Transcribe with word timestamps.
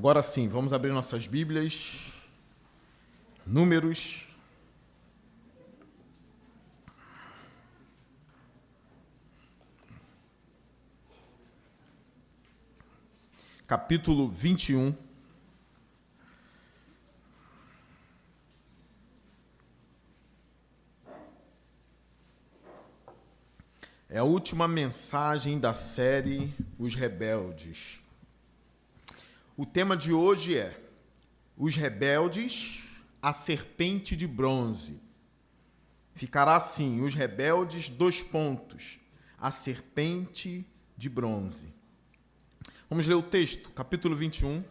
Agora 0.00 0.22
sim, 0.22 0.48
vamos 0.48 0.72
abrir 0.72 0.92
nossas 0.92 1.26
Bíblias. 1.26 2.10
Números. 3.46 4.26
Capítulo 13.66 14.28
21. 14.28 15.09
Última 24.30 24.68
mensagem 24.68 25.58
da 25.58 25.74
série 25.74 26.54
Os 26.78 26.94
Rebeldes. 26.94 28.00
O 29.56 29.66
tema 29.66 29.96
de 29.96 30.12
hoje 30.12 30.56
é 30.56 30.80
Os 31.56 31.74
Rebeldes, 31.74 32.84
a 33.20 33.32
Serpente 33.32 34.14
de 34.14 34.28
Bronze. 34.28 35.00
Ficará 36.14 36.54
assim: 36.54 37.00
Os 37.00 37.12
Rebeldes, 37.12 37.90
dois 37.90 38.22
pontos, 38.22 39.00
a 39.36 39.50
Serpente 39.50 40.64
de 40.96 41.08
Bronze. 41.08 41.66
Vamos 42.88 43.08
ler 43.08 43.16
o 43.16 43.22
texto, 43.22 43.70
capítulo 43.70 44.14
21, 44.14 44.62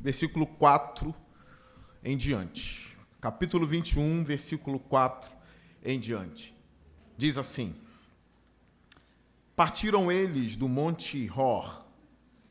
versículo 0.00 0.44
4 0.46 1.14
em 2.02 2.16
diante. 2.16 2.96
Capítulo 3.20 3.64
21, 3.64 4.24
versículo 4.24 4.80
4 4.80 5.30
em 5.84 6.00
diante. 6.00 6.53
Diz 7.16 7.38
assim: 7.38 7.74
Partiram 9.54 10.10
eles 10.10 10.56
do 10.56 10.68
monte 10.68 11.30
Hor 11.30 11.84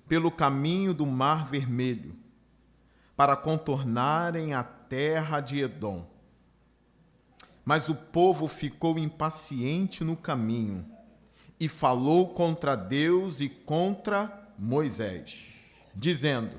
pelo 0.07 0.31
caminho 0.31 0.93
do 0.93 1.05
Mar 1.05 1.49
Vermelho, 1.49 2.15
para 3.15 3.35
contornarem 3.35 4.53
a 4.53 4.63
terra 4.63 5.39
de 5.39 5.59
Edom. 5.59 6.05
Mas 7.65 7.89
o 7.89 7.95
povo 7.95 8.47
ficou 8.47 8.99
impaciente 8.99 10.03
no 10.03 10.17
caminho 10.17 10.85
e 11.59 11.69
falou 11.69 12.33
contra 12.33 12.75
Deus 12.75 13.39
e 13.39 13.47
contra 13.49 14.53
Moisés, 14.57 15.53
dizendo: 15.95 16.57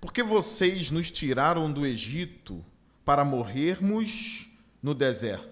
Por 0.00 0.12
que 0.12 0.22
vocês 0.22 0.90
nos 0.90 1.10
tiraram 1.10 1.70
do 1.72 1.84
Egito 1.84 2.64
para 3.04 3.24
morrermos 3.24 4.48
no 4.82 4.94
deserto? 4.94 5.51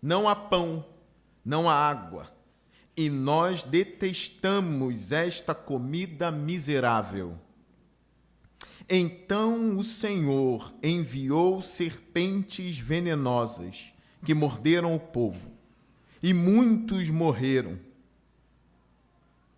Não 0.00 0.28
há 0.28 0.36
pão, 0.36 0.84
não 1.44 1.68
há 1.68 1.74
água 1.74 2.38
e 2.98 3.08
nós 3.08 3.62
detestamos 3.62 5.12
esta 5.12 5.54
comida 5.54 6.32
miserável. 6.32 7.38
Então 8.88 9.78
o 9.78 9.84
Senhor 9.84 10.74
enviou 10.82 11.62
serpentes 11.62 12.76
venenosas 12.76 13.92
que 14.24 14.34
morderam 14.34 14.96
o 14.96 14.98
povo, 14.98 15.48
e 16.20 16.34
muitos 16.34 17.08
morreram. 17.08 17.78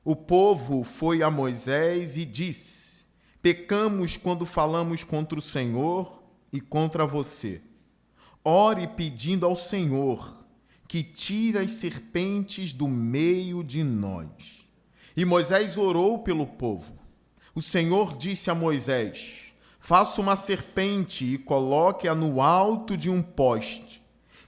O 0.04 0.14
povo 0.14 0.84
foi 0.84 1.22
a 1.22 1.30
Moisés 1.30 2.18
e 2.18 2.26
disse: 2.26 3.06
Pecamos 3.40 4.18
quando 4.18 4.44
falamos 4.44 5.02
contra 5.02 5.38
o 5.38 5.42
Senhor 5.42 6.22
e 6.52 6.60
contra 6.60 7.06
você. 7.06 7.62
Ore 8.44 8.86
pedindo 8.86 9.44
ao 9.44 9.54
Senhor 9.54 10.38
que 10.88 11.02
tira 11.02 11.60
as 11.60 11.72
serpentes 11.72 12.72
do 12.72 12.88
meio 12.88 13.62
de 13.62 13.84
nós. 13.84 14.66
E 15.16 15.24
Moisés 15.24 15.76
orou 15.76 16.18
pelo 16.20 16.46
povo. 16.46 16.98
O 17.54 17.60
Senhor 17.60 18.16
disse 18.16 18.50
a 18.50 18.54
Moisés: 18.54 19.52
Faça 19.78 20.20
uma 20.20 20.36
serpente 20.36 21.24
e 21.24 21.38
coloque-a 21.38 22.14
no 22.14 22.40
alto 22.40 22.96
de 22.96 23.10
um 23.10 23.22
poste. 23.22 24.02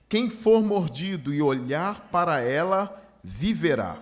Quem 0.08 0.30
for 0.30 0.62
mordido 0.62 1.32
e 1.32 1.42
olhar 1.42 2.08
para 2.10 2.40
ela, 2.40 3.00
viverá. 3.22 3.98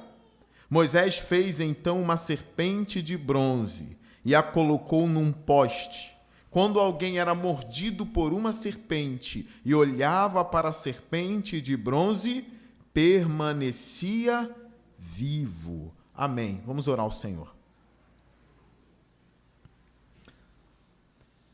Moisés 0.69 1.19
fez 1.19 1.59
então 1.59 2.01
uma 2.01 2.17
serpente 2.17 3.03
de 3.03 3.17
bronze 3.17 3.99
e 4.25 4.35
a 4.35 4.43
colocou 4.43 5.07
num 5.07 5.33
poste 5.33 6.10
quando 6.51 6.81
alguém 6.81 7.19
era 7.19 7.35
mordido 7.35 8.05
por 8.05 8.33
uma 8.33 8.53
serpente 8.53 9.49
e 9.65 9.73
olhava 9.73 10.45
para 10.45 10.71
a 10.71 10.73
serpente 10.73 11.61
de 11.61 11.77
bronze, 11.77 12.45
permanecia 12.93 14.53
vivo. 14.99 15.95
Amém. 16.13 16.61
Vamos 16.67 16.89
orar 16.89 17.05
ao 17.05 17.11
Senhor. 17.11 17.55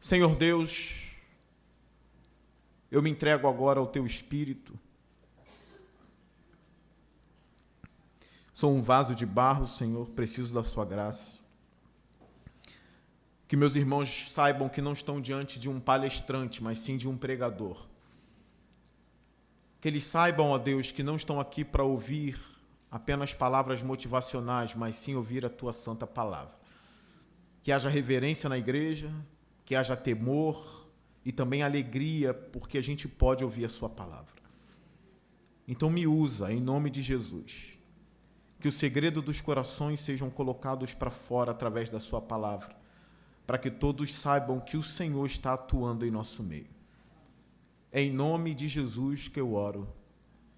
Senhor 0.01 0.35
Deus, 0.37 0.95
eu 2.91 3.03
me 3.03 3.11
entrego 3.11 3.47
agora 3.47 3.79
ao 3.79 3.87
teu 3.87 4.07
espírito. 4.07 4.79
Sou 8.55 8.73
um 8.73 8.81
vaso 8.81 9.15
de 9.15 9.27
barro, 9.27 9.67
Senhor, 9.67 10.09
preciso 10.11 10.55
da 10.55 10.65
sua 10.65 10.87
graça. 10.87 11.46
Que 13.49 13.57
meus 13.57 13.77
irmãos 13.77 14.33
saibam 14.33 14.69
que 14.69 14.83
não 14.83 14.93
estão 14.93 15.21
diante 15.21 15.61
de 15.61 15.69
um 15.69 15.79
palestrante, 15.79 16.63
mas 16.63 16.81
sim 16.81 16.97
de 16.97 17.09
um 17.09 17.17
pregador. 17.17 17.87
Que 19.81 19.87
eles 19.87 20.03
saibam, 20.03 20.49
ó 20.49 20.59
Deus, 20.59 20.91
que 20.91 21.03
não 21.03 21.15
estão 21.15 21.39
aqui 21.39 21.65
para 21.65 21.85
ouvir 21.85 22.37
apenas 22.91 23.33
palavras 23.33 23.83
motivacionais, 23.83 24.75
mas 24.75 24.97
sim 24.97 25.15
ouvir 25.15 25.47
a 25.47 25.51
tua 25.51 25.73
santa 25.73 26.07
palavra. 26.07 26.55
Que 27.63 27.71
haja 27.71 27.89
reverência 27.89 28.49
na 28.49 28.59
igreja, 28.59 29.13
que 29.65 29.77
haja 29.77 29.97
temor 29.97 30.89
e 31.25 31.31
também 31.31 31.63
alegria, 31.63 32.35
porque 32.35 32.79
a 32.79 32.83
gente 32.83 33.07
pode 33.07 33.45
ouvir 33.45 33.65
a 33.65 33.69
sua 33.69 33.89
palavra. 33.89 34.35
Então 35.69 35.89
me 35.89 36.05
usa 36.05 36.53
em 36.53 36.61
nome 36.61 36.91
de 36.91 37.01
Jesus. 37.01 37.79
Que 38.59 38.67
o 38.67 38.73
segredo 38.73 39.23
dos 39.23 39.41
corações 39.41 40.01
sejam 40.01 40.31
colocados 40.31 40.95
para 40.95 41.11
fora 41.11 41.53
através 41.53 41.89
da 41.89 42.01
sua 42.01 42.21
palavra 42.21 42.86
para 43.47 43.59
que 43.59 43.71
todos 43.71 44.13
saibam 44.13 44.59
que 44.59 44.77
o 44.77 44.83
Senhor 44.83 45.25
está 45.25 45.55
atuando 45.55 46.05
em 46.05 46.11
nosso 46.11 46.43
meio. 46.43 46.67
É 47.93 48.03
em 48.03 48.13
nome 48.13 48.55
de 48.55 48.67
Jesus 48.67 49.29
que 49.29 49.41
eu 49.41 49.55
oro. 49.55 49.89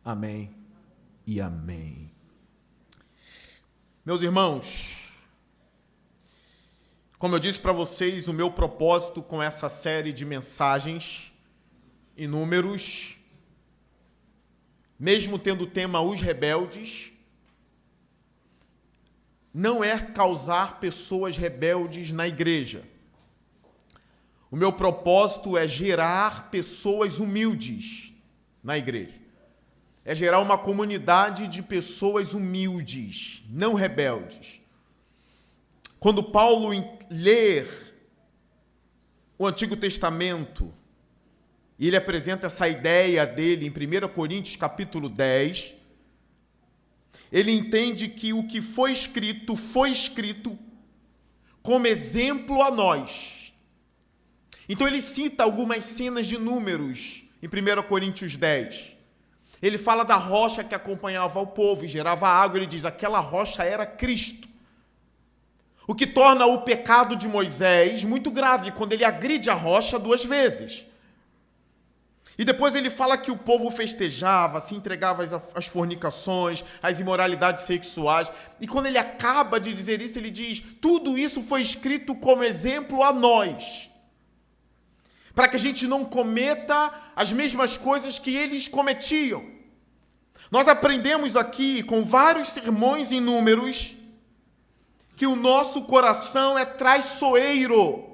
Amém 0.04 0.54
e 1.26 1.40
amém. 1.40 2.10
Meus 4.04 4.22
irmãos, 4.22 5.12
como 7.18 7.34
eu 7.34 7.38
disse 7.38 7.60
para 7.60 7.72
vocês, 7.72 8.26
o 8.26 8.32
meu 8.32 8.50
propósito 8.50 9.20
com 9.20 9.42
essa 9.42 9.68
série 9.68 10.12
de 10.12 10.24
mensagens 10.24 11.32
e 12.16 12.26
números, 12.26 13.18
mesmo 14.98 15.38
tendo 15.38 15.64
o 15.64 15.66
tema 15.66 16.00
Os 16.00 16.22
Rebeldes, 16.22 17.12
não 19.58 19.82
é 19.82 19.98
causar 19.98 20.78
pessoas 20.78 21.36
rebeldes 21.36 22.12
na 22.12 22.28
igreja. 22.28 22.84
O 24.48 24.56
meu 24.56 24.72
propósito 24.72 25.58
é 25.58 25.66
gerar 25.66 26.48
pessoas 26.48 27.18
humildes 27.18 28.12
na 28.62 28.78
igreja. 28.78 29.16
É 30.04 30.14
gerar 30.14 30.38
uma 30.38 30.56
comunidade 30.56 31.48
de 31.48 31.60
pessoas 31.60 32.34
humildes, 32.34 33.42
não 33.50 33.74
rebeldes. 33.74 34.60
Quando 35.98 36.22
Paulo 36.22 36.70
ler 37.10 37.96
o 39.36 39.44
Antigo 39.44 39.76
Testamento, 39.76 40.72
e 41.76 41.88
ele 41.88 41.96
apresenta 41.96 42.46
essa 42.46 42.68
ideia 42.68 43.26
dele 43.26 43.66
em 43.66 43.70
1 43.70 44.06
Coríntios 44.14 44.54
capítulo 44.54 45.08
10, 45.08 45.74
ele 47.30 47.52
entende 47.52 48.08
que 48.08 48.32
o 48.32 48.46
que 48.46 48.62
foi 48.62 48.92
escrito 48.92 49.54
foi 49.54 49.90
escrito 49.90 50.58
como 51.62 51.86
exemplo 51.86 52.62
a 52.62 52.70
nós. 52.70 53.52
Então 54.68 54.86
ele 54.86 55.02
cita 55.02 55.42
algumas 55.42 55.84
cenas 55.84 56.26
de 56.26 56.38
números 56.38 57.24
em 57.42 57.46
1 57.46 57.82
Coríntios 57.82 58.36
10. 58.36 58.96
Ele 59.60 59.76
fala 59.76 60.04
da 60.04 60.16
rocha 60.16 60.62
que 60.62 60.74
acompanhava 60.74 61.40
o 61.40 61.46
povo 61.46 61.84
e 61.84 61.88
gerava 61.88 62.28
água. 62.28 62.58
Ele 62.58 62.66
diz: 62.66 62.84
aquela 62.84 63.20
rocha 63.20 63.62
era 63.64 63.84
Cristo. 63.84 64.48
O 65.86 65.94
que 65.94 66.06
torna 66.06 66.46
o 66.46 66.62
pecado 66.62 67.16
de 67.16 67.26
Moisés 67.26 68.04
muito 68.04 68.30
grave 68.30 68.72
quando 68.72 68.92
ele 68.92 69.04
agride 69.04 69.50
a 69.50 69.54
rocha 69.54 69.98
duas 69.98 70.24
vezes. 70.24 70.84
E 72.38 72.44
depois 72.44 72.76
ele 72.76 72.88
fala 72.88 73.18
que 73.18 73.32
o 73.32 73.36
povo 73.36 73.68
festejava, 73.68 74.60
se 74.60 74.72
entregava 74.72 75.24
às, 75.56 75.66
fornicações, 75.66 76.64
às 76.80 77.00
imoralidades 77.00 77.64
sexuais. 77.64 78.30
E 78.60 78.66
quando 78.68 78.86
ele 78.86 78.96
acaba 78.96 79.58
de 79.58 79.74
dizer 79.74 80.00
isso, 80.00 80.20
ele 80.20 80.30
diz: 80.30 80.62
tudo 80.80 81.18
isso 81.18 81.42
foi 81.42 81.60
escrito 81.62 82.14
como 82.14 82.44
exemplo 82.44 83.02
a 83.02 83.12
nós. 83.12 83.90
para 85.34 85.48
que 85.48 85.56
a 85.56 85.58
gente 85.58 85.86
não 85.86 86.04
cometa 86.04 86.92
as 87.14 87.32
mesmas 87.32 87.76
coisas 87.76 88.18
que 88.18 88.34
eles 88.34 88.66
cometiam. 88.68 89.44
Nós 90.50 90.66
aprendemos 90.66 91.36
aqui 91.36 91.82
com 91.82 92.04
vários 92.04 92.48
sermões 92.48 93.12
em 93.12 93.20
números 93.20 93.94
que 95.16 95.26
o 95.26 95.36
nosso 95.36 95.82
coração 95.82 96.58
é 96.58 96.64
traiçoeiro. 96.64 98.07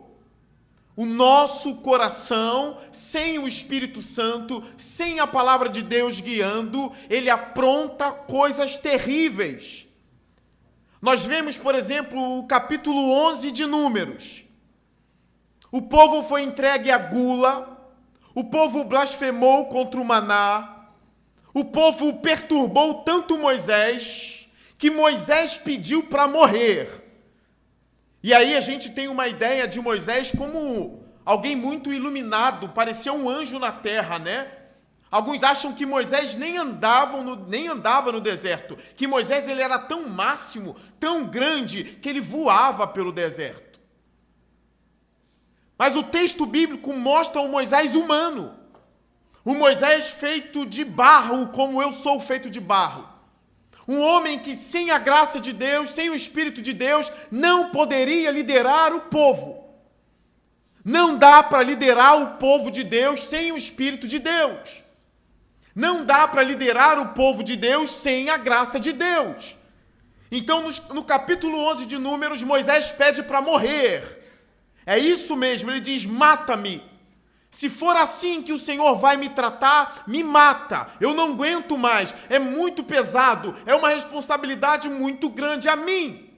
O 0.96 1.05
nosso 1.05 1.75
coração, 1.76 2.79
sem 2.93 3.38
o 3.38 3.49
Espírito 3.49 4.00
Santo, 4.00 4.62
sem 4.79 5.19
a 5.19 5.26
palavra 5.26 5.69
de 5.69 5.82
Deus 5.82 6.20
guiando, 6.20 6.93
ele 7.11 7.29
apronta 7.29 8.12
coisas 8.12 8.79
terríveis. 8.79 9.87
Nós 11.02 11.26
vemos, 11.26 11.58
por 11.58 11.75
exemplo, 11.75 12.38
o 12.38 12.46
capítulo 12.46 13.11
11 13.11 13.50
de 13.50 13.67
Números. 13.67 14.44
O 15.70 15.82
povo 15.82 16.23
foi 16.23 16.43
entregue 16.44 16.93
à 16.93 16.97
gula, 16.97 17.93
o 18.32 18.44
povo 18.44 18.85
blasfemou 18.85 19.67
contra 19.67 20.00
o 20.00 20.05
maná, 20.05 20.87
o 21.52 21.64
povo 21.64 22.14
perturbou 22.14 23.02
tanto 23.02 23.37
Moisés, 23.37 24.49
que 24.79 24.90
Moisés 24.90 25.58
pediu 25.58 26.05
para 26.05 26.29
morrer. 26.29 27.04
E 28.25 28.32
aí 28.32 28.56
a 28.56 28.61
gente 28.62 28.91
tem 28.91 29.06
uma 29.06 29.29
ideia 29.29 29.69
de 29.69 29.79
Moisés 29.79 30.32
como 30.35 31.05
alguém 31.26 31.55
muito 31.55 31.93
iluminado, 31.93 32.71
parecia 32.71 33.12
um 33.12 33.29
anjo 33.29 33.59
na 33.59 33.71
terra, 33.71 34.19
né? 34.19 34.50
Alguns 35.11 35.43
acham 35.43 35.75
que 35.75 35.85
Moisés 35.85 36.35
nem 36.35 36.56
andava 36.56 37.23
no, 37.23 37.37
nem 37.47 37.69
andava 37.69 38.11
no 38.11 38.23
deserto, 38.23 38.79
que 38.97 39.06
Moisés 39.06 39.47
ele 39.47 39.61
era 39.61 39.79
tão 39.79 40.09
máximo, 40.09 40.75
tão 40.99 41.26
grande, 41.26 41.85
que 41.85 42.09
ele 42.09 42.23
voava 42.23 42.87
pelo 42.87 43.12
deserto. 43.12 43.79
Mas 45.76 45.94
o 45.94 46.03
texto 46.03 46.47
bíblico 46.47 46.94
mostra 46.94 47.43
o 47.43 47.49
Moisés 47.49 47.94
humano, 47.94 48.55
o 49.44 49.53
Moisés 49.53 50.12
feito 50.12 50.65
de 50.65 50.82
barro, 50.82 51.49
como 51.49 51.82
eu 51.82 51.93
sou 51.93 52.19
feito 52.19 52.49
de 52.49 52.59
barro. 52.59 53.06
Um 53.87 54.01
homem 54.01 54.39
que, 54.39 54.57
sem 54.57 54.91
a 54.91 54.99
graça 54.99 55.39
de 55.39 55.53
Deus, 55.53 55.91
sem 55.91 56.11
o 56.11 56.15
Espírito 56.15 56.63
de 56.63 56.73
Deus, 56.73 57.11
não 57.31 57.71
poderia 57.71 58.31
liderar 58.31 58.95
o 58.95 59.03
povo. 59.03 59.63
Não 60.85 61.17
dá 61.17 61.43
para 61.43 61.63
liderar 61.63 62.21
o 62.21 62.39
povo 62.39 62.71
de 62.71 62.83
Deus 62.85 63.25
sem 63.25 63.53
o 63.53 63.57
Espírito 63.57 64.07
de 64.07 64.19
Deus. 64.19 64.83
Não 65.75 66.05
dá 66.05 66.29
para 66.29 66.43
liderar 66.43 66.99
o 66.99 67.09
povo 67.15 67.43
de 67.43 67.57
Deus 67.57 67.91
sem 67.91 68.31
a 68.31 68.37
graça 68.37 68.79
de 68.79 68.93
Deus. 68.93 69.57
Então, 70.31 70.63
no, 70.63 70.95
no 70.95 71.05
capítulo 71.05 71.59
11 71.71 71.87
de 71.87 71.99
Números, 71.99 72.43
Moisés 72.43 72.93
pede 72.93 73.23
para 73.23 73.41
morrer. 73.41 74.23
É 74.87 74.99
isso 74.99 75.37
mesmo, 75.37 75.71
ele 75.71 75.81
diz: 75.81 76.07
mata-me. 76.07 76.83
Se 77.55 77.71
for 77.71 77.97
assim 77.97 78.43
que 78.43 78.53
o 78.53 78.59
Senhor 78.59 78.97
vai 78.97 79.17
me 79.17 79.29
tratar, 79.29 80.03
me 80.09 80.25
mata. 80.25 80.89
Eu 81.01 81.15
não 81.15 81.35
aguento 81.35 81.79
mais. 81.79 82.12
É 82.29 82.37
muito 82.37 82.83
pesado. 82.83 83.55
É 83.65 83.73
uma 83.77 83.91
responsabilidade 83.91 84.89
muito 84.89 85.31
grande 85.31 85.69
a 85.69 85.77
mim. 85.77 86.29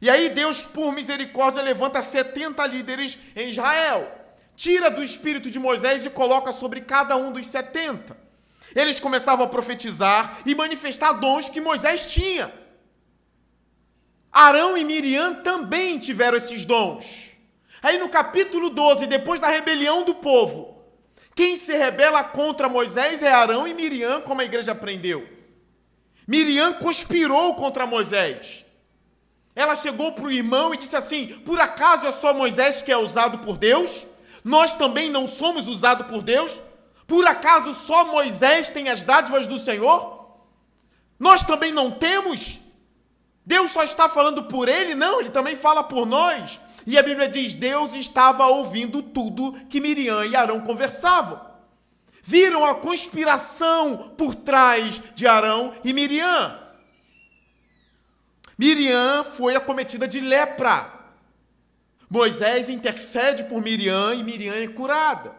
E 0.00 0.08
aí 0.08 0.30
Deus, 0.30 0.62
por 0.62 0.90
misericórdia, 0.90 1.60
levanta 1.60 2.00
70 2.00 2.66
líderes 2.66 3.18
em 3.36 3.50
Israel. 3.50 4.10
Tira 4.56 4.90
do 4.90 5.04
espírito 5.04 5.50
de 5.50 5.58
Moisés 5.58 6.06
e 6.06 6.08
coloca 6.08 6.50
sobre 6.50 6.80
cada 6.80 7.14
um 7.14 7.30
dos 7.30 7.46
70. 7.46 8.16
Eles 8.74 8.98
começavam 8.98 9.44
a 9.44 9.50
profetizar 9.50 10.38
e 10.46 10.54
manifestar 10.54 11.12
dons 11.12 11.50
que 11.50 11.60
Moisés 11.60 12.06
tinha. 12.06 12.50
Arão 14.32 14.78
e 14.78 14.82
Miriam 14.82 15.42
também 15.42 15.98
tiveram 15.98 16.38
esses 16.38 16.64
dons. 16.64 17.31
Aí 17.82 17.98
no 17.98 18.08
capítulo 18.08 18.70
12, 18.70 19.06
depois 19.06 19.40
da 19.40 19.48
rebelião 19.48 20.04
do 20.04 20.14
povo, 20.14 20.80
quem 21.34 21.56
se 21.56 21.76
rebela 21.76 22.22
contra 22.22 22.68
Moisés 22.68 23.22
é 23.22 23.32
Arão 23.32 23.66
e 23.66 23.74
Miriam, 23.74 24.20
como 24.20 24.40
a 24.40 24.44
igreja 24.44 24.72
aprendeu. 24.72 25.28
Miriam 26.26 26.74
conspirou 26.74 27.54
contra 27.56 27.86
Moisés. 27.86 28.64
Ela 29.54 29.74
chegou 29.74 30.12
para 30.12 30.26
o 30.26 30.30
irmão 30.30 30.72
e 30.72 30.76
disse 30.76 30.96
assim: 30.96 31.40
Por 31.44 31.58
acaso 31.58 32.06
é 32.06 32.12
só 32.12 32.32
Moisés 32.32 32.80
que 32.80 32.92
é 32.92 32.96
usado 32.96 33.38
por 33.38 33.58
Deus? 33.58 34.06
Nós 34.44 34.74
também 34.74 35.10
não 35.10 35.26
somos 35.26 35.66
usados 35.68 36.06
por 36.06 36.22
Deus? 36.22 36.60
Por 37.06 37.26
acaso 37.26 37.74
só 37.74 38.04
Moisés 38.04 38.70
tem 38.70 38.88
as 38.88 39.02
dádivas 39.02 39.46
do 39.46 39.58
Senhor? 39.58 40.38
Nós 41.18 41.44
também 41.44 41.72
não 41.72 41.90
temos? 41.90 42.58
Deus 43.44 43.72
só 43.72 43.82
está 43.82 44.08
falando 44.08 44.44
por 44.44 44.68
ele? 44.68 44.94
Não, 44.94 45.20
ele 45.20 45.30
também 45.30 45.56
fala 45.56 45.82
por 45.82 46.06
nós. 46.06 46.60
E 46.86 46.98
a 46.98 47.02
Bíblia 47.02 47.28
diz: 47.28 47.54
Deus 47.54 47.94
estava 47.94 48.46
ouvindo 48.46 49.02
tudo 49.02 49.52
que 49.68 49.80
Miriam 49.80 50.24
e 50.24 50.36
Arão 50.36 50.60
conversavam. 50.60 51.40
Viram 52.22 52.64
a 52.64 52.74
conspiração 52.74 54.14
por 54.16 54.34
trás 54.34 55.00
de 55.14 55.26
Arão 55.26 55.74
e 55.84 55.92
Miriam. 55.92 56.58
Miriam 58.56 59.24
foi 59.24 59.56
acometida 59.56 60.06
de 60.06 60.20
lepra. 60.20 61.00
Moisés 62.08 62.68
intercede 62.68 63.44
por 63.44 63.62
Miriam 63.62 64.14
e 64.14 64.22
Miriam 64.22 64.54
é 64.54 64.68
curada. 64.68 65.34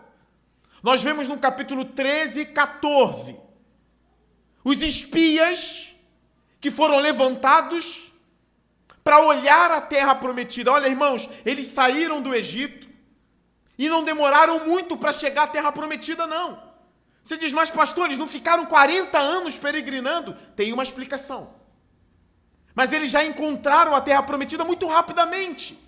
Nós 0.81 1.01
vemos 1.01 1.29
no 1.29 1.37
capítulo 1.37 1.85
13 1.85 2.41
e 2.41 2.45
14 2.45 3.43
os 4.63 4.81
espias 4.81 5.93
que 6.59 6.71
foram 6.71 6.99
levantados 6.99 8.02
para 9.03 9.19
olhar 9.19 9.71
a 9.71 9.81
terra 9.81 10.15
prometida. 10.15 10.71
Olha, 10.71 10.87
irmãos, 10.87 11.29
eles 11.45 11.67
saíram 11.67 12.21
do 12.21 12.33
Egito 12.33 12.87
e 13.77 13.89
não 13.89 14.03
demoraram 14.03 14.65
muito 14.65 14.95
para 14.95 15.11
chegar 15.11 15.43
à 15.43 15.47
terra 15.47 15.71
prometida, 15.71 16.25
não. 16.25 16.61
Você 17.23 17.37
diz, 17.37 17.53
mas 17.53 17.69
pastores, 17.71 18.17
não 18.17 18.27
ficaram 18.27 18.65
40 18.65 19.17
anos 19.17 19.57
peregrinando? 19.57 20.33
Tem 20.55 20.73
uma 20.73 20.83
explicação. 20.83 21.53
Mas 22.75 22.91
eles 22.91 23.11
já 23.11 23.23
encontraram 23.23 23.95
a 23.95 24.01
terra 24.01 24.23
prometida 24.23 24.63
muito 24.63 24.87
rapidamente. 24.87 25.79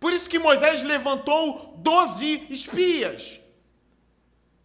Por 0.00 0.12
isso 0.12 0.28
que 0.28 0.38
Moisés 0.38 0.82
levantou 0.82 1.74
12 1.78 2.46
espias. 2.50 3.40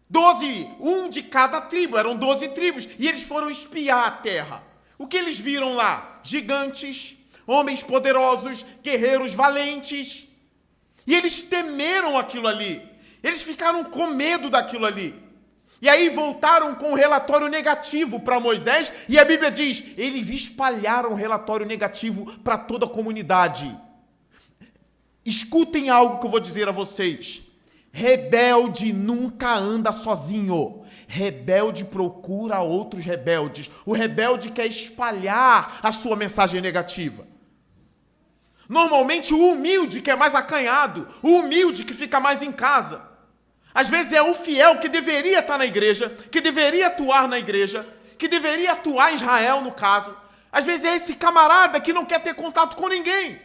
Doze, 0.08 0.70
um 0.78 1.08
de 1.08 1.22
cada 1.22 1.60
tribo, 1.60 1.96
eram 1.96 2.16
doze 2.16 2.48
tribos, 2.48 2.88
e 2.98 3.08
eles 3.08 3.22
foram 3.22 3.50
espiar 3.50 4.06
a 4.06 4.10
terra. 4.10 4.62
O 4.96 5.08
que 5.08 5.16
eles 5.16 5.38
viram 5.38 5.74
lá? 5.74 6.20
Gigantes, 6.22 7.13
homens 7.46 7.82
poderosos, 7.82 8.64
guerreiros 8.82 9.34
valentes. 9.34 10.26
E 11.06 11.14
eles 11.14 11.44
temeram 11.44 12.18
aquilo 12.18 12.46
ali. 12.46 12.82
Eles 13.22 13.42
ficaram 13.42 13.84
com 13.84 14.08
medo 14.08 14.50
daquilo 14.50 14.86
ali. 14.86 15.24
E 15.80 15.88
aí 15.88 16.08
voltaram 16.08 16.74
com 16.74 16.92
um 16.92 16.94
relatório 16.94 17.48
negativo 17.48 18.18
para 18.18 18.40
Moisés, 18.40 18.90
e 19.06 19.18
a 19.18 19.24
Bíblia 19.24 19.50
diz: 19.50 19.84
eles 19.98 20.30
espalharam 20.30 21.12
o 21.12 21.14
relatório 21.14 21.66
negativo 21.66 22.24
para 22.38 22.56
toda 22.56 22.86
a 22.86 22.88
comunidade. 22.88 23.76
Escutem 25.24 25.90
algo 25.90 26.20
que 26.20 26.26
eu 26.26 26.30
vou 26.30 26.40
dizer 26.40 26.68
a 26.68 26.72
vocês. 26.72 27.42
Rebelde 27.92 28.92
nunca 28.92 29.54
anda 29.54 29.92
sozinho. 29.92 30.84
Rebelde 31.06 31.84
procura 31.84 32.60
outros 32.60 33.04
rebeldes. 33.04 33.70
O 33.86 33.92
rebelde 33.92 34.50
quer 34.50 34.66
espalhar 34.66 35.80
a 35.82 35.92
sua 35.92 36.16
mensagem 36.16 36.60
negativa. 36.60 37.26
Normalmente 38.68 39.34
o 39.34 39.52
humilde 39.52 40.00
que 40.00 40.10
é 40.10 40.16
mais 40.16 40.34
acanhado, 40.34 41.08
o 41.22 41.38
humilde 41.38 41.84
que 41.84 41.92
fica 41.92 42.18
mais 42.18 42.42
em 42.42 42.52
casa. 42.52 43.02
Às 43.74 43.88
vezes 43.88 44.12
é 44.12 44.22
o 44.22 44.34
fiel 44.34 44.78
que 44.78 44.88
deveria 44.88 45.40
estar 45.40 45.58
na 45.58 45.66
igreja, 45.66 46.08
que 46.30 46.40
deveria 46.40 46.86
atuar 46.86 47.26
na 47.26 47.38
igreja, 47.38 47.86
que 48.16 48.28
deveria 48.28 48.72
atuar 48.72 49.12
em 49.12 49.16
Israel, 49.16 49.60
no 49.60 49.72
caso. 49.72 50.16
Às 50.50 50.64
vezes 50.64 50.84
é 50.84 50.96
esse 50.96 51.14
camarada 51.16 51.80
que 51.80 51.92
não 51.92 52.04
quer 52.04 52.22
ter 52.22 52.34
contato 52.34 52.76
com 52.76 52.88
ninguém. 52.88 53.40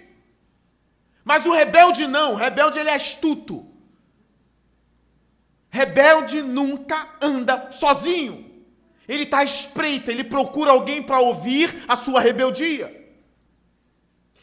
Mas 1.24 1.46
o 1.46 1.52
rebelde 1.52 2.06
não, 2.06 2.34
o 2.34 2.36
rebelde 2.36 2.80
ele 2.80 2.90
é 2.90 2.94
astuto. 2.94 3.66
Rebelde 5.70 6.42
nunca 6.42 7.08
anda 7.22 7.72
sozinho. 7.72 8.64
Ele 9.08 9.24
está 9.24 9.40
à 9.40 9.44
espreita, 9.44 10.12
ele 10.12 10.24
procura 10.24 10.72
alguém 10.72 11.02
para 11.02 11.20
ouvir 11.20 11.84
a 11.88 11.96
sua 11.96 12.22
rebeldia. 12.22 12.99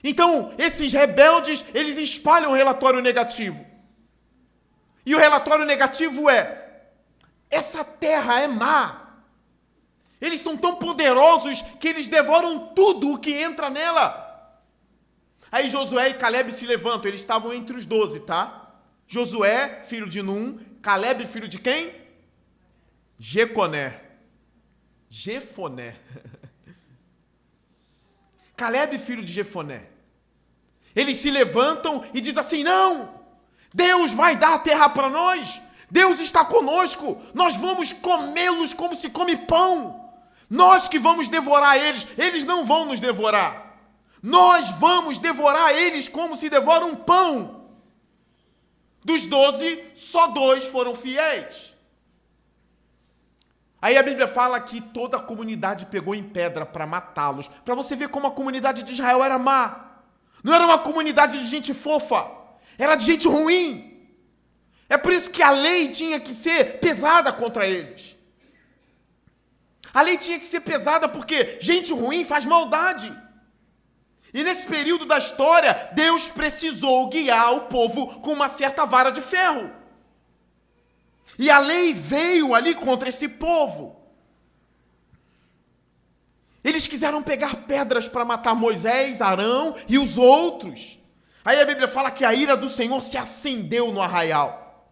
Então, 0.09 0.55
esses 0.57 0.93
rebeldes, 0.93 1.65
eles 1.75 1.99
espalham 1.99 2.53
o 2.53 2.55
relatório 2.55 3.01
negativo. 3.01 3.67
E 5.05 5.13
o 5.17 5.19
relatório 5.19 5.65
negativo 5.65 6.31
é: 6.31 6.85
essa 7.51 7.83
terra 7.83 8.41
é 8.41 8.47
má. 8.47 9.17
Eles 10.21 10.41
são 10.41 10.57
tão 10.57 10.77
poderosos 10.77 11.61
que 11.81 11.89
eles 11.89 12.07
devoram 12.07 12.69
tudo 12.69 13.13
o 13.13 13.19
que 13.19 13.33
entra 13.33 13.69
nela. 13.69 14.25
Aí 15.51 15.69
Josué 15.69 16.11
e 16.11 16.15
Caleb 16.15 16.53
se 16.53 16.67
levantam, 16.67 17.09
eles 17.09 17.21
estavam 17.21 17.53
entre 17.53 17.77
os 17.77 17.85
doze, 17.85 18.21
tá? 18.21 18.77
Josué, 19.09 19.81
filho 19.89 20.09
de 20.09 20.23
Num, 20.23 20.61
Caleb, 20.83 21.27
filho 21.27 21.49
de 21.49 21.59
quem? 21.59 21.93
Jeconé. 23.19 24.03
Jefoné. 25.11 25.97
Caleb, 28.57 28.99
filho 28.99 29.25
de 29.25 29.33
Jefoné. 29.33 29.96
Eles 30.97 31.19
se 31.19 31.31
levantam 31.31 32.03
e 32.13 32.21
diz 32.21 32.37
assim: 32.37 32.65
"Não! 32.65 33.15
Deus 33.73 34.13
vai 34.13 34.37
dar 34.37 34.55
a 34.55 34.59
terra 34.59 34.89
para 34.89 35.11
nós. 35.11 35.61
Deus 35.91 36.19
está 36.19 36.45
conosco. 36.45 37.21
Nós 37.35 37.57
vamos 37.57 37.93
comê-los 37.93 38.73
como 38.73 38.97
se 38.97 39.11
come 39.11 39.37
pão. 39.37 40.11
Nós 40.49 40.89
que 40.89 40.99
vamos 40.99 41.29
devorar 41.29 41.77
eles, 41.77 42.07
eles 42.17 42.45
não 42.45 42.65
vão 42.65 42.87
nos 42.87 43.01
devorar. 43.01 43.77
Nós 44.23 44.71
vamos 44.71 45.19
devorar 45.19 45.77
eles 45.77 46.09
como 46.09 46.37
se 46.37 46.49
devora 46.49 46.87
um 46.87 46.95
pão. 46.95 47.67
Dos 49.05 49.27
doze, 49.27 49.85
só 49.95 50.29
dois 50.29 50.65
foram 50.65 50.95
fiéis. 50.95 51.75
Aí 53.81 53.97
a 53.97 54.03
Bíblia 54.03 54.27
fala 54.27 54.59
que 54.59 54.81
toda 54.81 55.19
a 55.19 55.23
comunidade 55.23 55.87
pegou 55.87 56.15
em 56.15 56.23
pedra 56.23 56.65
para 56.65 56.87
matá-los, 56.87 57.49
para 57.65 57.75
você 57.75 57.95
ver 57.95 58.09
como 58.09 58.27
a 58.27 58.33
comunidade 58.33 58.83
de 58.83 58.93
Israel 58.93 59.23
era 59.23 59.39
má. 59.39 59.96
Não 60.47 60.55
era 60.55 60.65
uma 60.65 60.79
comunidade 60.79 61.41
de 61.41 61.47
gente 61.49 61.75
fofa, 61.75 62.31
era 62.79 62.95
de 62.95 63.05
gente 63.05 63.27
ruim. 63.27 64.09
É 64.89 64.97
por 64.97 65.13
isso 65.13 65.29
que 65.29 65.43
a 65.43 65.51
lei 65.51 65.89
tinha 65.89 66.21
que 66.21 66.33
ser 66.33 66.79
pesada 66.79 67.33
contra 67.33 67.67
eles. 67.67 68.15
A 69.93 70.03
lei 70.03 70.17
tinha 70.17 70.39
que 70.39 70.47
ser 70.47 70.61
pesada 70.61 71.09
porque 71.09 71.59
gente 71.61 71.93
ruim 71.93 72.25
faz 72.25 72.45
maldade. 72.45 73.13
E 74.33 74.45
nesse 74.45 74.67
período 74.67 75.05
da 75.05 75.19
história, 75.19 75.91
Deus 75.95 76.29
precisou 76.29 77.09
guiar 77.09 77.53
o 77.57 77.63
povo 77.63 78.21
com 78.21 78.33
uma 78.33 78.49
certa 78.49 78.85
vara 78.87 79.11
de 79.11 79.21
ferro. 79.21 79.73
E 81.41 81.51
a 81.51 81.59
lei 81.59 81.93
veio 81.93 82.55
ali 82.55 82.73
contra 82.73 83.09
esse 83.09 83.27
povo. 83.27 83.96
Eles 86.67 86.89
quiseram 86.89 87.23
pegar 87.23 87.55
pedras 87.59 88.09
para 88.09 88.25
matar 88.25 88.53
Moisés, 88.53 89.21
Arão 89.21 89.77
e 89.89 90.01
os 90.01 90.19
outros. 90.19 90.99
Aí 91.45 91.61
a 91.61 91.65
Bíblia 91.65 91.87
fala 91.87 92.11
que 92.11 92.25
a 92.25 92.35
ira 92.35 92.57
do 92.57 92.69
Senhor 92.69 93.01
se 93.01 93.17
acendeu 93.17 93.93
no 93.93 94.03
arraial. 94.03 94.91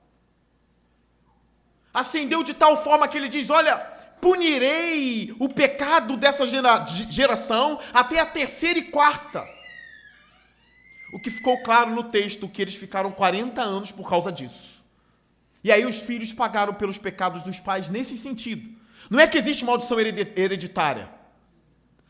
Acendeu 1.93 2.45
de 2.45 2.55
tal 2.55 2.77
forma 2.77 3.09
que 3.09 3.19
ele 3.19 3.29
diz: 3.29 3.51
Olha, 3.51 3.77
punirei 4.21 5.35
o 5.41 5.49
pecado 5.49 6.17
dessa 6.17 6.47
geração 6.47 7.81
até 7.93 8.21
a 8.21 8.27
terceira 8.27 8.79
e 8.79 8.85
quarta. 8.85 9.45
O 11.13 11.21
que 11.21 11.29
ficou 11.29 11.61
claro 11.65 11.91
no 11.91 12.05
texto 12.05 12.49
que 12.49 12.63
eles 12.63 12.77
ficaram 12.77 13.11
40 13.11 13.61
anos 13.61 13.91
por 13.91 14.09
causa 14.09 14.31
disso. 14.31 14.85
E 15.65 15.73
aí 15.73 15.85
os 15.85 15.97
filhos 16.03 16.33
pagaram 16.33 16.75
pelos 16.75 16.99
pecados 16.99 17.43
dos 17.43 17.59
pais 17.59 17.89
nesse 17.89 18.17
sentido. 18.17 18.79
Não 19.11 19.19
é 19.19 19.27
que 19.27 19.37
existe 19.37 19.65
maldição 19.65 19.99
hereditária. 19.99 21.14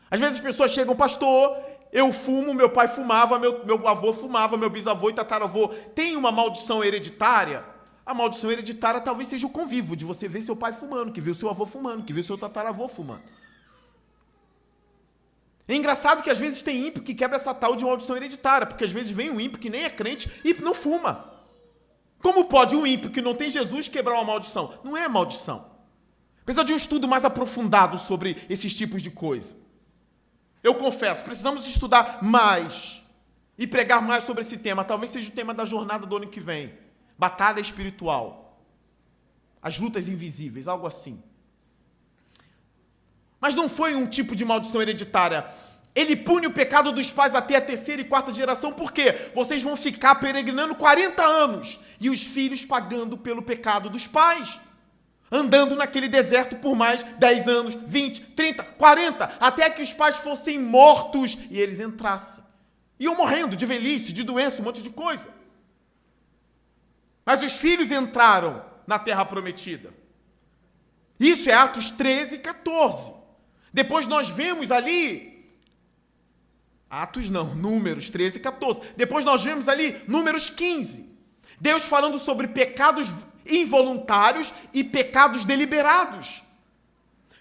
Às 0.09 0.19
vezes 0.19 0.35
as 0.35 0.41
pessoas 0.41 0.71
chegam, 0.71 0.95
pastor, 0.95 1.57
eu 1.91 2.11
fumo, 2.11 2.53
meu 2.53 2.69
pai 2.69 2.87
fumava, 2.87 3.39
meu, 3.39 3.65
meu 3.65 3.87
avô 3.87 4.11
fumava, 4.11 4.57
meu 4.57 4.69
bisavô 4.69 5.09
e 5.09 5.13
tataravô. 5.13 5.69
Tem 5.93 6.15
uma 6.15 6.31
maldição 6.31 6.83
hereditária? 6.83 7.63
A 8.05 8.13
maldição 8.13 8.51
hereditária 8.51 9.01
talvez 9.01 9.29
seja 9.29 9.47
o 9.47 9.49
convívio 9.49 9.95
de 9.95 10.05
você 10.05 10.27
ver 10.27 10.41
seu 10.43 10.55
pai 10.55 10.73
fumando, 10.73 11.11
que 11.11 11.21
viu 11.21 11.33
seu 11.33 11.49
avô 11.49 11.65
fumando, 11.65 12.03
que 12.03 12.13
viu 12.13 12.23
seu 12.23 12.37
tataravô 12.37 12.87
fumando. 12.87 13.23
É 15.67 15.75
engraçado 15.75 16.21
que 16.21 16.29
às 16.29 16.37
vezes 16.37 16.61
tem 16.61 16.87
ímpio 16.87 17.01
que 17.01 17.15
quebra 17.15 17.37
essa 17.37 17.53
tal 17.53 17.75
de 17.75 17.83
maldição 17.83 18.15
hereditária, 18.15 18.67
porque 18.67 18.83
às 18.83 18.91
vezes 18.91 19.09
vem 19.09 19.31
um 19.31 19.39
ímpio 19.39 19.57
que 19.57 19.69
nem 19.69 19.83
é 19.83 19.89
crente 19.89 20.29
e 20.43 20.53
não 20.53 20.73
fuma. 20.73 21.33
Como 22.21 22.45
pode 22.45 22.75
um 22.75 22.85
ímpio 22.85 23.09
que 23.09 23.21
não 23.21 23.33
tem 23.33 23.49
Jesus 23.49 23.87
quebrar 23.87 24.15
uma 24.15 24.23
maldição? 24.23 24.73
Não 24.83 24.95
é 24.95 25.07
maldição. 25.07 25.65
Precisa 26.43 26.63
de 26.63 26.73
um 26.73 26.77
estudo 26.77 27.07
mais 27.07 27.25
aprofundado 27.25 27.97
sobre 27.97 28.45
esses 28.47 28.75
tipos 28.75 29.01
de 29.01 29.09
coisa. 29.09 29.55
Eu 30.65 30.73
confesso, 30.73 31.23
precisamos 31.23 31.67
estudar 31.67 32.23
mais 32.23 32.99
e 33.55 33.67
pregar 33.67 34.01
mais 34.01 34.23
sobre 34.23 34.41
esse 34.41 34.57
tema. 34.57 34.83
Talvez 34.83 35.11
seja 35.11 35.29
o 35.29 35.31
tema 35.31 35.53
da 35.53 35.63
jornada 35.63 36.07
do 36.07 36.17
ano 36.17 36.27
que 36.27 36.39
vem. 36.39 36.73
Batalha 37.15 37.59
espiritual. 37.59 38.59
As 39.61 39.79
lutas 39.79 40.07
invisíveis, 40.07 40.67
algo 40.67 40.87
assim. 40.87 41.21
Mas 43.39 43.53
não 43.53 43.69
foi 43.69 43.93
um 43.93 44.07
tipo 44.07 44.35
de 44.35 44.43
maldição 44.43 44.81
hereditária. 44.81 45.45
Ele 45.93 46.15
pune 46.15 46.47
o 46.47 46.51
pecado 46.51 46.91
dos 46.91 47.11
pais 47.11 47.35
até 47.35 47.57
a 47.57 47.61
terceira 47.61 48.01
e 48.01 48.05
quarta 48.05 48.33
geração, 48.33 48.73
porque 48.73 49.29
vocês 49.35 49.61
vão 49.61 49.75
ficar 49.75 50.15
peregrinando 50.15 50.73
40 50.73 51.23
anos 51.23 51.79
e 52.01 52.09
os 52.09 52.23
filhos 52.23 52.65
pagando 52.65 53.19
pelo 53.19 53.43
pecado 53.43 53.87
dos 53.87 54.07
pais. 54.07 54.59
Andando 55.31 55.75
naquele 55.75 56.07
deserto 56.07 56.55
por 56.57 56.75
mais 56.75 57.03
10 57.03 57.47
anos, 57.47 57.73
20, 57.73 58.21
30, 58.31 58.63
40, 58.63 59.25
até 59.39 59.69
que 59.69 59.81
os 59.81 59.93
pais 59.93 60.17
fossem 60.17 60.59
mortos 60.59 61.37
e 61.49 61.59
eles 61.59 61.79
entrassem. 61.79 62.43
Iam 62.99 63.15
morrendo 63.15 63.55
de 63.55 63.65
velhice, 63.65 64.13
de 64.13 64.23
doença, 64.23 64.61
um 64.61 64.65
monte 64.65 64.81
de 64.81 64.89
coisa. 64.89 65.29
Mas 67.25 67.43
os 67.43 67.57
filhos 67.57 67.91
entraram 67.91 68.63
na 68.85 68.99
terra 68.99 69.25
prometida. 69.25 69.91
Isso 71.19 71.49
é 71.49 71.53
Atos 71.53 71.91
13 71.91 72.35
e 72.35 72.39
14. 72.39 73.11
Depois 73.73 74.07
nós 74.07 74.29
vemos 74.29 74.71
ali. 74.71 75.33
Atos 76.89 77.29
não, 77.29 77.55
Números 77.55 78.09
13 78.09 78.37
e 78.37 78.41
14. 78.41 78.81
Depois 78.95 79.25
nós 79.25 79.43
vemos 79.43 79.67
ali 79.67 80.01
Números 80.07 80.49
15. 80.49 81.09
Deus 81.59 81.83
falando 81.83 82.19
sobre 82.19 82.47
pecados 82.47 83.09
involuntários 83.45 84.53
e 84.73 84.83
pecados 84.83 85.45
deliberados. 85.45 86.43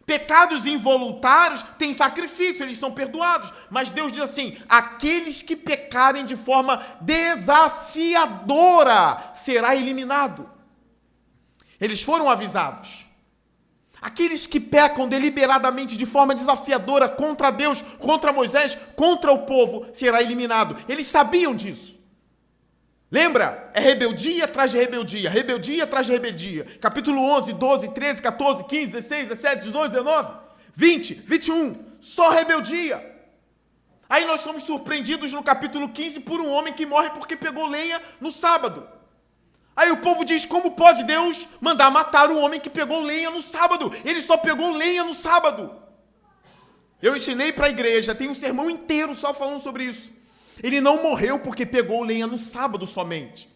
Pecados 0.07 0.67
involuntários 0.67 1.63
têm 1.79 1.95
sacrifício, 1.95 2.63
eles 2.63 2.79
são 2.79 2.93
perdoados. 2.93 3.51
Mas 3.71 3.91
Deus 3.91 4.13
diz 4.13 4.23
assim: 4.23 4.59
aqueles 4.69 5.41
que 5.41 5.57
pecarem 5.57 6.25
de 6.27 6.37
forma 6.37 6.85
desafiadora 7.01 8.13
será 9.35 9.75
eliminado. 9.75 10.51
Eles 11.81 12.03
foram 12.03 12.29
avisados. 12.29 13.05
Aqueles 14.01 14.47
que 14.47 14.61
pecam 14.61 15.09
deliberadamente 15.09 15.97
de 15.97 16.05
forma 16.05 16.35
desafiadora 16.35 17.09
contra 17.09 17.51
Deus, 17.51 17.81
contra 17.99 18.35
Moisés, 18.35 18.77
contra 18.95 19.33
o 19.33 19.47
povo, 19.47 19.87
será 19.95 20.21
eliminado. 20.21 20.77
Eles 20.87 21.07
sabiam 21.07 21.55
disso. 21.55 21.94
Lembra? 23.15 23.71
É 23.73 23.79
rebeldia 23.79 24.45
atrás 24.45 24.73
de 24.73 24.77
rebeldia, 24.77 25.31
rebeldia 25.31 25.85
atrás 25.85 26.05
de 26.05 26.11
rebeldia. 26.11 26.67
Capítulo 26.81 27.23
11, 27.23 27.53
12, 27.53 27.89
13, 27.91 28.21
14, 28.21 28.65
15, 28.65 28.87
16, 28.91 29.29
17, 29.29 29.65
18, 29.67 29.91
19, 29.93 30.35
20, 30.75 31.15
21. 31.25 31.85
Só 32.01 32.31
rebeldia. 32.31 33.15
Aí 34.11 34.25
nós 34.25 34.41
somos 34.41 34.65
surpreendidos 34.65 35.33
no 35.33 35.45
capítulo 35.45 35.91
15 35.91 36.19
por 36.23 36.41
um 36.41 36.51
homem 36.51 36.73
que 36.73 36.85
morre 36.85 37.11
porque 37.11 37.37
pegou 37.37 37.67
lenha 37.69 38.03
no 38.21 38.33
sábado. 38.33 38.85
Aí 39.77 39.93
o 39.93 39.99
povo 39.99 40.25
diz: 40.25 40.45
como 40.45 40.73
pode 40.73 41.05
Deus 41.05 41.47
mandar 41.61 41.93
matar 41.93 42.33
um 42.33 42.43
homem 42.43 42.59
que 42.59 42.69
pegou 42.69 43.01
lenha 43.01 43.31
no 43.31 43.41
sábado? 43.41 43.93
Ele 44.05 44.23
só 44.23 44.37
pegou 44.37 44.73
lenha 44.73 45.05
no 45.05 45.15
sábado. 45.15 45.73
Eu 47.01 47.15
ensinei 47.15 47.53
para 47.53 47.67
a 47.67 47.71
igreja, 47.71 48.13
tem 48.13 48.29
um 48.29 48.35
sermão 48.35 48.69
inteiro 48.69 49.15
só 49.15 49.33
falando 49.33 49.61
sobre 49.61 49.85
isso. 49.85 50.13
Ele 50.63 50.81
não 50.81 51.03
morreu 51.03 51.39
porque 51.39 51.67
pegou 51.67 52.03
lenha 52.03 52.27
no 52.27 52.39
sábado 52.39 52.87
somente. 52.87 53.49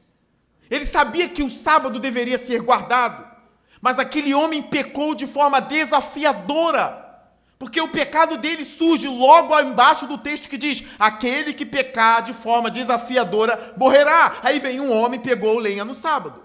Ele 0.71 0.85
sabia 0.85 1.29
que 1.29 1.43
o 1.43 1.51
sábado 1.51 1.99
deveria 1.99 2.39
ser 2.39 2.61
guardado, 2.61 3.27
mas 3.81 3.99
aquele 3.99 4.35
homem 4.35 4.63
pecou 4.63 5.15
de 5.15 5.27
forma 5.27 5.61
desafiadora. 5.61 7.07
Porque 7.59 7.81
o 7.81 7.89
pecado 7.89 8.37
dele 8.37 8.65
surge 8.65 9.09
logo 9.09 9.59
embaixo 9.59 10.07
do 10.07 10.17
texto 10.17 10.49
que 10.49 10.57
diz: 10.57 10.85
aquele 10.99 11.53
que 11.53 11.67
pecar 11.67 12.23
de 12.23 12.33
forma 12.33 12.71
desafiadora 12.71 13.75
morrerá. 13.77 14.37
Aí 14.43 14.61
vem 14.61 14.81
um 14.81 14.93
homem 14.93 15.19
pegou 15.19 15.59
lenha 15.59 15.85
no 15.85 15.95
sábado. 15.95 16.45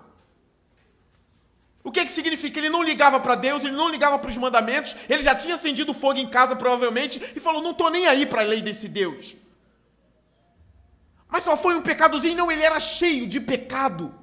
O 1.83 1.91
que, 1.91 2.05
que 2.05 2.12
significa? 2.12 2.60
Ele 2.60 2.69
não 2.69 2.81
ligava 2.81 3.19
para 3.19 3.36
Deus, 3.36 3.63
ele 3.63 3.75
não 3.75 3.89
ligava 3.89 4.17
para 4.17 4.29
os 4.29 4.38
mandamentos, 4.38 4.95
ele 5.10 5.22
já 5.22 5.36
tinha 5.36 5.55
acendido 5.55 5.93
fogo 5.93 6.17
em 6.17 6.27
casa, 6.27 6.55
provavelmente, 6.55 7.22
e 7.36 7.39
falou: 7.39 7.62
Não 7.62 7.72
estou 7.72 7.89
nem 7.91 8.07
aí 8.07 8.25
para 8.25 8.41
a 8.41 8.45
lei 8.45 8.62
desse 8.62 8.88
Deus. 8.88 9.36
Mas 11.33 11.41
só 11.41 11.57
foi 11.57 11.73
um 11.73 11.81
pecadozinho, 11.81 12.37
não, 12.37 12.51
ele 12.51 12.61
era 12.61 12.79
cheio 12.79 13.25
de 13.25 13.39
pecado. 13.39 14.13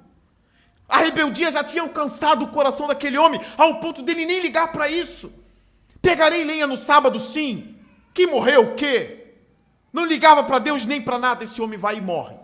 A 0.88 0.98
rebeldia 0.98 1.50
já 1.50 1.64
tinha 1.64 1.82
alcançado 1.82 2.44
o 2.44 2.48
coração 2.52 2.86
daquele 2.86 3.18
homem, 3.18 3.40
ao 3.58 3.80
ponto 3.80 4.00
dele 4.00 4.24
nem 4.24 4.40
ligar 4.40 4.70
para 4.70 4.88
isso. 4.88 5.32
Pegarei 6.00 6.44
lenha 6.44 6.68
no 6.68 6.76
sábado, 6.76 7.18
sim. 7.18 7.74
Que 8.14 8.28
morreu 8.28 8.60
o 8.62 8.74
quê? 8.76 9.32
Não 9.92 10.04
ligava 10.04 10.44
para 10.44 10.60
Deus 10.60 10.84
nem 10.84 11.02
para 11.02 11.18
nada, 11.18 11.42
esse 11.42 11.60
homem 11.60 11.76
vai 11.76 11.96
e 11.96 12.00
morre. 12.00 12.36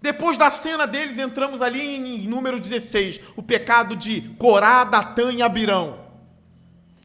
Depois 0.00 0.38
da 0.38 0.48
cena 0.48 0.86
deles, 0.86 1.18
entramos 1.18 1.60
ali 1.60 1.82
em 1.82 2.26
número 2.26 2.58
16, 2.58 3.20
o 3.36 3.42
pecado 3.42 3.94
de 3.94 4.22
Corá, 4.38 4.84
Datã 4.84 5.30
e 5.30 5.42
Abirão, 5.42 6.00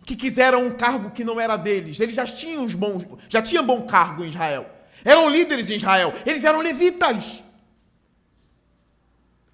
que 0.05 0.15
quiseram 0.15 0.67
um 0.67 0.71
cargo 0.71 1.11
que 1.11 1.25
não 1.25 1.37
era 1.37 1.57
deles. 1.57 1.99
Eles 1.99 2.15
já 2.15 2.25
tinham, 2.25 2.63
os 2.63 2.75
bons, 2.75 3.05
já 3.27 3.41
tinham 3.41 3.65
bom 3.65 3.81
cargo 3.81 4.23
em 4.23 4.29
Israel. 4.29 4.78
Eram 5.03 5.29
líderes 5.29 5.69
em 5.69 5.77
Israel. 5.77 6.13
Eles 6.25 6.43
eram 6.43 6.59
levitas. 6.59 7.43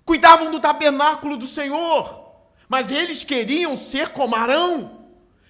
Cuidavam 0.04 0.52
do 0.52 0.60
tabernáculo 0.60 1.38
do 1.38 1.48
Senhor. 1.48 2.24
Mas 2.68 2.92
eles 2.92 3.24
queriam 3.24 3.78
ser 3.78 4.10
como 4.10 4.36
Arão. 4.36 5.06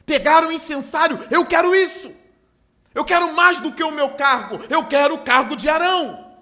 Pegaram 0.05 0.49
o 0.49 0.51
incensário. 0.51 1.25
Eu 1.31 1.45
quero 1.45 1.73
isso. 1.73 2.11
Eu 2.93 3.03
quero 3.03 3.33
mais 3.33 3.59
do 3.59 3.71
que 3.71 3.83
o 3.83 3.91
meu 3.91 4.11
cargo. 4.11 4.59
Eu 4.69 4.85
quero 4.85 5.15
o 5.15 5.23
cargo 5.23 5.55
de 5.55 5.67
Arão. 5.67 6.33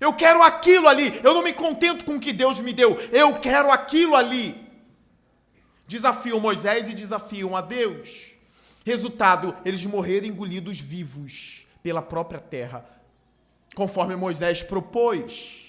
Eu 0.00 0.12
quero 0.12 0.42
aquilo 0.42 0.88
ali. 0.88 1.20
Eu 1.22 1.34
não 1.34 1.42
me 1.42 1.52
contento 1.52 2.04
com 2.04 2.16
o 2.16 2.20
que 2.20 2.32
Deus 2.32 2.60
me 2.60 2.72
deu. 2.72 2.98
Eu 3.10 3.34
quero 3.34 3.70
aquilo 3.70 4.14
ali. 4.14 4.62
Desafiam 5.86 6.40
Moisés 6.40 6.88
e 6.88 6.94
desafiam 6.94 7.56
a 7.56 7.60
Deus. 7.60 8.32
Resultado, 8.84 9.56
eles 9.64 9.84
morreram 9.84 10.26
engolidos 10.26 10.78
vivos 10.78 11.63
pela 11.84 12.00
própria 12.00 12.40
terra, 12.40 12.82
conforme 13.74 14.16
Moisés 14.16 14.62
propôs. 14.62 15.60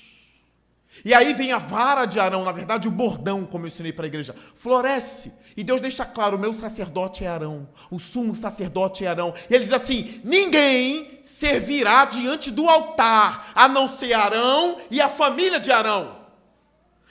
E 1.03 1.13
aí 1.13 1.34
vem 1.34 1.51
a 1.51 1.57
vara 1.57 2.05
de 2.05 2.17
Arão, 2.22 2.45
na 2.45 2.53
verdade 2.53 2.88
o 2.88 2.91
bordão, 2.91 3.45
como 3.45 3.65
eu 3.65 3.67
ensinei 3.67 3.91
para 3.91 4.05
a 4.05 4.07
igreja, 4.07 4.34
floresce. 4.55 5.34
E 5.57 5.62
Deus 5.62 5.81
deixa 5.81 6.05
claro: 6.05 6.38
o 6.38 6.39
meu 6.39 6.53
sacerdote 6.53 7.25
é 7.25 7.27
Arão, 7.27 7.67
o 7.91 8.00
sumo 8.00 8.34
sacerdote 8.34 9.03
é 9.03 9.10
Arão. 9.10 9.34
E 9.50 9.53
ele 9.53 9.65
diz 9.65 9.74
assim: 9.74 10.22
ninguém 10.24 11.19
servirá 11.22 12.05
diante 12.05 12.50
do 12.50 12.69
altar, 12.69 13.51
a 13.53 13.67
não 13.67 13.89
ser 13.89 14.13
Arão 14.13 14.79
e 14.89 15.01
a 15.01 15.10
família 15.10 15.60
de 15.60 15.69
Arão. 15.69 16.15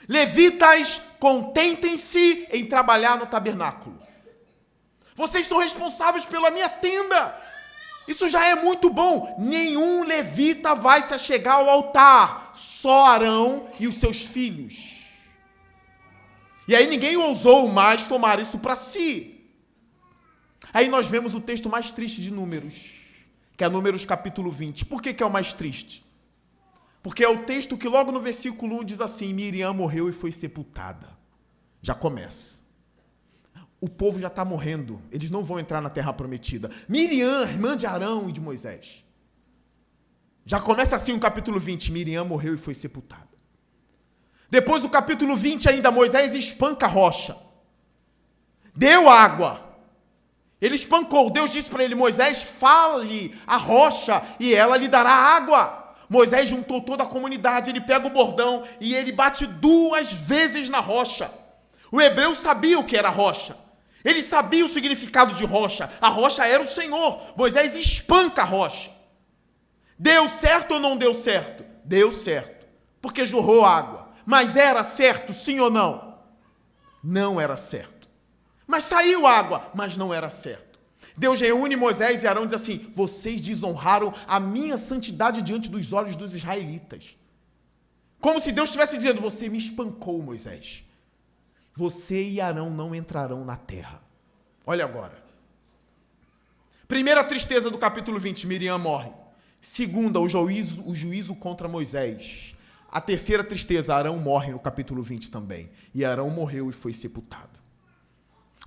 Levitas, 0.09 0.99
contentem-se 1.19 2.47
em 2.51 2.65
trabalhar 2.65 3.19
no 3.19 3.27
tabernáculo. 3.27 3.99
Vocês 5.15 5.45
são 5.45 5.59
responsáveis 5.59 6.25
pela 6.25 6.49
minha 6.49 6.69
tenda. 6.69 7.44
Isso 8.07 8.29
já 8.29 8.45
é 8.45 8.55
muito 8.55 8.89
bom. 8.89 9.35
Nenhum 9.39 10.03
levita 10.03 10.75
vai 10.75 11.01
se 11.01 11.17
chegar 11.17 11.55
ao 11.55 11.69
altar, 11.69 12.51
só 12.53 13.07
Arão 13.07 13.67
e 13.79 13.87
os 13.87 13.95
seus 13.95 14.21
filhos. 14.21 15.03
E 16.67 16.75
aí 16.75 16.87
ninguém 16.87 17.15
ousou 17.17 17.67
mais 17.67 18.07
tomar 18.07 18.39
isso 18.39 18.57
para 18.57 18.75
si. 18.75 19.31
Aí 20.73 20.87
nós 20.89 21.07
vemos 21.07 21.33
o 21.33 21.39
texto 21.39 21.69
mais 21.69 21.91
triste 21.91 22.21
de 22.21 22.31
Números, 22.31 22.91
que 23.55 23.63
é 23.63 23.69
Números 23.69 24.05
capítulo 24.05 24.51
20. 24.51 24.85
Por 24.85 25.01
que, 25.01 25.13
que 25.13 25.23
é 25.23 25.25
o 25.25 25.31
mais 25.31 25.53
triste? 25.53 26.03
Porque 27.01 27.23
é 27.23 27.29
o 27.29 27.43
texto 27.43 27.77
que 27.77 27.87
logo 27.87 28.11
no 28.11 28.19
versículo 28.19 28.81
1 28.81 28.83
diz 28.83 29.01
assim: 29.01 29.31
Miriam 29.31 29.73
morreu 29.73 30.09
e 30.09 30.11
foi 30.11 30.31
sepultada. 30.31 31.15
Já 31.81 31.93
começa. 31.93 32.54
O 33.85 33.89
povo 33.89 34.19
já 34.19 34.29
está 34.29 34.43
morrendo, 34.43 34.99
eles 35.11 35.29
não 35.29 35.43
vão 35.43 35.59
entrar 35.59 35.79
na 35.79 35.91
terra 35.91 36.11
prometida. 36.11 36.71
Miriam, 36.89 37.43
irmã 37.43 37.77
de 37.77 37.85
Arão 37.85 38.27
e 38.27 38.31
de 38.31 38.41
Moisés. 38.41 39.05
Já 40.43 40.59
começa 40.59 40.95
assim 40.95 41.13
o 41.13 41.19
capítulo 41.19 41.59
20: 41.59 41.91
Miriam 41.91 42.25
morreu 42.25 42.55
e 42.55 42.57
foi 42.57 42.73
sepultada. 42.73 43.29
Depois 44.49 44.81
do 44.81 44.89
capítulo 44.89 45.35
20 45.35 45.69
ainda, 45.69 45.91
Moisés 45.91 46.33
espanca 46.33 46.87
a 46.87 46.89
rocha. 46.89 47.37
Deu 48.75 49.07
água. 49.07 49.77
Ele 50.59 50.73
espancou. 50.73 51.29
Deus 51.29 51.51
disse 51.51 51.69
para 51.69 51.83
ele: 51.83 51.93
Moisés, 51.93 52.41
fale 52.41 53.37
a 53.45 53.55
rocha 53.55 54.23
e 54.39 54.55
ela 54.55 54.77
lhe 54.77 54.87
dará 54.87 55.11
água. 55.11 55.93
Moisés 56.09 56.49
juntou 56.49 56.81
toda 56.81 57.03
a 57.03 57.07
comunidade, 57.07 57.69
ele 57.69 57.81
pega 57.81 58.07
o 58.07 58.09
bordão 58.09 58.63
e 58.81 58.95
ele 58.95 59.11
bate 59.11 59.45
duas 59.45 60.11
vezes 60.11 60.69
na 60.69 60.79
rocha. 60.79 61.31
O 61.91 62.01
hebreu 62.01 62.33
sabia 62.33 62.79
o 62.79 62.83
que 62.83 62.97
era 62.97 63.09
rocha. 63.09 63.63
Ele 64.05 64.21
sabia 64.21 64.63
o 64.63 64.69
significado 64.69 65.33
de 65.33 65.43
rocha. 65.43 65.91
A 65.99 66.09
rocha 66.09 66.45
era 66.45 66.61
o 66.61 66.67
Senhor. 66.67 67.33
Moisés 67.35 67.75
espanca 67.75 68.43
a 68.43 68.45
rocha. 68.45 68.91
Deu 69.97 70.29
certo 70.29 70.75
ou 70.75 70.79
não 70.79 70.95
deu 70.95 71.15
certo? 71.15 71.65
Deu 71.83 72.11
certo. 72.11 72.67
Porque 73.01 73.25
jorrou 73.25 73.65
água. 73.65 74.11
Mas 74.23 74.55
era 74.55 74.83
certo, 74.83 75.33
sim 75.33 75.59
ou 75.59 75.71
não? 75.71 76.19
Não 77.03 77.41
era 77.41 77.57
certo. 77.57 78.07
Mas 78.67 78.83
saiu 78.83 79.25
água, 79.25 79.71
mas 79.73 79.97
não 79.97 80.13
era 80.13 80.29
certo. 80.29 80.79
Deus 81.17 81.41
reúne 81.41 81.75
Moisés 81.75 82.21
e 82.23 82.27
Arão 82.27 82.43
e 82.43 82.47
diz 82.47 82.55
assim: 82.55 82.91
Vocês 82.93 83.41
desonraram 83.41 84.13
a 84.27 84.39
minha 84.39 84.77
santidade 84.77 85.41
diante 85.41 85.69
dos 85.69 85.93
olhos 85.93 86.15
dos 86.15 86.35
israelitas. 86.35 87.15
Como 88.19 88.39
se 88.39 88.51
Deus 88.51 88.69
estivesse 88.69 88.97
dizendo: 88.97 89.21
Você 89.21 89.49
me 89.49 89.57
espancou, 89.57 90.21
Moisés. 90.21 90.84
Você 91.75 92.23
e 92.23 92.39
Arão 92.39 92.69
não 92.69 92.95
entrarão 92.95 93.43
na 93.43 93.57
terra. 93.57 94.01
Olha 94.65 94.85
agora. 94.85 95.21
Primeira 96.87 97.21
tristeza 97.23 97.69
do 97.69 97.77
capítulo 97.77 98.17
20: 98.17 98.47
Miriam 98.47 98.77
morre. 98.77 99.11
Segunda, 99.59 100.19
o 100.19 100.27
juízo, 100.27 100.81
o 100.87 100.95
juízo 100.95 101.35
contra 101.35 101.67
Moisés. 101.67 102.55
A 102.89 103.01
terceira 103.01 103.43
tristeza, 103.43 103.93
Arão 103.93 104.17
morre 104.17 104.53
no 104.53 104.59
capítulo 104.59 105.03
20 105.03 105.29
também. 105.29 105.69
E 105.93 106.05
Arão 106.05 106.29
morreu 106.29 106.69
e 106.69 106.73
foi 106.73 106.93
sepultado. 106.93 107.59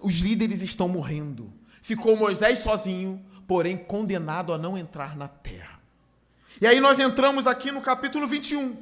Os 0.03 0.17
líderes 0.17 0.61
estão 0.61 0.87
morrendo. 0.87 1.51
Ficou 1.81 2.15
Moisés 2.15 2.59
sozinho, 2.59 3.25
porém 3.47 3.79
condenado 3.79 4.53
a 4.53 4.59
não 4.59 4.77
entrar 4.77 5.17
na 5.17 5.29
terra. 5.29 5.81
E 6.61 6.67
aí 6.67 6.79
nós 6.79 6.99
entramos 6.99 7.47
aqui 7.47 7.73
no 7.73 7.81
capítulo 7.81 8.27
21. 8.27 8.77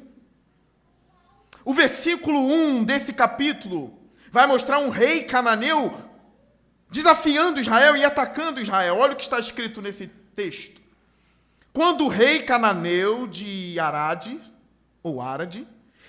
O 1.65 1.73
versículo 1.73 2.41
1 2.41 2.85
desse 2.85 3.13
capítulo 3.13 3.96
vai 4.37 4.47
mostrar 4.47 4.81
um 4.81 4.91
rei 4.91 5.25
cananeu 5.25 5.99
desafiando 6.91 7.59
Israel 7.59 7.97
e 7.97 8.05
atacando 8.05 8.61
Israel. 8.61 8.99
Olha 8.99 9.15
o 9.15 9.17
que 9.17 9.23
está 9.23 9.39
escrito 9.39 9.81
nesse 9.81 10.09
texto. 10.09 10.79
Quando 11.73 12.05
o 12.05 12.09
rei 12.09 12.43
cananeu 12.43 13.27
de 13.27 13.81
Arade, 13.81 14.39
ou 15.03 15.23
Arade, 15.23 15.67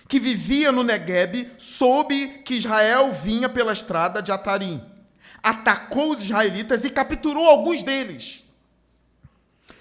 que 0.10 0.20
vivia 0.20 0.74
no 0.74 0.84
Negueb, 0.84 1.50
soube 1.58 2.42
que 2.44 2.56
Israel 2.56 3.14
vinha 3.14 3.48
pela 3.48 3.72
estrada 3.72 4.22
de 4.22 4.30
Atarim. 4.30 4.84
Atacou 5.42 6.12
os 6.12 6.22
israelitas 6.22 6.84
e 6.84 6.90
capturou 6.90 7.48
alguns 7.48 7.82
deles. 7.82 8.44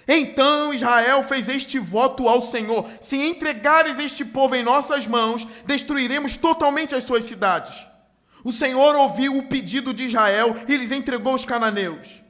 Então 0.07 0.73
Israel 0.73 1.21
fez 1.21 1.49
este 1.49 1.79
voto 1.79 2.29
ao 2.29 2.39
Senhor: 2.39 2.89
Se 3.01 3.17
entregares 3.17 3.99
este 3.99 4.23
povo 4.23 4.55
em 4.55 4.63
nossas 4.63 5.05
mãos, 5.05 5.45
destruiremos 5.65 6.37
totalmente 6.37 6.95
as 6.95 7.03
suas 7.03 7.25
cidades. 7.25 7.96
O 8.43 8.51
Senhor 8.51 8.95
ouviu 8.95 9.37
o 9.37 9.47
pedido 9.47 9.93
de 9.93 10.05
Israel 10.05 10.55
e 10.67 10.77
lhes 10.77 10.91
entregou 10.91 11.33
os 11.33 11.45
cananeus. 11.45 12.21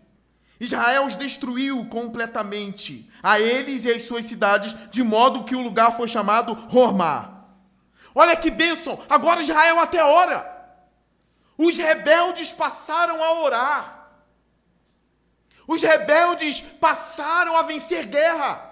Israel 0.59 1.05
os 1.05 1.15
destruiu 1.15 1.85
completamente, 1.85 3.09
a 3.21 3.39
eles 3.39 3.85
e 3.85 3.91
as 3.91 4.03
suas 4.03 4.25
cidades, 4.25 4.75
de 4.89 5.03
modo 5.03 5.43
que 5.43 5.55
o 5.55 5.61
lugar 5.61 5.95
foi 5.95 6.07
chamado 6.07 6.57
Hormá. 6.73 7.45
Olha 8.15 8.35
que 8.35 8.49
bênção! 8.49 8.99
Agora 9.07 9.41
Israel 9.41 9.79
até 9.79 10.03
ora. 10.03 10.55
Os 11.57 11.77
rebeldes 11.77 12.51
passaram 12.51 13.23
a 13.23 13.41
orar. 13.41 14.09
Os 15.67 15.83
rebeldes 15.83 16.61
passaram 16.61 17.55
a 17.55 17.61
vencer 17.61 18.05
guerra. 18.05 18.66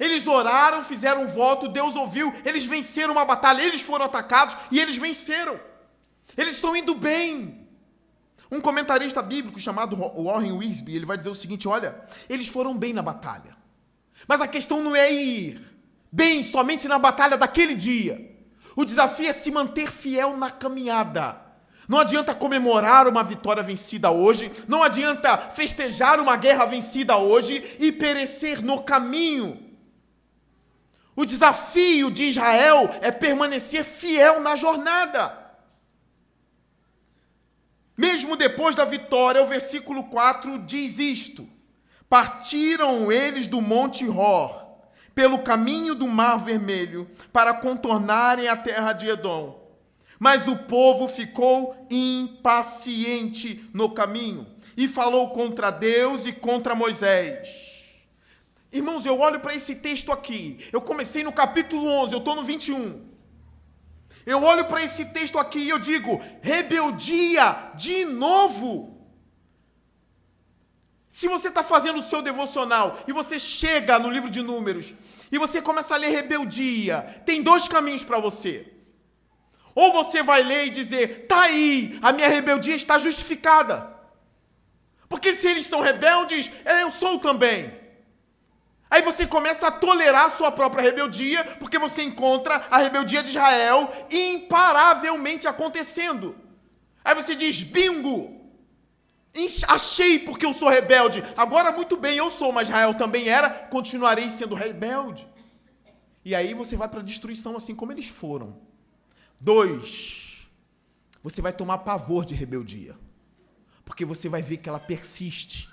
Eles 0.00 0.26
oraram, 0.26 0.82
fizeram 0.82 1.24
um 1.24 1.26
voto, 1.26 1.68
Deus 1.68 1.94
ouviu, 1.94 2.34
eles 2.42 2.64
venceram 2.64 3.12
uma 3.12 3.24
batalha, 3.26 3.60
eles 3.60 3.82
foram 3.82 4.06
atacados 4.06 4.56
e 4.70 4.80
eles 4.80 4.96
venceram. 4.96 5.60
Eles 6.34 6.54
estão 6.54 6.74
indo 6.74 6.94
bem. 6.94 7.68
Um 8.50 8.62
comentarista 8.62 9.20
bíblico 9.20 9.60
chamado 9.60 9.94
Warren 9.96 10.52
Wisby, 10.52 10.96
ele 10.96 11.04
vai 11.04 11.18
dizer 11.18 11.28
o 11.28 11.34
seguinte, 11.34 11.68
olha, 11.68 12.02
eles 12.30 12.48
foram 12.48 12.76
bem 12.76 12.94
na 12.94 13.02
batalha. 13.02 13.54
Mas 14.26 14.40
a 14.40 14.48
questão 14.48 14.82
não 14.82 14.96
é 14.96 15.12
ir 15.12 15.60
bem 16.10 16.42
somente 16.42 16.88
na 16.88 16.98
batalha 16.98 17.36
daquele 17.36 17.74
dia. 17.74 18.34
O 18.74 18.86
desafio 18.86 19.28
é 19.28 19.32
se 19.34 19.50
manter 19.50 19.90
fiel 19.90 20.34
na 20.34 20.50
caminhada. 20.50 21.38
Não 21.86 21.98
adianta 21.98 22.34
comemorar 22.34 23.06
uma 23.06 23.22
vitória 23.22 23.62
vencida 23.62 24.10
hoje, 24.10 24.50
não 24.66 24.82
adianta 24.82 25.36
festejar 25.36 26.20
uma 26.20 26.36
guerra 26.36 26.64
vencida 26.64 27.18
hoje 27.18 27.76
e 27.78 27.92
perecer 27.92 28.62
no 28.62 28.82
caminho. 28.82 29.69
O 31.20 31.26
desafio 31.26 32.10
de 32.10 32.24
Israel 32.24 32.88
é 33.02 33.10
permanecer 33.10 33.84
fiel 33.84 34.40
na 34.40 34.56
jornada. 34.56 35.38
Mesmo 37.94 38.36
depois 38.36 38.74
da 38.74 38.86
vitória, 38.86 39.42
o 39.42 39.46
versículo 39.46 40.04
4 40.04 40.60
diz 40.60 40.98
isto: 40.98 41.46
Partiram 42.08 43.12
eles 43.12 43.46
do 43.46 43.60
Monte 43.60 44.08
Hor, 44.08 44.64
pelo 45.14 45.40
caminho 45.40 45.94
do 45.94 46.08
Mar 46.08 46.42
Vermelho, 46.42 47.06
para 47.30 47.52
contornarem 47.52 48.48
a 48.48 48.56
terra 48.56 48.94
de 48.94 49.06
Edom. 49.06 49.60
Mas 50.18 50.48
o 50.48 50.56
povo 50.56 51.06
ficou 51.06 51.86
impaciente 51.90 53.68
no 53.74 53.90
caminho 53.90 54.46
e 54.74 54.88
falou 54.88 55.32
contra 55.32 55.70
Deus 55.70 56.24
e 56.24 56.32
contra 56.32 56.74
Moisés. 56.74 57.69
Irmãos, 58.72 59.04
eu 59.04 59.18
olho 59.18 59.40
para 59.40 59.54
esse 59.54 59.76
texto 59.76 60.12
aqui. 60.12 60.68
Eu 60.72 60.80
comecei 60.80 61.24
no 61.24 61.32
capítulo 61.32 61.86
11, 61.86 62.12
eu 62.12 62.18
estou 62.18 62.36
no 62.36 62.44
21. 62.44 63.10
Eu 64.24 64.42
olho 64.44 64.66
para 64.66 64.82
esse 64.82 65.06
texto 65.06 65.38
aqui 65.38 65.58
e 65.60 65.68
eu 65.68 65.78
digo: 65.78 66.20
rebeldia 66.40 67.72
de 67.74 68.04
novo. 68.04 68.96
Se 71.08 71.26
você 71.26 71.48
está 71.48 71.64
fazendo 71.64 71.98
o 71.98 72.02
seu 72.02 72.22
devocional 72.22 73.00
e 73.08 73.12
você 73.12 73.36
chega 73.38 73.98
no 73.98 74.08
livro 74.08 74.30
de 74.30 74.42
Números 74.42 74.94
e 75.32 75.38
você 75.38 75.60
começa 75.60 75.94
a 75.94 75.96
ler 75.96 76.10
rebeldia, 76.10 77.22
tem 77.26 77.42
dois 77.42 77.66
caminhos 77.66 78.04
para 78.04 78.20
você. 78.20 78.72
Ou 79.74 79.92
você 79.92 80.22
vai 80.22 80.44
ler 80.44 80.66
e 80.66 80.70
dizer: 80.70 81.26
tá 81.26 81.42
aí, 81.42 81.98
a 82.00 82.12
minha 82.12 82.28
rebeldia 82.28 82.76
está 82.76 82.98
justificada. 82.98 83.98
Porque 85.08 85.32
se 85.32 85.48
eles 85.48 85.66
são 85.66 85.80
rebeldes, 85.80 86.52
eu 86.64 86.92
sou 86.92 87.18
também. 87.18 87.79
Aí 88.90 89.02
você 89.02 89.24
começa 89.24 89.68
a 89.68 89.70
tolerar 89.70 90.24
a 90.24 90.30
sua 90.30 90.50
própria 90.50 90.82
rebeldia, 90.82 91.44
porque 91.60 91.78
você 91.78 92.02
encontra 92.02 92.66
a 92.68 92.78
rebeldia 92.78 93.22
de 93.22 93.28
Israel 93.28 93.90
imparavelmente 94.10 95.46
acontecendo. 95.46 96.34
Aí 97.04 97.14
você 97.14 97.36
diz: 97.36 97.62
bingo! 97.62 98.40
Achei 99.68 100.18
porque 100.18 100.44
eu 100.44 100.52
sou 100.52 100.68
rebelde. 100.68 101.22
Agora, 101.36 101.70
muito 101.70 101.96
bem, 101.96 102.16
eu 102.16 102.30
sou, 102.32 102.50
mas 102.50 102.68
Israel 102.68 102.94
também 102.94 103.28
era, 103.28 103.48
continuarei 103.48 104.28
sendo 104.28 104.56
rebelde. 104.56 105.26
E 106.24 106.34
aí 106.34 106.52
você 106.52 106.76
vai 106.76 106.88
para 106.88 106.98
a 106.98 107.04
destruição, 107.04 107.56
assim 107.56 107.74
como 107.74 107.92
eles 107.92 108.08
foram. 108.08 108.58
Dois, 109.38 110.50
você 111.22 111.40
vai 111.40 111.52
tomar 111.52 111.78
pavor 111.78 112.24
de 112.24 112.34
rebeldia, 112.34 112.96
porque 113.84 114.04
você 114.04 114.28
vai 114.28 114.42
ver 114.42 114.56
que 114.56 114.68
ela 114.68 114.80
persiste 114.80 115.70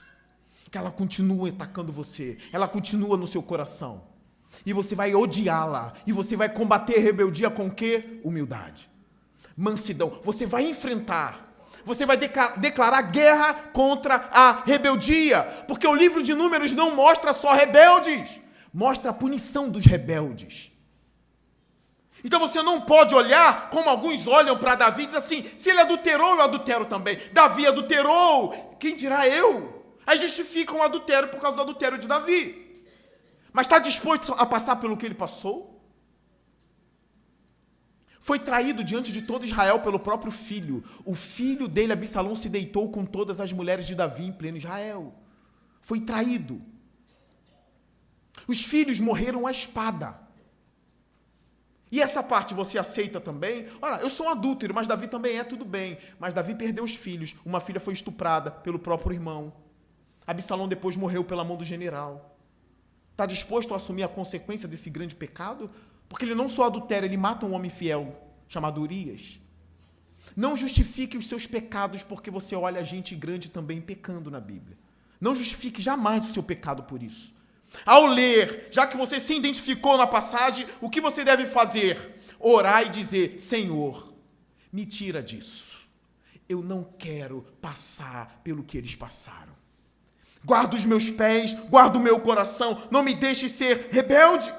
que 0.70 0.78
ela 0.78 0.92
continua 0.92 1.50
atacando 1.50 1.92
você, 1.92 2.38
ela 2.52 2.68
continua 2.68 3.18
no 3.18 3.28
seu 3.28 3.42
coração. 3.42 4.04
E 4.66 4.74
você 4.74 4.96
vai 4.96 5.14
odiá-la, 5.14 5.94
e 6.06 6.12
você 6.12 6.36
vai 6.36 6.50
combater 6.50 6.98
a 6.98 7.02
rebeldia 7.02 7.50
com 7.50 7.70
que? 7.70 8.20
Humildade. 8.24 8.90
Mansidão. 9.56 10.20
Você 10.24 10.46
vai 10.46 10.64
enfrentar 10.64 11.48
você 11.88 12.06
vai 12.06 12.18
declarar 12.18 13.02
guerra 13.04 13.54
contra 13.72 14.28
a 14.34 14.62
rebeldia, 14.66 15.42
porque 15.70 15.88
o 15.88 15.96
livro 15.96 16.22
de 16.22 16.34
Números 16.34 16.74
não 16.74 16.94
mostra 16.94 17.32
só 17.32 17.54
rebeldes, 17.54 18.42
mostra 18.74 19.12
a 19.12 19.14
punição 19.14 19.70
dos 19.70 19.86
rebeldes. 19.86 20.70
Então 22.26 22.42
você 22.42 22.62
não 22.62 22.82
pode 22.82 23.16
olhar 23.16 23.70
como 23.70 23.90
alguns 23.90 24.28
olham 24.28 24.58
para 24.58 24.76
Davi 24.76 25.04
e 25.04 25.06
dizer 25.06 25.20
assim: 25.20 25.50
se 25.58 25.70
ele 25.70 25.80
adulterou, 25.80 26.36
eu 26.36 26.42
adultero 26.42 26.84
também. 26.86 27.18
Davi 27.32 27.66
adulterou, 27.66 28.76
quem 28.78 28.94
dirá 28.94 29.26
eu? 29.26 29.77
Aí 30.08 30.18
justificam 30.18 30.78
o 30.78 30.82
adultério 30.82 31.28
por 31.28 31.42
causa 31.42 31.58
do 31.58 31.64
adultério 31.64 32.00
de 32.00 32.08
Davi. 32.08 32.82
Mas 33.52 33.68
está 33.68 33.78
disposto 33.78 34.34
a 34.34 34.46
passar 34.46 34.78
pelo 34.78 34.96
que 34.96 35.06
ele 35.06 35.14
passou? 35.14 35.78
Foi 38.18 38.40
traído 38.40 38.86
diante 38.86 39.12
de 39.12 39.22
todo 39.22 39.46
Israel 39.46 39.82
pelo 39.82 40.00
próprio 40.00 40.32
filho. 40.32 40.82
O 41.04 41.14
filho 41.14 41.68
dele, 41.68 41.92
Absalão, 41.92 42.38
se 42.38 42.48
deitou 42.48 42.90
com 42.90 43.06
todas 43.06 43.42
as 43.42 43.52
mulheres 43.52 43.86
de 43.86 43.96
Davi 43.96 44.26
em 44.28 44.32
pleno 44.32 44.58
Israel. 44.58 45.14
Foi 45.82 46.00
traído. 46.00 46.60
Os 48.48 48.64
filhos 48.64 49.02
morreram 49.02 49.46
à 49.46 49.52
espada. 49.52 50.18
E 51.92 52.02
essa 52.02 52.24
parte 52.24 52.54
você 52.54 52.78
aceita 52.78 53.20
também? 53.20 53.68
Olha, 53.82 54.02
eu 54.02 54.10
sou 54.10 54.28
um 54.28 54.30
adúltero, 54.30 54.74
mas 54.74 54.88
Davi 54.88 55.08
também 55.08 55.38
é, 55.38 55.44
tudo 55.44 55.66
bem. 55.66 55.98
Mas 56.18 56.34
Davi 56.34 56.56
perdeu 56.56 56.84
os 56.86 56.96
filhos. 56.96 57.36
Uma 57.46 57.60
filha 57.60 57.80
foi 57.80 57.94
estuprada 57.94 58.52
pelo 58.52 58.80
próprio 58.80 59.14
irmão. 59.14 59.67
Absalão 60.28 60.68
depois 60.68 60.98
morreu 60.98 61.24
pela 61.24 61.46
mão 61.46 61.56
do 61.56 61.64
general. 61.64 62.38
Está 63.14 63.26
disposto 63.26 63.74
a 63.74 63.78
assumir 63.78 64.04
a 64.04 64.10
consequência 64.10 64.68
desse 64.68 64.90
grande 64.90 65.16
pecado? 65.16 65.72
Porque 66.10 66.26
ele 66.26 66.36
não 66.36 66.50
só 66.50 66.66
adultera, 66.66 67.06
ele 67.06 67.16
mata 67.16 67.46
um 67.46 67.54
homem 67.54 67.72
fiel 67.72 68.14
chamado 68.50 68.82
Urias. 68.82 69.40
Não 70.36 70.58
justifique 70.58 71.18
os 71.18 71.28
seus 71.28 71.48
pecados 71.48 72.04
porque 72.04 72.30
você 72.30 72.56
olha 72.56 72.82
a 72.82 72.84
gente 72.84 73.16
grande 73.16 73.50
também 73.50 73.80
pecando 73.80 74.30
na 74.30 74.42
Bíblia. 74.42 74.78
Não 75.20 75.34
justifique 75.34 75.82
jamais 75.82 76.30
o 76.30 76.34
seu 76.34 76.44
pecado 76.44 76.84
por 76.84 77.02
isso. 77.02 77.34
Ao 77.86 78.06
ler, 78.06 78.68
já 78.72 78.86
que 78.86 78.98
você 78.98 79.20
se 79.20 79.34
identificou 79.34 79.98
na 79.98 80.06
passagem, 80.06 80.68
o 80.82 80.90
que 80.90 81.02
você 81.02 81.24
deve 81.24 81.46
fazer? 81.46 82.22
Orar 82.40 82.84
e 82.86 82.90
dizer: 82.90 83.40
Senhor, 83.40 84.14
me 84.72 84.86
tira 84.86 85.24
disso. 85.24 85.88
Eu 86.48 86.62
não 86.62 86.84
quero 86.84 87.46
passar 87.62 88.42
pelo 88.44 88.64
que 88.64 88.78
eles 88.78 88.96
passaram 88.96 89.57
guarda 90.44 90.76
os 90.76 90.86
meus 90.86 91.12
pés, 91.12 91.54
guarda 91.70 91.98
o 91.98 92.02
meu 92.02 92.20
coração, 92.20 92.82
não 92.90 93.04
me 93.04 93.14
deixe 93.14 93.50
ser 93.50 93.90
rebelde. 93.92 94.54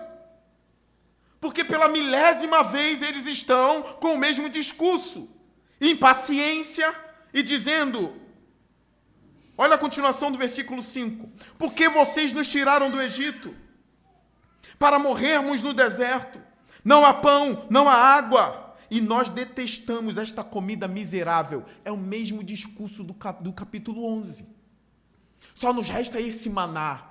Porque 1.40 1.64
pela 1.64 1.88
milésima 1.88 2.62
vez 2.64 3.00
eles 3.00 3.26
estão 3.26 3.82
com 3.82 4.14
o 4.14 4.18
mesmo 4.18 4.48
discurso, 4.48 5.30
impaciência 5.80 6.92
e 7.32 7.42
dizendo: 7.42 8.12
Olha 9.56 9.74
a 9.74 9.78
continuação 9.78 10.32
do 10.32 10.38
versículo 10.38 10.82
5: 10.82 11.30
Porque 11.58 11.88
vocês 11.88 12.32
nos 12.32 12.48
tiraram 12.48 12.90
do 12.90 13.00
Egito 13.00 13.54
para 14.78 14.98
morrermos 14.98 15.62
no 15.62 15.74
deserto, 15.74 16.40
não 16.84 17.04
há 17.04 17.12
pão, 17.12 17.66
não 17.68 17.88
há 17.88 17.94
água, 17.94 18.76
e 18.90 19.00
nós 19.00 19.30
detestamos 19.30 20.16
esta 20.16 20.42
comida 20.42 20.88
miserável. 20.88 21.64
É 21.84 21.92
o 21.92 21.96
mesmo 21.96 22.42
discurso 22.42 23.02
do, 23.04 23.14
do 23.40 23.52
capítulo 23.52 24.04
11. 24.04 24.57
Só 25.58 25.72
nos 25.72 25.88
resta 25.88 26.20
esse 26.20 26.48
maná. 26.48 27.02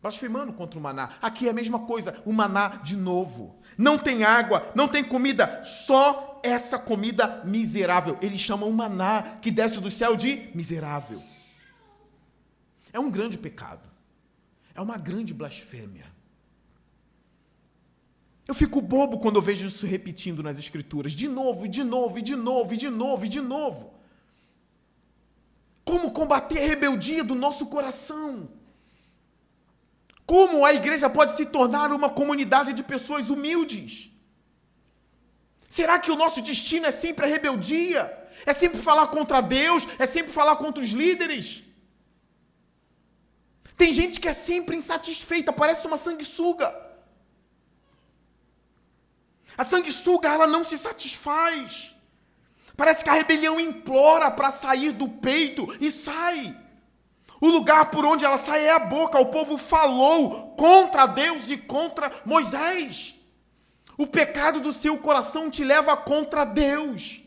Blasfemando 0.00 0.50
contra 0.54 0.78
o 0.78 0.82
maná. 0.82 1.10
Aqui 1.20 1.46
é 1.46 1.50
a 1.50 1.52
mesma 1.52 1.80
coisa, 1.80 2.18
o 2.24 2.32
maná 2.32 2.76
de 2.82 2.96
novo. 2.96 3.60
Não 3.76 3.98
tem 3.98 4.24
água, 4.24 4.72
não 4.74 4.88
tem 4.88 5.04
comida, 5.04 5.62
só 5.62 6.40
essa 6.42 6.78
comida 6.78 7.42
miserável. 7.44 8.16
Eles 8.22 8.40
chamam 8.40 8.70
o 8.70 8.72
maná 8.72 9.36
que 9.42 9.50
desce 9.50 9.78
do 9.78 9.90
céu 9.90 10.16
de 10.16 10.50
miserável. 10.54 11.22
É 12.90 12.98
um 12.98 13.10
grande 13.10 13.36
pecado. 13.36 13.86
É 14.74 14.80
uma 14.80 14.96
grande 14.96 15.34
blasfêmia. 15.34 16.06
Eu 18.48 18.54
fico 18.54 18.80
bobo 18.80 19.18
quando 19.18 19.36
eu 19.36 19.42
vejo 19.42 19.66
isso 19.66 19.86
repetindo 19.86 20.42
nas 20.42 20.58
escrituras, 20.58 21.12
de 21.12 21.28
novo, 21.28 21.68
de 21.68 21.84
novo, 21.84 22.22
de 22.22 22.36
novo, 22.36 22.74
de 22.74 22.88
novo, 22.88 23.28
de 23.28 23.40
novo. 23.42 23.92
Como 25.84 26.12
combater 26.12 26.58
a 26.58 26.66
rebeldia 26.66 27.22
do 27.22 27.34
nosso 27.34 27.66
coração? 27.66 28.48
Como 30.26 30.64
a 30.64 30.72
igreja 30.72 31.10
pode 31.10 31.32
se 31.36 31.44
tornar 31.44 31.92
uma 31.92 32.08
comunidade 32.08 32.72
de 32.72 32.82
pessoas 32.82 33.28
humildes? 33.28 34.10
Será 35.68 35.98
que 35.98 36.10
o 36.10 36.16
nosso 36.16 36.40
destino 36.40 36.86
é 36.86 36.90
sempre 36.90 37.26
a 37.26 37.28
rebeldia? 37.28 38.02
É 38.46 38.52
sempre 38.52 38.80
falar 38.80 39.08
contra 39.08 39.40
Deus? 39.40 39.86
É 39.98 40.06
sempre 40.06 40.32
falar 40.32 40.56
contra 40.56 40.82
os 40.82 40.90
líderes? 40.90 41.62
Tem 43.76 43.92
gente 43.92 44.20
que 44.20 44.28
é 44.28 44.32
sempre 44.32 44.76
insatisfeita, 44.76 45.52
parece 45.52 45.86
uma 45.86 45.96
sanguessuga. 45.96 46.74
A 49.56 49.64
sanguessuga, 49.64 50.28
ela 50.28 50.46
não 50.46 50.64
se 50.64 50.78
satisfaz. 50.78 51.93
Parece 52.76 53.04
que 53.04 53.10
a 53.10 53.14
rebelião 53.14 53.60
implora 53.60 54.30
para 54.30 54.50
sair 54.50 54.92
do 54.92 55.08
peito 55.08 55.74
e 55.80 55.90
sai. 55.90 56.56
O 57.40 57.48
lugar 57.48 57.90
por 57.90 58.04
onde 58.04 58.24
ela 58.24 58.38
sai 58.38 58.64
é 58.64 58.72
a 58.72 58.78
boca. 58.78 59.18
O 59.20 59.26
povo 59.26 59.56
falou 59.56 60.54
contra 60.56 61.06
Deus 61.06 61.50
e 61.50 61.56
contra 61.56 62.10
Moisés. 62.24 63.14
O 63.96 64.06
pecado 64.06 64.60
do 64.60 64.72
seu 64.72 64.98
coração 64.98 65.50
te 65.50 65.62
leva 65.62 65.96
contra 65.96 66.44
Deus. 66.44 67.20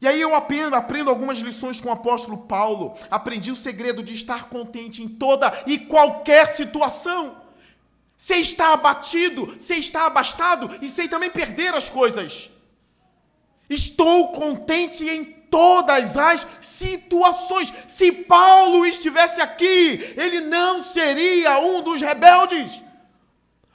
E 0.00 0.08
aí 0.08 0.20
eu 0.20 0.34
aprendo, 0.34 0.74
aprendo 0.74 1.10
algumas 1.10 1.38
lições 1.38 1.80
com 1.80 1.88
o 1.88 1.92
apóstolo 1.92 2.38
Paulo. 2.38 2.94
Aprendi 3.10 3.50
o 3.50 3.56
segredo 3.56 4.02
de 4.02 4.14
estar 4.14 4.48
contente 4.48 5.02
em 5.02 5.08
toda 5.08 5.52
e 5.66 5.78
qualquer 5.78 6.48
situação. 6.48 7.45
Sei 8.16 8.40
estar 8.40 8.72
abatido, 8.72 9.56
sei 9.58 9.78
estar 9.78 10.06
abastado 10.06 10.78
e 10.80 10.88
sei 10.88 11.06
também 11.06 11.30
perder 11.30 11.74
as 11.74 11.88
coisas. 11.88 12.50
Estou 13.68 14.32
contente 14.32 15.06
em 15.06 15.24
todas 15.24 16.16
as 16.16 16.46
situações. 16.60 17.72
Se 17.88 18.10
Paulo 18.12 18.86
estivesse 18.86 19.40
aqui, 19.40 20.14
ele 20.16 20.40
não 20.42 20.82
seria 20.82 21.58
um 21.58 21.82
dos 21.82 22.00
rebeldes. 22.00 22.82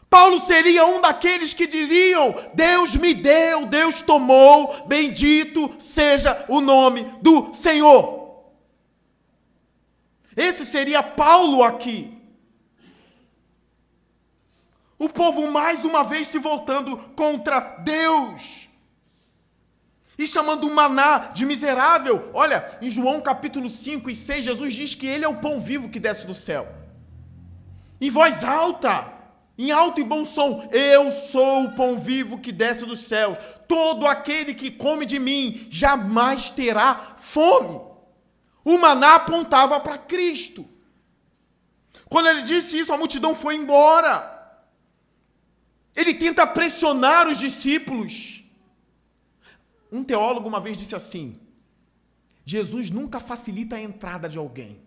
Paulo 0.10 0.42
seria 0.42 0.86
um 0.86 1.00
daqueles 1.00 1.54
que 1.54 1.68
diriam: 1.68 2.36
Deus 2.54 2.96
me 2.96 3.14
deu, 3.14 3.66
Deus 3.66 4.02
tomou, 4.02 4.86
bendito 4.88 5.74
seja 5.80 6.46
o 6.48 6.60
nome 6.60 7.04
do 7.22 7.54
Senhor. 7.54 8.44
Esse 10.36 10.66
seria 10.66 11.04
Paulo 11.04 11.64
aqui. 11.64 12.21
O 15.02 15.10
povo 15.10 15.50
mais 15.50 15.84
uma 15.84 16.04
vez 16.04 16.28
se 16.28 16.38
voltando 16.38 16.96
contra 17.16 17.60
Deus. 17.60 18.70
E 20.16 20.28
chamando 20.28 20.68
o 20.68 20.76
maná 20.76 21.32
de 21.34 21.44
miserável. 21.44 22.30
Olha, 22.36 22.78
em 22.80 22.88
João 22.88 23.20
capítulo 23.20 23.68
5 23.68 24.12
e 24.12 24.16
6, 24.16 24.46
Jesus 24.46 24.74
diz 24.76 24.94
que 24.94 25.08
ele 25.08 25.26
é 25.26 25.28
o 25.28 25.38
pão 25.38 25.60
vivo 25.60 25.90
que 25.90 26.00
desce 26.00 26.28
do 26.28 26.36
céu. 26.36 26.72
Em 28.00 28.12
voz 28.12 28.44
alta, 28.44 29.12
em 29.58 29.72
alto 29.72 30.00
e 30.00 30.04
bom 30.04 30.24
som: 30.24 30.70
Eu 30.72 31.12
sou 31.12 31.64
o 31.64 31.72
pão 31.72 31.98
vivo 31.98 32.38
que 32.38 32.52
desce 32.52 32.86
dos 32.86 33.00
céus. 33.00 33.40
Todo 33.68 34.06
aquele 34.06 34.54
que 34.54 34.70
come 34.70 35.08
de 35.08 35.18
mim 35.18 35.66
jamais 35.72 36.52
terá 36.52 37.16
fome. 37.18 37.82
O 38.64 38.78
maná 38.78 39.16
apontava 39.16 39.80
para 39.80 39.98
Cristo. 39.98 40.64
Quando 42.08 42.30
ele 42.30 42.44
disse 42.44 42.78
isso, 42.78 42.94
a 42.94 42.98
multidão 43.00 43.34
foi 43.34 43.56
embora. 43.56 44.41
Ele 45.96 46.14
tenta 46.14 46.48
pressionar 46.48 47.28
os 47.28 47.38
discípulos. 47.38 48.44
Um 49.92 50.04
teólogo 50.04 50.48
uma 50.48 50.60
vez 50.60 50.78
disse 50.78 50.96
assim: 50.96 51.40
Jesus 52.46 52.90
nunca 52.90 53.20
facilita 53.20 53.76
a 53.76 53.82
entrada 53.82 54.30
de 54.30 54.38
alguém. 54.38 54.80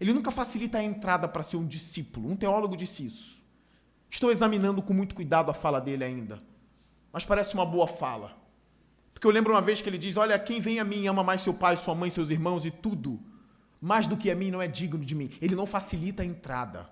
Ele 0.00 0.12
nunca 0.12 0.30
facilita 0.30 0.78
a 0.78 0.82
entrada 0.82 1.26
para 1.28 1.42
ser 1.42 1.56
um 1.56 1.66
discípulo. 1.66 2.30
Um 2.30 2.36
teólogo 2.36 2.76
disse 2.76 3.06
isso. 3.06 3.38
Estou 4.10 4.30
examinando 4.30 4.82
com 4.82 4.94
muito 4.94 5.14
cuidado 5.14 5.50
a 5.50 5.54
fala 5.54 5.80
dele 5.80 6.04
ainda. 6.04 6.40
Mas 7.12 7.24
parece 7.24 7.54
uma 7.54 7.66
boa 7.66 7.86
fala. 7.86 8.36
Porque 9.12 9.26
eu 9.26 9.30
lembro 9.30 9.52
uma 9.52 9.60
vez 9.60 9.82
que 9.82 9.88
ele 9.88 9.98
diz: 9.98 10.16
Olha, 10.16 10.38
quem 10.38 10.60
vem 10.60 10.78
a 10.78 10.84
mim 10.84 11.06
ama 11.06 11.22
mais 11.22 11.42
seu 11.42 11.52
pai, 11.52 11.76
sua 11.76 11.94
mãe, 11.94 12.10
seus 12.10 12.30
irmãos 12.30 12.64
e 12.64 12.70
tudo, 12.70 13.20
mais 13.80 14.06
do 14.06 14.16
que 14.16 14.30
a 14.30 14.34
mim 14.34 14.50
não 14.50 14.62
é 14.62 14.68
digno 14.68 15.04
de 15.04 15.14
mim. 15.14 15.30
Ele 15.42 15.54
não 15.54 15.66
facilita 15.66 16.22
a 16.22 16.26
entrada. 16.26 16.88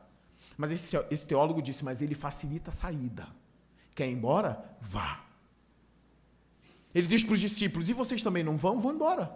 Mas 0.57 0.73
esse, 0.73 0.97
esse 1.11 1.27
teólogo 1.27 1.63
disse: 1.63 1.85
Mas 1.85 2.03
ele 2.03 2.15
facilita 2.15 2.71
a 2.71 2.73
saída. 2.73 3.27
Quer 3.97 4.09
ir 4.11 4.13
embora? 4.13 4.63
Vá. 4.81 5.25
Ele 6.95 7.07
diz 7.07 7.25
para 7.25 7.33
os 7.33 7.41
discípulos: 7.41 7.89
E 7.89 7.95
vocês 7.95 8.23
também 8.23 8.45
não 8.45 8.57
vão? 8.57 8.79
Vão 8.79 8.95
embora. 8.95 9.35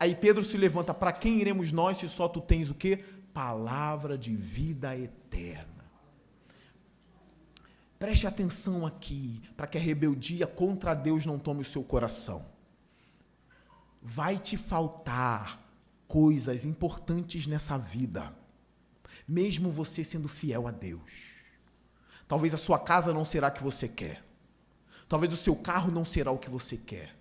Aí 0.00 0.14
Pedro 0.14 0.42
se 0.42 0.56
levanta: 0.56 0.94
Para 0.94 1.12
quem 1.12 1.38
iremos 1.38 1.70
nós 1.70 1.98
se 1.98 2.08
só 2.08 2.26
tu 2.26 2.40
tens 2.40 2.70
o 2.70 2.74
quê? 2.74 3.04
Palavra 3.34 4.16
de 4.16 4.34
vida 4.34 4.96
eterna. 4.96 5.84
Preste 7.98 8.26
atenção 8.26 8.86
aqui, 8.86 9.42
para 9.56 9.66
que 9.66 9.76
a 9.76 9.80
rebeldia 9.80 10.46
contra 10.46 10.94
Deus 10.94 11.26
não 11.26 11.38
tome 11.38 11.60
o 11.60 11.64
seu 11.64 11.84
coração. 11.84 12.46
Vai 14.00 14.38
te 14.38 14.56
faltar 14.56 15.62
coisas 16.08 16.64
importantes 16.64 17.46
nessa 17.46 17.76
vida, 17.76 18.34
mesmo 19.28 19.70
você 19.70 20.02
sendo 20.02 20.28
fiel 20.28 20.66
a 20.66 20.70
Deus. 20.70 21.25
Talvez 22.28 22.52
a 22.52 22.56
sua 22.56 22.78
casa 22.78 23.12
não 23.12 23.24
será 23.24 23.48
o 23.48 23.52
que 23.52 23.62
você 23.62 23.86
quer. 23.88 24.22
Talvez 25.08 25.32
o 25.32 25.36
seu 25.36 25.54
carro 25.54 25.90
não 25.90 26.04
será 26.04 26.30
o 26.30 26.38
que 26.38 26.50
você 26.50 26.76
quer. 26.76 27.14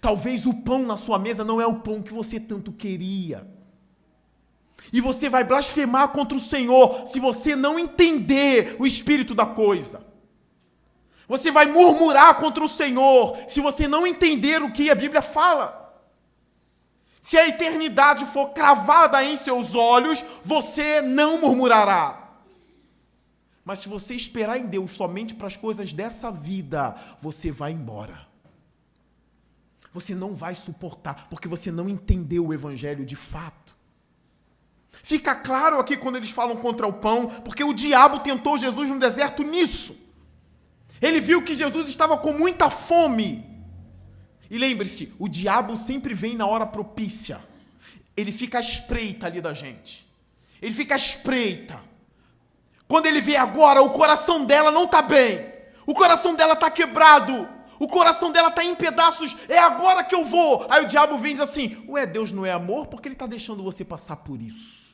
Talvez 0.00 0.46
o 0.46 0.54
pão 0.54 0.84
na 0.84 0.96
sua 0.96 1.18
mesa 1.18 1.44
não 1.44 1.60
é 1.60 1.66
o 1.66 1.80
pão 1.80 2.02
que 2.02 2.12
você 2.12 2.38
tanto 2.38 2.72
queria. 2.72 3.46
E 4.92 5.00
você 5.00 5.28
vai 5.28 5.42
blasfemar 5.42 6.08
contra 6.10 6.36
o 6.36 6.40
Senhor 6.40 7.06
se 7.06 7.18
você 7.18 7.56
não 7.56 7.78
entender 7.78 8.76
o 8.78 8.86
espírito 8.86 9.34
da 9.34 9.46
coisa. 9.46 10.06
Você 11.26 11.50
vai 11.50 11.66
murmurar 11.66 12.36
contra 12.36 12.64
o 12.64 12.68
Senhor 12.68 13.36
se 13.48 13.60
você 13.60 13.88
não 13.88 14.06
entender 14.06 14.62
o 14.62 14.72
que 14.72 14.90
a 14.90 14.94
Bíblia 14.94 15.20
fala. 15.20 15.78
Se 17.20 17.36
a 17.36 17.48
eternidade 17.48 18.24
for 18.26 18.50
cravada 18.50 19.22
em 19.22 19.36
seus 19.36 19.74
olhos, 19.74 20.24
você 20.44 21.02
não 21.02 21.40
murmurará. 21.40 22.27
Mas 23.68 23.80
se 23.80 23.88
você 23.90 24.14
esperar 24.14 24.56
em 24.56 24.64
Deus 24.64 24.92
somente 24.92 25.34
para 25.34 25.46
as 25.46 25.54
coisas 25.54 25.92
dessa 25.92 26.32
vida, 26.32 26.96
você 27.20 27.50
vai 27.50 27.70
embora. 27.70 28.26
Você 29.92 30.14
não 30.14 30.34
vai 30.34 30.54
suportar, 30.54 31.28
porque 31.28 31.46
você 31.46 31.70
não 31.70 31.86
entendeu 31.86 32.46
o 32.46 32.54
Evangelho 32.54 33.04
de 33.04 33.14
fato. 33.14 33.76
Fica 34.90 35.34
claro 35.34 35.78
aqui 35.78 35.98
quando 35.98 36.16
eles 36.16 36.30
falam 36.30 36.56
contra 36.56 36.86
o 36.86 36.94
pão, 36.94 37.26
porque 37.44 37.62
o 37.62 37.74
diabo 37.74 38.20
tentou 38.20 38.56
Jesus 38.56 38.88
no 38.88 38.98
deserto 38.98 39.42
nisso. 39.42 39.94
Ele 40.98 41.20
viu 41.20 41.42
que 41.42 41.52
Jesus 41.52 41.90
estava 41.90 42.16
com 42.16 42.32
muita 42.32 42.70
fome. 42.70 43.44
E 44.50 44.56
lembre-se, 44.56 45.12
o 45.18 45.28
diabo 45.28 45.76
sempre 45.76 46.14
vem 46.14 46.34
na 46.34 46.46
hora 46.46 46.66
propícia. 46.66 47.38
Ele 48.16 48.32
fica 48.32 48.56
à 48.56 48.60
espreita 48.62 49.26
ali 49.26 49.42
da 49.42 49.52
gente. 49.52 50.08
Ele 50.62 50.72
fica 50.72 50.94
à 50.94 50.96
espreita. 50.96 51.87
Quando 52.88 53.06
ele 53.06 53.20
vê 53.20 53.36
agora, 53.36 53.82
o 53.82 53.90
coração 53.90 54.46
dela 54.46 54.70
não 54.70 54.84
está 54.84 55.02
bem. 55.02 55.52
O 55.86 55.94
coração 55.94 56.34
dela 56.34 56.54
está 56.54 56.70
quebrado. 56.70 57.46
O 57.78 57.86
coração 57.86 58.32
dela 58.32 58.48
está 58.48 58.64
em 58.64 58.74
pedaços. 58.74 59.36
É 59.48 59.58
agora 59.58 60.02
que 60.02 60.14
eu 60.14 60.24
vou. 60.24 60.66
Aí 60.70 60.84
o 60.84 60.88
diabo 60.88 61.18
vem 61.18 61.32
e 61.32 61.34
diz 61.34 61.42
assim: 61.42 61.84
Ué, 61.86 62.06
Deus 62.06 62.32
não 62.32 62.44
é 62.46 62.50
amor? 62.50 62.86
Por 62.86 63.00
que 63.00 63.08
ele 63.08 63.14
está 63.14 63.26
deixando 63.26 63.62
você 63.62 63.84
passar 63.84 64.16
por 64.16 64.40
isso? 64.40 64.88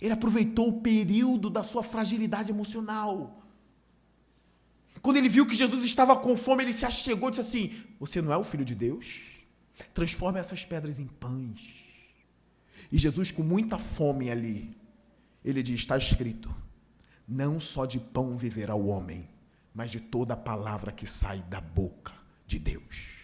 Ele 0.00 0.12
aproveitou 0.12 0.68
o 0.68 0.80
período 0.80 1.50
da 1.50 1.62
sua 1.62 1.82
fragilidade 1.82 2.50
emocional. 2.50 3.42
Quando 5.02 5.16
ele 5.16 5.28
viu 5.28 5.46
que 5.46 5.54
Jesus 5.54 5.84
estava 5.84 6.16
com 6.16 6.36
fome, 6.36 6.62
ele 6.62 6.72
se 6.72 6.86
achegou 6.86 7.28
e 7.28 7.32
disse 7.32 7.40
assim: 7.40 7.84
Você 7.98 8.22
não 8.22 8.32
é 8.32 8.36
o 8.36 8.44
filho 8.44 8.64
de 8.64 8.74
Deus? 8.74 9.20
Transforme 9.92 10.38
essas 10.38 10.64
pedras 10.64 10.98
em 11.00 11.06
pães. 11.06 11.60
E 12.90 12.96
Jesus, 12.96 13.30
com 13.30 13.42
muita 13.42 13.78
fome 13.78 14.30
ali, 14.30 14.76
ele 15.44 15.62
diz: 15.62 15.80
Está 15.80 15.98
escrito: 15.98 16.54
Não 17.26 17.58
só 17.58 17.86
de 17.86 17.98
pão 17.98 18.36
viverá 18.36 18.74
o 18.74 18.86
homem, 18.86 19.28
mas 19.74 19.90
de 19.90 20.00
toda 20.00 20.34
a 20.34 20.36
palavra 20.36 20.92
que 20.92 21.06
sai 21.06 21.42
da 21.42 21.60
boca 21.60 22.12
de 22.46 22.58
Deus. 22.58 23.14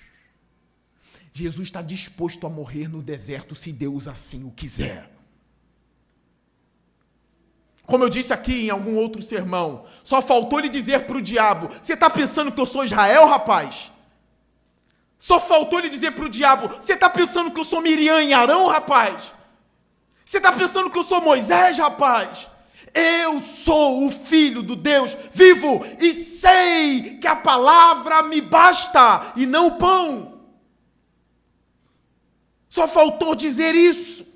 Jesus 1.33 1.69
está 1.69 1.81
disposto 1.81 2.47
a 2.47 2.51
morrer 2.51 2.89
no 2.89 3.03
deserto 3.03 3.55
se 3.55 3.73
Deus 3.73 4.09
assim 4.09 4.45
o 4.45 4.51
quiser. 4.51 5.11
Como 7.85 8.05
eu 8.05 8.09
disse 8.09 8.33
aqui 8.33 8.67
em 8.67 8.71
algum 8.71 8.97
outro 8.97 9.23
sermão, 9.23 9.85
só 10.03 10.21
faltou 10.21 10.59
lhe 10.59 10.69
dizer 10.69 11.07
para 11.07 11.17
o 11.17 11.23
diabo: 11.23 11.69
Você 11.81 11.95
está 11.95 12.11
pensando 12.11 12.53
que 12.53 12.61
eu 12.61 12.67
sou 12.67 12.85
Israel, 12.85 13.27
rapaz? 13.27 13.91
Só 15.19 15.39
faltou 15.39 15.79
lhe 15.79 15.89
dizer 15.89 16.13
para 16.13 16.25
o 16.25 16.29
diabo: 16.29 16.69
Você 16.69 16.95
está 16.95 17.09
pensando 17.09 17.51
que 17.51 17.61
eu 17.61 17.65
sou 17.65 17.81
Miriam 17.81 18.23
e 18.23 18.33
Arão, 18.33 18.69
rapaz? 18.69 19.33
Você 20.25 20.39
está 20.39 20.53
pensando 20.53 20.91
que 20.91 20.99
eu 20.99 21.05
sou 21.05 21.21
Moisés, 21.21 21.79
rapaz? 21.79 22.50
Eu 22.95 23.41
sou 23.41 24.07
o 24.07 24.11
filho 24.11 24.63
do 24.63 24.75
Deus 24.75 25.17
vivo 25.33 25.85
e 25.99 26.13
sei 26.13 27.19
que 27.19 27.27
a 27.27 27.37
palavra 27.37 28.23
me 28.23 28.41
basta 28.41 29.33
e 29.37 29.47
não 29.47 29.69
o 29.69 29.79
pão. 29.79 30.41
Só 32.69 32.87
faltou 32.87 33.35
dizer 33.35 33.75
isso. 33.75 34.27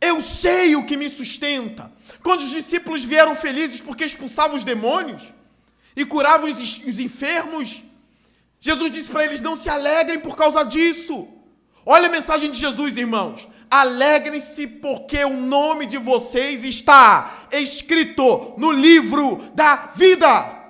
Eu 0.00 0.20
sei 0.20 0.76
o 0.76 0.84
que 0.84 0.96
me 0.96 1.08
sustenta. 1.08 1.90
Quando 2.22 2.40
os 2.40 2.50
discípulos 2.50 3.04
vieram 3.04 3.34
felizes 3.34 3.80
porque 3.80 4.04
expulsavam 4.04 4.56
os 4.56 4.64
demônios 4.64 5.32
e 5.96 6.04
curavam 6.04 6.50
os, 6.50 6.58
os 6.58 6.98
enfermos, 6.98 7.82
Jesus 8.60 8.90
disse 8.90 9.10
para 9.10 9.24
eles: 9.24 9.40
não 9.40 9.56
se 9.56 9.68
alegrem 9.68 10.20
por 10.20 10.36
causa 10.36 10.62
disso. 10.64 11.28
Olha 11.86 12.06
a 12.06 12.10
mensagem 12.10 12.50
de 12.50 12.58
Jesus, 12.58 12.96
irmãos. 12.96 13.46
Alegrem-se 13.74 14.68
porque 14.68 15.24
o 15.24 15.36
nome 15.36 15.84
de 15.84 15.98
vocês 15.98 16.62
está 16.62 17.48
escrito 17.50 18.54
no 18.56 18.70
livro 18.70 19.50
da 19.52 19.90
vida. 19.96 20.62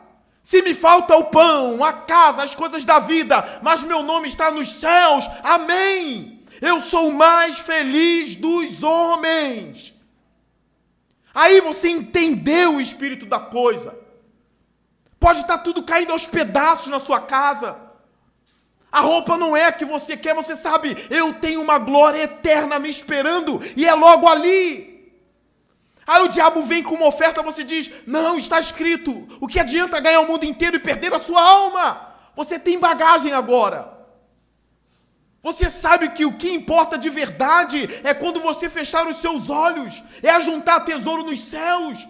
Se 0.42 0.62
me 0.62 0.72
falta 0.72 1.14
o 1.14 1.24
pão, 1.24 1.84
a 1.84 1.92
casa, 1.92 2.42
as 2.42 2.54
coisas 2.54 2.82
da 2.82 2.98
vida, 2.98 3.60
mas 3.62 3.82
meu 3.82 4.02
nome 4.02 4.26
está 4.28 4.50
nos 4.50 4.72
céus, 4.72 5.28
amém. 5.42 6.42
Eu 6.62 6.80
sou 6.80 7.10
o 7.10 7.14
mais 7.14 7.58
feliz 7.58 8.36
dos 8.36 8.82
homens. 8.82 9.92
Aí 11.34 11.60
você 11.60 11.90
entendeu 11.90 12.76
o 12.76 12.80
espírito 12.80 13.26
da 13.26 13.38
coisa. 13.38 13.98
Pode 15.20 15.40
estar 15.40 15.58
tudo 15.58 15.82
caindo 15.82 16.12
aos 16.12 16.26
pedaços 16.26 16.86
na 16.86 17.00
sua 17.00 17.20
casa. 17.20 17.83
A 18.94 19.00
roupa 19.00 19.36
não 19.36 19.56
é 19.56 19.64
a 19.64 19.72
que 19.72 19.84
você 19.84 20.16
quer, 20.16 20.36
você 20.36 20.54
sabe, 20.54 20.96
eu 21.10 21.32
tenho 21.34 21.60
uma 21.60 21.80
glória 21.80 22.22
eterna 22.22 22.78
me 22.78 22.88
esperando 22.88 23.60
e 23.76 23.84
é 23.84 23.92
logo 23.92 24.28
ali. 24.28 25.12
Aí 26.06 26.22
o 26.22 26.28
diabo 26.28 26.62
vem 26.62 26.80
com 26.80 26.94
uma 26.94 27.08
oferta, 27.08 27.42
você 27.42 27.64
diz: 27.64 27.90
Não, 28.06 28.38
está 28.38 28.60
escrito. 28.60 29.26
O 29.40 29.48
que 29.48 29.58
adianta 29.58 29.98
ganhar 29.98 30.20
o 30.20 30.28
mundo 30.28 30.44
inteiro 30.44 30.76
e 30.76 30.78
perder 30.78 31.12
a 31.12 31.18
sua 31.18 31.42
alma? 31.42 32.14
Você 32.36 32.56
tem 32.56 32.78
bagagem 32.78 33.32
agora. 33.32 33.92
Você 35.42 35.68
sabe 35.68 36.10
que 36.10 36.24
o 36.24 36.34
que 36.34 36.48
importa 36.52 36.96
de 36.96 37.10
verdade 37.10 37.90
é 38.04 38.14
quando 38.14 38.38
você 38.38 38.68
fechar 38.68 39.08
os 39.08 39.16
seus 39.16 39.50
olhos, 39.50 40.04
é 40.22 40.30
ajuntar 40.30 40.84
tesouro 40.84 41.24
nos 41.24 41.40
céus. 41.42 42.06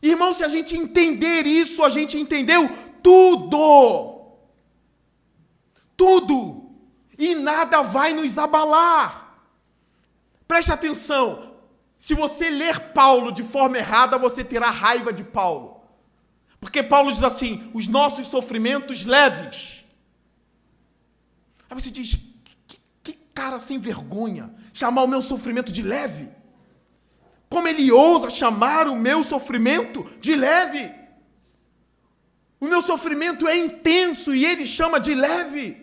Irmão, 0.00 0.32
se 0.32 0.44
a 0.44 0.48
gente 0.48 0.76
entender 0.76 1.48
isso, 1.48 1.82
a 1.82 1.90
gente 1.90 2.16
entendeu 2.16 2.70
tudo. 3.02 4.11
Tudo. 6.02 6.68
E 7.16 7.36
nada 7.36 7.80
vai 7.80 8.12
nos 8.12 8.36
abalar. 8.36 9.38
Preste 10.48 10.72
atenção. 10.72 11.54
Se 11.96 12.12
você 12.12 12.50
ler 12.50 12.92
Paulo 12.92 13.30
de 13.30 13.44
forma 13.44 13.78
errada, 13.78 14.18
você 14.18 14.42
terá 14.42 14.68
raiva 14.68 15.12
de 15.12 15.22
Paulo. 15.22 15.80
Porque 16.58 16.82
Paulo 16.82 17.12
diz 17.12 17.22
assim: 17.22 17.70
os 17.72 17.86
nossos 17.86 18.26
sofrimentos 18.26 19.06
leves. 19.06 19.84
Aí 21.70 21.80
você 21.80 21.88
diz: 21.88 22.18
cara 23.32 23.60
sem 23.60 23.78
vergonha, 23.78 24.52
chamar 24.72 25.04
o 25.04 25.08
meu 25.08 25.22
sofrimento 25.22 25.70
de 25.70 25.82
leve. 25.82 26.30
Como 27.48 27.68
ele 27.68 27.92
ousa 27.92 28.28
chamar 28.28 28.88
o 28.88 28.96
meu 28.96 29.22
sofrimento 29.22 30.04
de 30.20 30.34
leve? 30.34 30.92
O 32.58 32.66
meu 32.66 32.82
sofrimento 32.82 33.46
é 33.46 33.56
intenso 33.56 34.34
e 34.34 34.44
ele 34.44 34.66
chama 34.66 34.98
de 34.98 35.14
leve. 35.14 35.81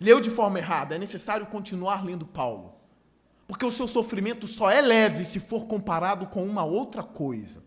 Leu 0.00 0.20
de 0.20 0.30
forma 0.30 0.58
errada, 0.58 0.94
é 0.94 0.98
necessário 0.98 1.46
continuar 1.46 2.04
lendo 2.04 2.26
Paulo. 2.26 2.74
Porque 3.46 3.64
o 3.64 3.70
seu 3.70 3.86
sofrimento 3.86 4.46
só 4.46 4.70
é 4.70 4.80
leve 4.80 5.24
se 5.24 5.38
for 5.38 5.66
comparado 5.66 6.26
com 6.26 6.44
uma 6.44 6.64
outra 6.64 7.02
coisa. 7.02 7.62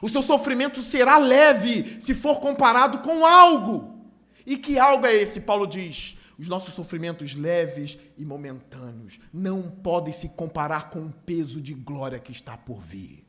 O 0.00 0.08
seu 0.08 0.22
sofrimento 0.22 0.80
será 0.82 1.18
leve 1.18 2.00
se 2.00 2.14
for 2.14 2.40
comparado 2.40 2.98
com 2.98 3.24
algo. 3.24 3.98
E 4.46 4.56
que 4.56 4.78
algo 4.78 5.06
é 5.06 5.14
esse? 5.14 5.40
Paulo 5.40 5.66
diz: 5.66 6.16
os 6.38 6.48
nossos 6.48 6.72
sofrimentos 6.72 7.34
leves 7.34 7.98
e 8.16 8.24
momentâneos 8.24 9.18
não 9.32 9.62
podem 9.62 10.12
se 10.12 10.28
comparar 10.30 10.88
com 10.88 11.00
o 11.00 11.12
peso 11.26 11.60
de 11.60 11.74
glória 11.74 12.18
que 12.18 12.32
está 12.32 12.56
por 12.56 12.80
vir. 12.80 13.24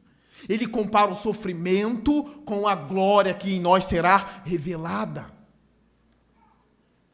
Ele 0.47 0.67
compara 0.67 1.11
o 1.11 1.15
sofrimento 1.15 2.23
com 2.45 2.67
a 2.67 2.75
glória 2.75 3.33
que 3.33 3.55
em 3.55 3.59
nós 3.59 3.85
será 3.85 4.43
revelada. 4.45 5.38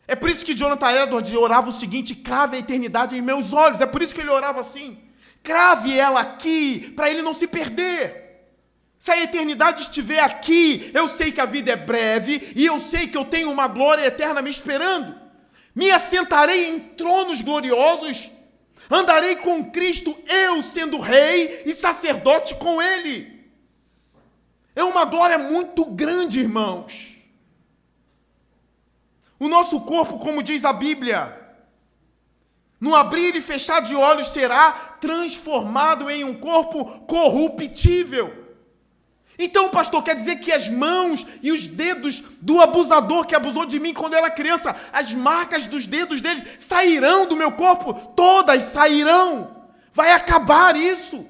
É 0.07 0.15
por 0.15 0.29
isso 0.29 0.45
que 0.45 0.53
Jonathan 0.53 0.91
Edwards 0.91 1.33
orava 1.33 1.69
o 1.69 1.73
seguinte: 1.73 2.15
crave 2.15 2.57
a 2.57 2.59
eternidade 2.59 3.15
em 3.15 3.21
meus 3.21 3.53
olhos. 3.53 3.81
É 3.81 3.85
por 3.85 4.01
isso 4.01 4.13
que 4.13 4.21
ele 4.21 4.29
orava 4.29 4.59
assim: 4.59 4.97
crave 5.41 5.97
ela 5.97 6.21
aqui, 6.21 6.93
para 6.95 7.09
ele 7.09 7.21
não 7.21 7.33
se 7.33 7.47
perder. 7.47 8.25
Se 8.99 9.11
a 9.11 9.21
eternidade 9.21 9.83
estiver 9.83 10.19
aqui, 10.19 10.89
eu 10.93 11.07
sei 11.07 11.31
que 11.31 11.41
a 11.41 11.45
vida 11.45 11.71
é 11.71 11.75
breve 11.75 12.53
e 12.55 12.65
eu 12.65 12.79
sei 12.79 13.07
que 13.07 13.17
eu 13.17 13.25
tenho 13.25 13.51
uma 13.51 13.67
glória 13.67 14.05
eterna 14.05 14.41
me 14.41 14.49
esperando. 14.49 15.15
Me 15.75 15.91
assentarei 15.91 16.69
em 16.69 16.79
tronos 16.79 17.41
gloriosos, 17.41 18.31
andarei 18.89 19.35
com 19.35 19.69
Cristo, 19.69 20.17
eu 20.27 20.63
sendo 20.63 20.99
rei 20.99 21.63
e 21.65 21.73
sacerdote 21.73 22.55
com 22.55 22.81
Ele. 22.81 23.45
É 24.75 24.83
uma 24.83 25.05
glória 25.05 25.37
muito 25.37 25.85
grande, 25.85 26.39
irmãos. 26.39 27.14
O 29.39 29.48
nosso 29.48 29.82
corpo, 29.82 30.17
como 30.19 30.41
diz 30.41 30.63
a 30.63 30.71
Bíblia, 30.71 31.41
no 32.80 32.95
abrir 32.95 33.36
e 33.36 33.41
fechar 33.41 33.82
de 33.82 33.95
olhos 33.95 34.28
será 34.28 34.71
transformado 35.00 36.10
em 36.10 36.24
um 36.24 36.34
corpo 36.34 36.86
corruptível. 37.02 38.45
Então, 39.38 39.69
pastor, 39.69 40.02
quer 40.02 40.15
dizer 40.15 40.38
que 40.38 40.52
as 40.52 40.69
mãos 40.69 41.26
e 41.41 41.52
os 41.52 41.67
dedos 41.67 42.24
do 42.41 42.62
abusador 42.62 43.26
que 43.26 43.36
abusou 43.36 43.65
de 43.65 43.80
mim 43.80 43.93
quando 43.93 44.13
eu 44.13 44.19
era 44.19 44.30
criança, 44.30 44.76
as 44.93 45.13
marcas 45.13 45.67
dos 45.67 45.86
dedos 45.86 46.21
dele 46.21 46.45
sairão 46.58 47.26
do 47.26 47.36
meu 47.36 47.52
corpo? 47.52 47.93
Todas 48.15 48.63
sairão. 48.63 49.63
Vai 49.91 50.12
acabar 50.12 50.76
isso. 50.78 51.26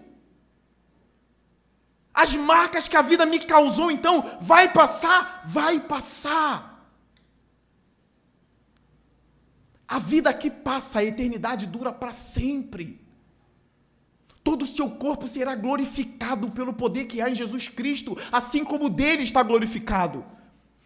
As 2.14 2.36
marcas 2.36 2.88
que 2.88 2.96
a 2.96 3.02
vida 3.02 3.26
me 3.26 3.40
causou, 3.40 3.90
então, 3.90 4.38
vai 4.40 4.72
passar? 4.72 5.42
Vai 5.46 5.80
passar. 5.80 6.75
A 9.88 10.00
vida 10.00 10.34
que 10.34 10.50
passa, 10.50 11.00
a 11.00 11.04
eternidade 11.04 11.68
dura 11.68 11.92
para 11.92 12.14
sempre 12.14 13.06
todo 14.46 14.62
o 14.62 14.66
seu 14.68 14.92
corpo 14.92 15.28
será 15.28 15.56
glorificado 15.56 16.52
pelo 16.52 16.72
poder 16.72 17.06
que 17.06 17.20
há 17.20 17.28
em 17.28 17.34
Jesus 17.34 17.68
Cristo, 17.68 18.16
assim 18.32 18.64
como 18.64 18.86
o 18.86 18.90
dele 18.90 19.24
está 19.24 19.42
glorificado. 19.42 20.24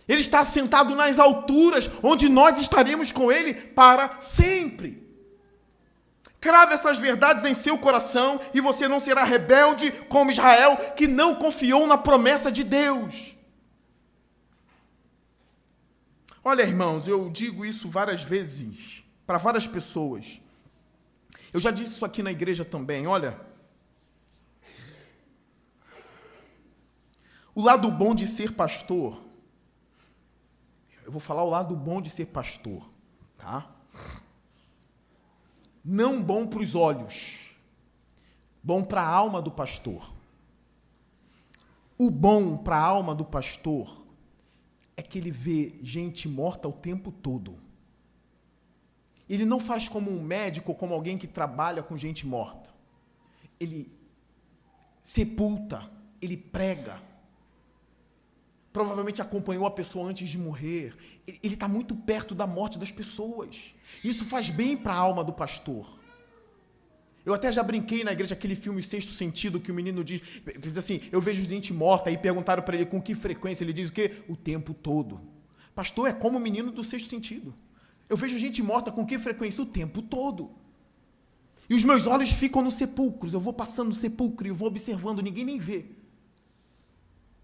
Ele 0.08 0.22
está 0.22 0.46
sentado 0.46 0.96
nas 0.96 1.20
alturas, 1.20 1.92
onde 2.02 2.30
nós 2.30 2.58
estaremos 2.58 3.12
com 3.12 3.30
ele 3.30 3.54
para 3.54 4.18
sempre. 4.18 5.06
Crave 6.40 6.74
essas 6.74 6.98
verdades 6.98 7.44
em 7.44 7.54
seu 7.54 7.78
coração 7.78 8.40
e 8.54 8.62
você 8.62 8.88
não 8.88 9.02
será 9.02 9.26
rebelde 9.26 9.92
como 10.08 10.32
Israel, 10.32 10.78
que 10.96 11.06
não 11.06 11.36
confiou 11.36 11.86
na 11.86 11.98
promessa 11.98 12.50
de 12.50 12.64
Deus. 12.64 13.36
Olha, 16.44 16.64
irmãos, 16.64 17.08
eu 17.08 17.30
digo 17.30 17.66
isso 17.66 17.90
várias 17.90 18.24
vezes 18.24 19.04
para 19.26 19.38
várias 19.38 19.68
pessoas. 19.68 20.40
Eu 21.52 21.60
já 21.60 21.72
disse 21.72 21.96
isso 21.96 22.06
aqui 22.06 22.24
na 22.24 22.32
igreja 22.32 22.64
também. 22.64 23.08
Olha, 23.08 23.40
O 27.60 27.62
lado 27.62 27.92
bom 27.92 28.16
de 28.16 28.26
ser 28.26 28.54
pastor. 28.54 29.22
Eu 31.04 31.12
vou 31.12 31.20
falar 31.20 31.44
o 31.44 31.50
lado 31.50 31.76
bom 31.76 32.02
de 32.02 32.10
ser 32.10 32.28
pastor, 32.28 32.90
tá? 33.36 33.70
Não 35.84 36.24
bom 36.24 36.48
para 36.48 36.62
os 36.62 36.74
olhos, 36.74 37.54
bom 38.64 38.82
para 38.82 39.02
a 39.02 39.10
alma 39.10 39.42
do 39.42 39.52
pastor. 39.52 40.10
O 41.98 42.10
bom 42.10 42.56
para 42.56 42.78
a 42.78 42.82
alma 42.82 43.14
do 43.14 43.26
pastor 43.26 43.99
é 45.00 45.02
que 45.02 45.18
ele 45.18 45.32
vê 45.32 45.76
gente 45.82 46.28
morta 46.28 46.68
o 46.68 46.74
tempo 46.74 47.10
todo. 47.10 47.58
Ele 49.30 49.46
não 49.46 49.60
faz 49.60 49.88
como 49.88 50.12
um 50.12 50.22
médico 50.22 50.72
ou 50.72 50.76
como 50.76 50.94
alguém 50.94 51.18
que 51.18 51.28
trabalha 51.28 51.82
com 51.82 51.96
gente 51.96 52.28
morta. 52.28 52.70
Ele 53.60 53.90
sepulta, 55.02 55.90
ele 56.22 56.36
prega, 56.36 57.02
provavelmente 58.74 59.22
acompanhou 59.22 59.66
a 59.66 59.72
pessoa 59.72 60.10
antes 60.10 60.28
de 60.30 60.38
morrer. 60.38 60.94
Ele 61.26 61.54
está 61.54 61.68
muito 61.68 61.96
perto 61.96 62.36
da 62.36 62.46
morte 62.46 62.78
das 62.78 62.92
pessoas. 62.92 63.74
Isso 64.04 64.26
faz 64.26 64.50
bem 64.50 64.76
para 64.76 64.94
a 64.94 64.98
alma 64.98 65.24
do 65.24 65.32
pastor. 65.32 65.99
Eu 67.26 67.34
até 67.34 67.52
já 67.52 67.62
brinquei 67.62 68.04
na 68.04 68.12
igreja 68.12 68.34
aquele 68.34 68.56
filme 68.56 68.82
Sexto 68.82 69.12
Sentido 69.12 69.60
que 69.60 69.72
o 69.72 69.76
menino 69.76 70.04
diz, 70.04 70.22
diz 70.60 70.78
assim: 70.78 71.02
eu 71.12 71.22
vejo 71.22 71.44
gente 71.46 71.74
morta. 71.74 72.10
Aí 72.10 72.18
perguntaram 72.18 72.64
para 72.64 72.76
ele 72.76 72.86
com 72.86 73.02
que 73.02 73.14
frequência. 73.14 73.64
Ele 73.64 73.74
diz 73.74 73.90
o 73.90 73.94
quê? 73.94 74.24
O 74.28 74.36
tempo 74.36 74.74
todo. 74.74 75.20
Pastor, 75.76 76.10
é 76.10 76.14
como 76.14 76.38
o 76.38 76.42
menino 76.42 76.72
do 76.72 76.84
Sexto 76.84 77.10
Sentido. 77.10 77.54
Eu 78.08 78.18
vejo 78.18 78.38
gente 78.38 78.62
morta 78.64 78.92
com 78.92 79.06
que 79.06 79.20
frequência? 79.20 79.62
O 79.62 79.66
tempo 79.66 80.02
todo. 80.02 80.52
E 81.70 81.76
os 81.76 81.86
meus 81.86 82.08
olhos 82.08 82.32
ficam 82.32 82.62
nos 82.64 82.74
sepulcros. 82.74 83.34
Eu 83.34 83.40
vou 83.40 83.54
passando 83.54 83.90
no 83.90 83.96
sepulcro 83.96 84.48
e 84.48 84.50
eu 84.50 84.56
vou 84.56 84.68
observando, 84.68 85.22
ninguém 85.22 85.46
nem 85.46 85.60
vê. 85.60 85.86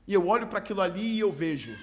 E 0.08 0.14
eu 0.14 0.28
olho 0.28 0.48
para 0.48 0.60
aquilo 0.60 0.82
ali 0.82 1.16
e 1.16 1.20
eu 1.20 1.32
vejo: 1.32 1.78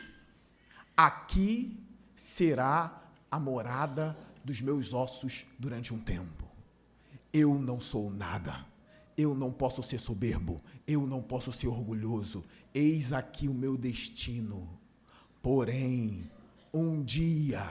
aqui 0.96 1.78
será 2.16 3.02
a 3.30 3.38
morada 3.38 4.16
dos 4.44 4.60
meus 4.60 4.92
ossos 4.92 5.46
durante 5.58 5.94
um 5.94 5.98
tempo. 5.98 6.41
Eu 7.32 7.58
não 7.58 7.80
sou 7.80 8.10
nada. 8.10 8.66
Eu 9.16 9.34
não 9.34 9.52
posso 9.52 9.82
ser 9.82 9.98
soberbo. 9.98 10.60
Eu 10.86 11.06
não 11.06 11.22
posso 11.22 11.52
ser 11.52 11.68
orgulhoso. 11.68 12.44
Eis 12.74 13.12
aqui 13.12 13.48
o 13.48 13.54
meu 13.54 13.76
destino. 13.76 14.68
Porém, 15.40 16.30
um 16.72 17.02
dia, 17.02 17.66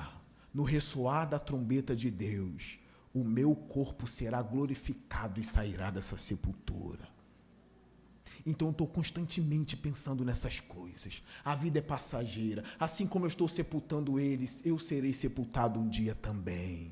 no 0.53 0.63
ressoar 0.63 1.29
da 1.29 1.39
trombeta 1.39 1.95
de 1.95 2.09
Deus, 2.09 2.79
o 3.13 3.23
meu 3.23 3.55
corpo 3.55 4.07
será 4.07 4.41
glorificado 4.41 5.39
e 5.39 5.43
sairá 5.43 5.91
dessa 5.91 6.17
sepultura. 6.17 7.09
Então 8.45 8.69
eu 8.69 8.71
estou 8.71 8.87
constantemente 8.87 9.77
pensando 9.77 10.25
nessas 10.25 10.59
coisas. 10.59 11.21
A 11.43 11.53
vida 11.53 11.79
é 11.79 11.81
passageira. 11.81 12.63
Assim 12.79 13.05
como 13.05 13.25
eu 13.25 13.27
estou 13.27 13.47
sepultando 13.47 14.19
eles, 14.19 14.61
eu 14.65 14.79
serei 14.79 15.13
sepultado 15.13 15.79
um 15.79 15.87
dia 15.87 16.15
também. 16.15 16.91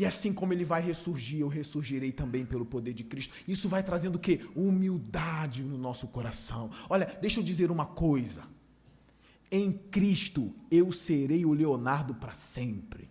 E 0.00 0.06
assim 0.06 0.32
como 0.32 0.54
ele 0.54 0.64
vai 0.64 0.80
ressurgir, 0.80 1.40
eu 1.40 1.48
ressurgirei 1.48 2.10
também 2.10 2.46
pelo 2.46 2.64
poder 2.64 2.94
de 2.94 3.04
Cristo. 3.04 3.34
Isso 3.46 3.68
vai 3.68 3.82
trazendo 3.82 4.14
o 4.14 4.18
quê? 4.18 4.40
Humildade 4.56 5.62
no 5.62 5.76
nosso 5.76 6.08
coração. 6.08 6.70
Olha, 6.88 7.18
deixa 7.20 7.38
eu 7.38 7.44
dizer 7.44 7.70
uma 7.70 7.84
coisa. 7.84 8.44
Em 9.52 9.70
Cristo 9.70 10.54
eu 10.70 10.90
serei 10.90 11.44
o 11.44 11.52
Leonardo 11.52 12.14
para 12.14 12.32
sempre. 12.32 13.10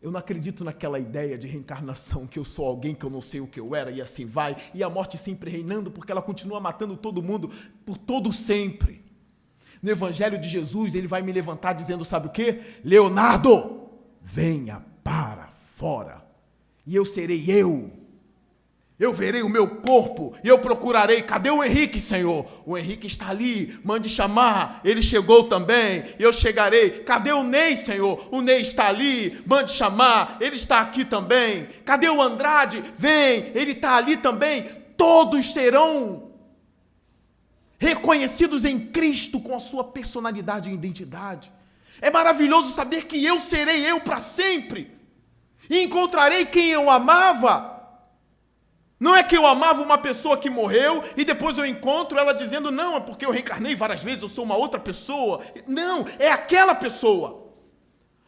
Eu 0.00 0.10
não 0.10 0.18
acredito 0.18 0.64
naquela 0.64 0.98
ideia 0.98 1.36
de 1.36 1.46
reencarnação, 1.46 2.26
que 2.26 2.38
eu 2.38 2.46
sou 2.46 2.64
alguém 2.64 2.94
que 2.94 3.04
eu 3.04 3.10
não 3.10 3.20
sei 3.20 3.42
o 3.42 3.46
que 3.46 3.60
eu 3.60 3.74
era 3.74 3.90
e 3.90 4.00
assim 4.00 4.24
vai, 4.24 4.56
e 4.72 4.82
a 4.82 4.88
morte 4.88 5.18
sempre 5.18 5.50
reinando, 5.50 5.90
porque 5.90 6.10
ela 6.10 6.22
continua 6.22 6.58
matando 6.58 6.96
todo 6.96 7.22
mundo 7.22 7.50
por 7.84 7.98
todo 7.98 8.32
sempre. 8.32 9.04
No 9.82 9.90
Evangelho 9.90 10.40
de 10.40 10.48
Jesus, 10.48 10.94
ele 10.94 11.06
vai 11.06 11.20
me 11.20 11.30
levantar 11.30 11.74
dizendo: 11.74 12.06
sabe 12.06 12.28
o 12.28 12.30
que? 12.30 12.58
Leonardo, 12.82 13.90
venha 14.22 14.87
fora, 15.78 16.24
e 16.86 16.94
eu 16.94 17.04
serei 17.04 17.44
eu 17.48 17.98
eu 18.98 19.12
verei 19.12 19.42
o 19.42 19.48
meu 19.48 19.76
corpo 19.76 20.34
e 20.42 20.48
eu 20.48 20.58
procurarei. 20.58 21.22
Cadê 21.22 21.50
o 21.50 21.62
Henrique, 21.62 22.00
Senhor? 22.00 22.44
O 22.66 22.76
Henrique 22.76 23.06
está 23.06 23.28
ali, 23.28 23.78
mande 23.84 24.08
chamar. 24.08 24.80
Ele 24.82 25.00
chegou 25.00 25.44
também, 25.44 26.04
eu 26.18 26.32
chegarei. 26.32 27.04
Cadê 27.04 27.30
o 27.30 27.44
Ney, 27.44 27.76
Senhor? 27.76 28.28
O 28.32 28.40
Ney 28.40 28.60
está 28.60 28.88
ali, 28.88 29.40
mande 29.46 29.70
chamar. 29.70 30.36
Ele 30.40 30.56
está 30.56 30.80
aqui 30.80 31.04
também. 31.04 31.68
Cadê 31.84 32.08
o 32.08 32.20
Andrade? 32.20 32.82
Vem, 32.96 33.52
ele 33.54 33.72
está 33.72 33.94
ali 33.94 34.16
também. 34.16 34.64
Todos 34.96 35.52
serão 35.52 36.32
reconhecidos 37.78 38.64
em 38.64 38.80
Cristo 38.80 39.38
com 39.38 39.54
a 39.54 39.60
sua 39.60 39.84
personalidade 39.84 40.70
e 40.70 40.74
identidade. 40.74 41.52
É 42.00 42.10
maravilhoso 42.10 42.72
saber 42.72 43.06
que 43.06 43.24
eu 43.24 43.38
serei 43.38 43.88
eu 43.88 44.00
para 44.00 44.18
sempre 44.18 44.97
e 45.68 45.82
encontrarei 45.82 46.46
quem 46.46 46.70
eu 46.70 46.88
amava 46.90 47.78
não 49.00 49.14
é 49.14 49.22
que 49.22 49.36
eu 49.36 49.46
amava 49.46 49.80
uma 49.80 49.96
pessoa 49.96 50.36
que 50.36 50.50
morreu 50.50 51.04
e 51.16 51.24
depois 51.24 51.56
eu 51.56 51.64
encontro 51.64 52.18
ela 52.18 52.34
dizendo, 52.34 52.70
não, 52.70 52.96
é 52.96 53.00
porque 53.00 53.24
eu 53.24 53.30
reencarnei 53.30 53.76
várias 53.76 54.02
vezes, 54.02 54.22
eu 54.22 54.28
sou 54.28 54.44
uma 54.44 54.56
outra 54.56 54.80
pessoa. 54.80 55.40
Não, 55.66 56.04
é 56.18 56.30
aquela 56.30 56.74
pessoa. 56.74 57.46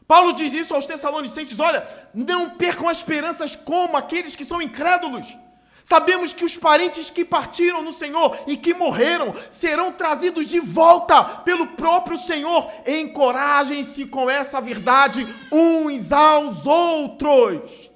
Paulo 0.07 0.33
diz 0.33 0.53
isso 0.53 0.75
aos 0.75 0.87
Tessalonicenses: 0.87 1.59
olha, 1.59 1.87
não 2.15 2.51
percam 2.51 2.89
as 2.89 2.99
esperanças 2.99 3.57
como 3.57 3.97
aqueles 3.97 4.37
que 4.37 4.45
são 4.45 4.63
incrédulos. 4.63 5.37
Sabemos 5.85 6.33
que 6.33 6.45
os 6.45 6.57
parentes 6.57 7.11
que 7.11 7.25
partiram 7.25 7.83
no 7.83 7.93
Senhor 7.93 8.39
e 8.47 8.57
que 8.57 8.75
morreram 8.75 9.35
serão 9.51 9.93
trazidos 9.93 10.47
de 10.47 10.61
volta 10.61 11.23
pelo 11.23 11.69
próprio 11.69 12.19
Senhor. 12.19 12.71
Encorajem-se 12.87 14.07
com 14.07 14.29
essa 14.29 14.61
verdade 14.61 15.27
uns 15.51 16.13
aos 16.13 16.67
outros. 16.67 17.91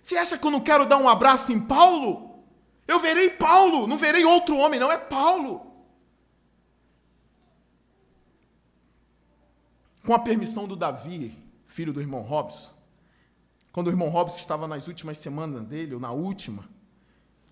Você 0.00 0.16
acha 0.16 0.38
que 0.38 0.46
eu 0.46 0.50
não 0.50 0.60
quero 0.60 0.86
dar 0.86 0.98
um 0.98 1.08
abraço 1.08 1.52
em 1.52 1.60
Paulo? 1.60 2.44
Eu 2.86 3.00
verei 3.00 3.30
Paulo, 3.30 3.86
não 3.88 3.98
verei 3.98 4.24
outro 4.24 4.56
homem, 4.56 4.78
não, 4.78 4.92
é 4.92 4.98
Paulo. 4.98 5.66
Com 10.04 10.14
a 10.14 10.18
permissão 10.20 10.68
do 10.68 10.76
Davi, 10.76 11.36
filho 11.66 11.92
do 11.92 12.00
irmão 12.00 12.22
Robson, 12.22 12.75
quando 13.76 13.88
o 13.88 13.90
irmão 13.90 14.08
Robson 14.08 14.38
estava 14.38 14.66
nas 14.66 14.88
últimas 14.88 15.18
semanas 15.18 15.62
dele, 15.62 15.92
ou 15.92 16.00
na 16.00 16.10
última, 16.10 16.66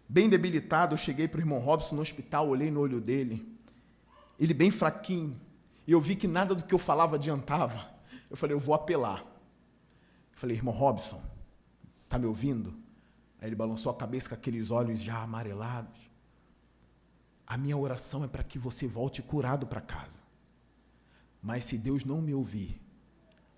bem 0.09 0.27
debilitado, 0.27 0.95
eu 0.95 0.97
cheguei 0.97 1.29
para 1.29 1.37
o 1.37 1.43
irmão 1.43 1.59
Robson 1.59 1.97
no 1.97 2.01
hospital, 2.01 2.49
olhei 2.49 2.71
no 2.71 2.81
olho 2.81 2.99
dele, 2.99 3.47
ele 4.41 4.55
bem 4.55 4.71
fraquinho, 4.71 5.39
e 5.87 5.93
eu 5.93 6.01
vi 6.01 6.17
que 6.17 6.27
nada 6.27 6.55
do 6.55 6.65
que 6.65 6.73
eu 6.73 6.79
falava 6.79 7.17
adiantava. 7.17 7.91
Eu 8.31 8.39
falei, 8.39 8.57
eu 8.57 8.59
vou 8.59 8.75
apelar. 8.75 9.21
Eu 9.21 10.39
falei, 10.39 10.57
irmão 10.57 10.73
Robson, 10.73 11.23
tá 12.09 12.19
me 12.19 12.25
ouvindo? 12.25 12.75
Aí 13.39 13.51
ele 13.51 13.55
balançou 13.55 13.93
a 13.93 13.95
cabeça 13.95 14.31
com 14.31 14.35
aqueles 14.35 14.71
olhos 14.71 15.03
já 15.03 15.19
amarelados. 15.19 16.11
A 17.47 17.59
minha 17.59 17.77
oração 17.77 18.25
é 18.25 18.29
para 18.29 18.43
que 18.43 18.59
você 18.59 18.87
volte 18.87 19.21
curado 19.21 19.67
para 19.67 19.83
casa. 19.83 20.23
Mas 21.43 21.65
se 21.65 21.77
Deus 21.77 22.03
não 22.03 22.23
me 22.23 22.33
ouvir, 22.33 22.81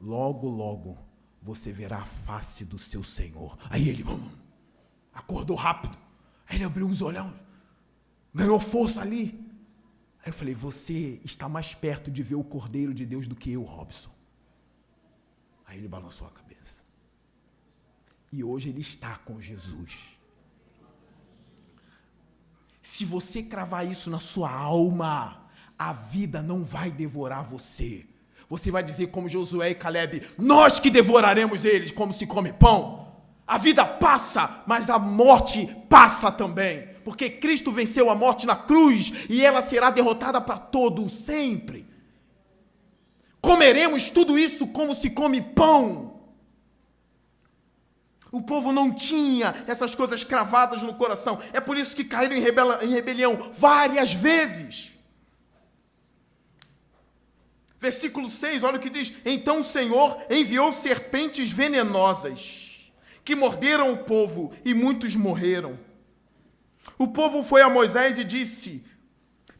logo, 0.00 0.48
logo 0.48 1.05
você 1.46 1.70
verá 1.70 1.98
a 1.98 2.04
face 2.04 2.64
do 2.64 2.76
seu 2.76 3.04
Senhor. 3.04 3.56
Aí 3.70 3.88
ele 3.88 4.02
bum, 4.02 4.28
acordou 5.14 5.56
rápido. 5.56 5.96
Aí 6.48 6.56
ele 6.56 6.64
abriu 6.64 6.88
os 6.88 7.02
olhos, 7.02 7.24
ganhou 8.34 8.58
força 8.58 9.00
ali. 9.00 9.40
Aí 10.22 10.30
eu 10.30 10.32
falei: 10.32 10.54
Você 10.54 11.20
está 11.24 11.48
mais 11.48 11.72
perto 11.72 12.10
de 12.10 12.20
ver 12.20 12.34
o 12.34 12.42
Cordeiro 12.42 12.92
de 12.92 13.06
Deus 13.06 13.28
do 13.28 13.36
que 13.36 13.52
eu, 13.52 13.62
Robson. 13.62 14.10
Aí 15.64 15.78
ele 15.78 15.86
balançou 15.86 16.26
a 16.26 16.30
cabeça. 16.30 16.82
E 18.32 18.42
hoje 18.42 18.68
ele 18.68 18.80
está 18.80 19.16
com 19.18 19.40
Jesus. 19.40 19.96
Se 22.82 23.04
você 23.04 23.40
cravar 23.40 23.88
isso 23.88 24.10
na 24.10 24.18
sua 24.18 24.50
alma, 24.50 25.48
a 25.78 25.92
vida 25.92 26.42
não 26.42 26.64
vai 26.64 26.90
devorar 26.90 27.44
você. 27.44 28.04
Você 28.48 28.70
vai 28.70 28.82
dizer, 28.82 29.08
como 29.08 29.28
Josué 29.28 29.70
e 29.70 29.74
Caleb: 29.74 30.22
Nós 30.38 30.78
que 30.78 30.90
devoraremos 30.90 31.64
eles, 31.64 31.90
como 31.90 32.12
se 32.12 32.26
come 32.26 32.52
pão. 32.52 33.06
A 33.46 33.58
vida 33.58 33.84
passa, 33.84 34.62
mas 34.66 34.90
a 34.90 34.98
morte 34.98 35.66
passa 35.88 36.32
também. 36.32 36.88
Porque 37.04 37.30
Cristo 37.30 37.70
venceu 37.70 38.10
a 38.10 38.14
morte 38.14 38.46
na 38.46 38.56
cruz 38.56 39.26
e 39.30 39.44
ela 39.44 39.62
será 39.62 39.90
derrotada 39.90 40.40
para 40.40 40.58
todo 40.58 41.08
sempre. 41.08 41.86
Comeremos 43.40 44.10
tudo 44.10 44.36
isso 44.36 44.66
como 44.66 44.92
se 44.92 45.10
come 45.10 45.40
pão. 45.40 46.20
O 48.32 48.42
povo 48.42 48.72
não 48.72 48.92
tinha 48.92 49.54
essas 49.68 49.94
coisas 49.94 50.24
cravadas 50.24 50.82
no 50.82 50.94
coração. 50.94 51.38
É 51.52 51.60
por 51.60 51.76
isso 51.76 51.94
que 51.94 52.02
caíram 52.02 52.34
em, 52.34 52.40
rebelião 52.40 53.52
várias 53.56 54.12
vezes. 54.12 54.90
Versículo 57.80 58.28
6, 58.28 58.64
olha 58.64 58.76
o 58.76 58.80
que 58.80 58.90
diz: 58.90 59.12
Então 59.24 59.60
o 59.60 59.64
Senhor 59.64 60.18
enviou 60.30 60.72
serpentes 60.72 61.52
venenosas, 61.52 62.92
que 63.24 63.34
morderam 63.34 63.92
o 63.92 63.98
povo, 63.98 64.52
e 64.64 64.72
muitos 64.72 65.14
morreram. 65.14 65.78
O 66.98 67.08
povo 67.08 67.42
foi 67.42 67.60
a 67.60 67.68
Moisés 67.68 68.18
e 68.18 68.24
disse: 68.24 68.84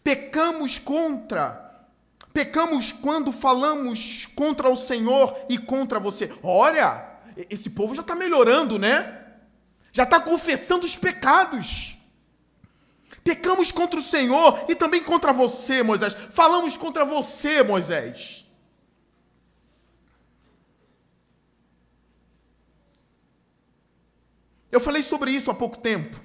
Pecamos 0.03 0.79
contra, 0.79 1.87
pecamos 2.33 2.93
quando 2.93 3.31
falamos 3.33 4.27
contra 4.35 4.71
o 4.71 4.77
Senhor 4.77 5.37
e 5.49 5.59
contra 5.59 6.01
você. 6.01 6.33
Olha, 6.43 7.17
esse 7.51 7.69
povo 7.69 7.95
já 7.95 8.01
está 8.01 8.15
melhorando, 8.15 8.79
né? 8.79 9.25
Já 9.93 10.05
está 10.05 10.21
confessando 10.21 10.85
os 10.85 10.97
pecados. 10.97 11.96
Pecamos 13.27 13.73
contra 13.73 13.99
o 13.99 14.03
Senhor 14.03 14.67
e 14.69 14.77
também 14.77 15.03
contra 15.03 15.33
você, 15.33 15.83
Moisés. 15.83 16.15
Falamos 16.31 16.77
contra 16.77 17.05
você, 17.05 17.61
Moisés. 17.61 18.47
Eu 24.71 24.79
falei 24.79 25.03
sobre 25.03 25.33
isso 25.33 25.51
há 25.51 25.55
pouco 25.55 25.77
tempo. 25.79 26.21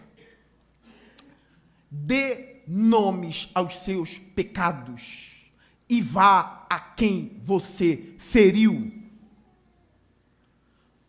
Dê 1.90 2.62
nomes 2.68 3.50
aos 3.56 3.80
seus 3.80 4.20
pecados 4.20 5.50
e 5.90 6.04
vá 6.04 6.68
a 6.70 6.80
quem 6.80 7.42
você 7.44 8.14
feriu. 8.20 8.94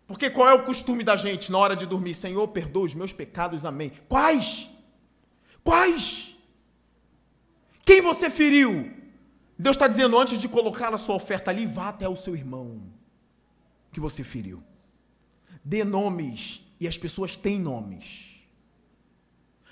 Porque 0.07 0.30
qual 0.30 0.49
é 0.49 0.55
o 0.55 0.64
costume 0.64 1.05
da 1.05 1.16
gente 1.16 1.53
na 1.53 1.59
hora 1.59 1.76
de 1.76 1.84
dormir? 1.84 2.14
Senhor, 2.14 2.49
perdoa 2.49 2.86
os 2.86 2.95
meus 2.95 3.12
pecados, 3.12 3.66
amém. 3.66 3.93
Quais? 4.09 4.72
Quais? 5.63 6.37
Quem 7.85 8.01
você 8.01 8.31
feriu? 8.31 8.93
Deus 9.59 9.77
está 9.77 9.87
dizendo 9.87 10.19
antes 10.19 10.39
de 10.39 10.49
colocar 10.49 10.93
a 10.93 10.99
sua 10.99 11.15
oferta 11.15 11.51
ali, 11.51 11.67
vá 11.67 11.89
até 11.89 12.09
o 12.09 12.17
seu 12.17 12.35
irmão 12.35 12.83
que 13.93 14.01
você 14.01 14.25
feriu. 14.25 14.63
Dê 15.65 15.85
nomes, 15.85 16.63
e 16.81 16.89
as 16.89 16.99
pessoas 16.99 17.37
têm 17.37 17.61
nomes. 17.61 18.43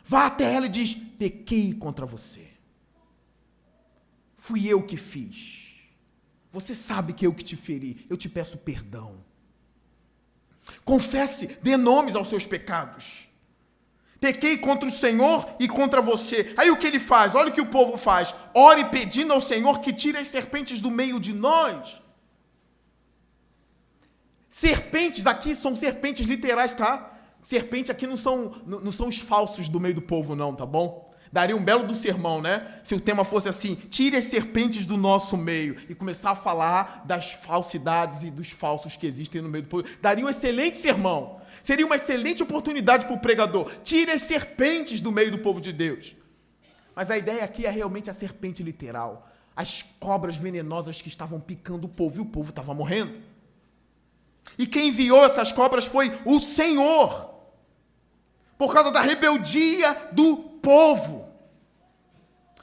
Vá 0.04 0.26
até 0.26 0.54
ela 0.54 0.66
e 0.66 0.68
diz: 0.68 0.94
pequei 0.94 1.74
contra 1.74 2.06
você. 2.06 2.48
Fui 4.36 4.66
eu 4.68 4.82
que 4.82 4.96
fiz. 4.96 5.72
Você 6.52 6.74
sabe 6.74 7.12
que 7.12 7.26
eu 7.26 7.34
que 7.34 7.44
te 7.44 7.56
feri. 7.56 8.06
Eu 8.08 8.16
te 8.16 8.28
peço 8.28 8.58
perdão. 8.58 9.24
Confesse, 10.84 11.58
dê 11.62 11.76
nomes 11.76 12.14
aos 12.14 12.28
seus 12.28 12.46
pecados. 12.46 13.28
Pequei 14.20 14.58
contra 14.58 14.86
o 14.86 14.92
Senhor 14.92 15.48
e 15.58 15.66
contra 15.66 16.02
você. 16.02 16.52
Aí 16.56 16.70
o 16.70 16.76
que 16.76 16.86
ele 16.86 17.00
faz? 17.00 17.34
Olha 17.34 17.48
o 17.48 17.52
que 17.52 17.60
o 17.60 17.66
povo 17.66 17.96
faz. 17.96 18.34
Ore 18.54 18.84
pedindo 18.84 19.32
ao 19.32 19.40
Senhor 19.40 19.80
que 19.80 19.92
tire 19.92 20.18
as 20.18 20.28
serpentes 20.28 20.80
do 20.80 20.90
meio 20.90 21.18
de 21.18 21.32
nós. 21.32 22.02
Serpentes 24.46 25.26
aqui 25.26 25.54
são 25.54 25.74
serpentes 25.74 26.26
literais, 26.26 26.74
tá? 26.74 27.12
Serpente 27.40 27.90
aqui 27.90 28.06
não 28.06 28.16
são, 28.16 28.60
não 28.66 28.92
são 28.92 29.08
os 29.08 29.18
falsos 29.18 29.68
do 29.68 29.80
meio 29.80 29.94
do 29.94 30.02
povo, 30.02 30.36
não, 30.36 30.54
tá 30.54 30.66
bom? 30.66 31.10
Daria 31.32 31.56
um 31.56 31.62
belo 31.62 31.84
do 31.84 31.94
sermão, 31.94 32.42
né? 32.42 32.80
Se 32.82 32.94
o 32.94 33.00
tema 33.00 33.24
fosse 33.24 33.48
assim: 33.48 33.76
tire 33.76 34.16
as 34.16 34.24
serpentes 34.24 34.84
do 34.84 34.96
nosso 34.96 35.36
meio 35.36 35.76
e 35.88 35.94
começar 35.94 36.32
a 36.32 36.36
falar 36.36 37.04
das 37.06 37.32
falsidades 37.32 38.24
e 38.24 38.30
dos 38.30 38.50
falsos 38.50 38.96
que 38.96 39.06
existem 39.06 39.40
no 39.40 39.48
meio 39.48 39.62
do 39.62 39.68
povo. 39.68 39.84
Daria 40.02 40.26
um 40.26 40.28
excelente 40.28 40.76
sermão. 40.76 41.39
Seria 41.62 41.86
uma 41.86 41.96
excelente 41.96 42.42
oportunidade 42.42 43.06
para 43.06 43.14
o 43.14 43.20
pregador. 43.20 43.70
Tire 43.82 44.10
as 44.10 44.22
serpentes 44.22 45.00
do 45.00 45.12
meio 45.12 45.30
do 45.30 45.38
povo 45.38 45.60
de 45.60 45.72
Deus. 45.72 46.14
Mas 46.94 47.10
a 47.10 47.18
ideia 47.18 47.44
aqui 47.44 47.66
é 47.66 47.70
realmente 47.70 48.10
a 48.10 48.14
serpente 48.14 48.62
literal. 48.62 49.28
As 49.54 49.82
cobras 49.98 50.36
venenosas 50.36 51.02
que 51.02 51.08
estavam 51.08 51.40
picando 51.40 51.86
o 51.86 51.88
povo 51.88 52.18
e 52.18 52.20
o 52.20 52.26
povo 52.26 52.50
estava 52.50 52.72
morrendo. 52.72 53.20
E 54.58 54.66
quem 54.66 54.88
enviou 54.88 55.24
essas 55.24 55.52
cobras 55.52 55.86
foi 55.86 56.18
o 56.24 56.40
Senhor. 56.40 57.30
Por 58.56 58.72
causa 58.72 58.90
da 58.90 59.00
rebeldia 59.00 60.10
do 60.12 60.36
povo. 60.36 61.19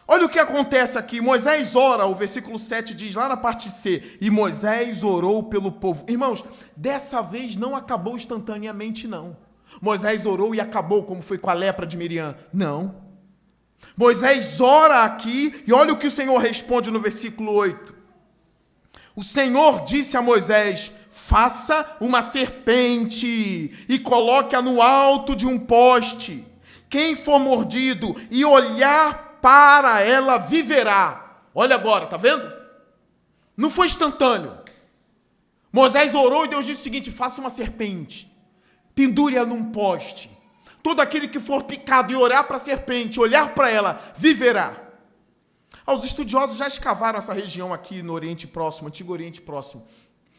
Olha 0.08 0.26
o 0.26 0.30
que 0.30 0.40
acontece 0.40 0.98
aqui. 0.98 1.20
Moisés 1.20 1.76
ora, 1.76 2.06
o 2.06 2.16
versículo 2.16 2.58
7 2.58 2.94
diz 2.94 3.14
lá 3.16 3.28
na 3.28 3.36
parte 3.36 3.70
C: 3.70 4.18
E 4.22 4.30
Moisés 4.30 5.04
orou 5.04 5.44
pelo 5.44 5.72
povo. 5.72 6.06
Irmãos, 6.08 6.44
dessa 6.76 7.22
vez 7.22 7.58
não 7.58 7.76
acabou 7.76 8.16
instantaneamente, 8.16 9.08
não. 9.08 9.36
Moisés 9.82 10.26
orou 10.26 10.56
e 10.56 10.62
acabou, 10.62 11.04
como 11.04 11.22
foi 11.22 11.38
com 11.38 11.50
a 11.50 11.54
lepra 11.54 11.86
de 11.86 11.98
Miriam. 11.98 12.36
Não. 12.54 12.96
Moisés 13.98 14.62
ora 14.62 15.04
aqui 15.04 15.64
e 15.68 15.74
olha 15.74 15.94
o 15.94 16.00
que 16.00 16.08
o 16.08 16.12
Senhor 16.12 16.38
responde 16.38 16.90
no 16.90 17.02
versículo 17.02 17.52
8. 17.52 17.94
O 19.14 19.24
Senhor 19.24 19.84
disse 19.84 20.16
a 20.16 20.22
Moisés: 20.22 20.94
Faça 21.12 21.98
uma 22.00 22.22
serpente 22.22 23.86
e 23.90 24.00
coloque-a 24.00 24.62
no 24.62 24.82
alto 24.82 25.36
de 25.36 25.46
um 25.46 25.60
poste. 25.60 26.46
Quem 26.90 27.16
for 27.16 27.40
mordido 27.40 28.16
e 28.32 28.46
olhar 28.46 29.27
para 29.42 30.02
ela 30.02 30.38
viverá. 30.38 31.42
Olha 31.54 31.76
agora, 31.76 32.08
tá 32.08 32.18
vendo? 32.18 32.52
Não 33.56 33.70
foi 33.70 33.88
instantâneo. 33.88 34.58
Moisés 35.72 36.14
orou 36.16 36.46
e 36.46 36.50
Deus 36.50 36.66
disse 36.66 36.82
o 36.82 36.84
seguinte: 36.84 37.12
faça 37.12 37.42
uma 37.42 37.50
serpente, 37.50 38.32
pendure-a 38.94 39.46
num 39.46 39.72
poste. 39.72 40.30
Todo 40.82 41.02
aquele 41.02 41.28
que 41.28 41.40
for 41.40 41.64
picado 41.64 42.14
e 42.14 42.16
olhar 42.16 42.44
para 42.44 42.58
a 42.58 42.60
serpente, 42.60 43.20
olhar 43.20 43.54
para 43.54 43.70
ela, 43.70 44.14
viverá. 44.16 44.88
Os 45.86 46.04
estudiosos 46.04 46.58
já 46.58 46.68
escavaram 46.68 47.18
essa 47.18 47.34
região 47.34 47.74
aqui 47.74 48.02
no 48.04 48.14
Oriente 48.14 48.46
Próximo, 48.48 48.88
Antigo 48.88 49.14
Oriente 49.14 49.42
Próximo. 49.42 49.86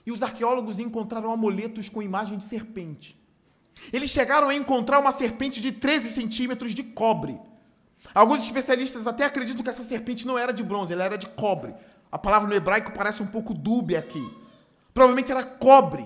E 0.05 0.13
os 0.13 0.23
arqueólogos 0.23 0.79
encontraram 0.79 1.33
amuletos 1.33 1.89
com 1.89 2.03
imagem 2.03 2.39
de 2.39 2.45
serpente. 2.45 3.19
Eles 3.93 4.11
chegaram 4.11 4.49
a 4.49 4.55
encontrar 4.55 4.99
uma 4.99 5.13
serpente 5.13 5.61
de 5.61 5.73
13 5.73 6.11
centímetros 6.11 6.75
de 6.75 6.83
cobre. 6.83 7.39
Alguns 8.15 8.43
especialistas 8.43 9.07
até 9.07 9.25
acreditam 9.25 9.63
que 9.63 9.71
essa 9.71 9.85
serpente 9.85 10.27
não 10.27 10.39
era 10.39 10.53
de 10.53 10.63
bronze, 10.63 10.93
ela 10.93 11.05
era 11.05 11.19
de 11.19 11.27
cobre. 11.27 11.75
A 12.11 12.19
palavra 12.19 12.49
no 12.49 12.55
hebraico 12.55 12.93
parece 12.93 13.23
um 13.23 13.27
pouco 13.27 13.53
dúbia 13.53 13.99
aqui. 13.99 14.25
Provavelmente 14.95 15.31
era 15.31 15.45
cobre. 15.45 16.05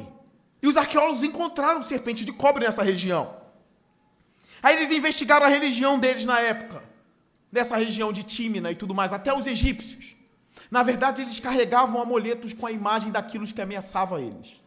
E 0.63 0.67
os 0.67 0.77
arqueólogos 0.77 1.23
encontraram 1.23 1.83
serpente 1.83 2.25
de 2.25 2.33
cobre 2.33 2.65
nessa 2.65 2.83
região. 2.83 3.37
Aí 4.63 4.77
eles 4.77 4.97
investigaram 4.97 5.47
a 5.47 5.49
religião 5.49 5.99
deles 5.99 6.25
na 6.25 6.39
época, 6.39 6.83
dessa 7.51 7.77
região 7.77 8.13
de 8.13 8.23
Tímina 8.23 8.71
e 8.71 8.77
tudo 8.77 8.95
mais, 8.95 9.13
até 9.13 9.35
os 9.35 9.47
egípcios. 9.47 10.15
Na 10.71 10.83
verdade, 10.83 11.21
eles 11.21 11.41
carregavam 11.41 12.01
amuletos 12.01 12.53
com 12.53 12.67
a 12.67 12.73
imagem 12.73 13.11
daquilo 13.11 13.47
que 13.47 13.61
ameaçava 13.61 14.21
eles. 14.21 14.61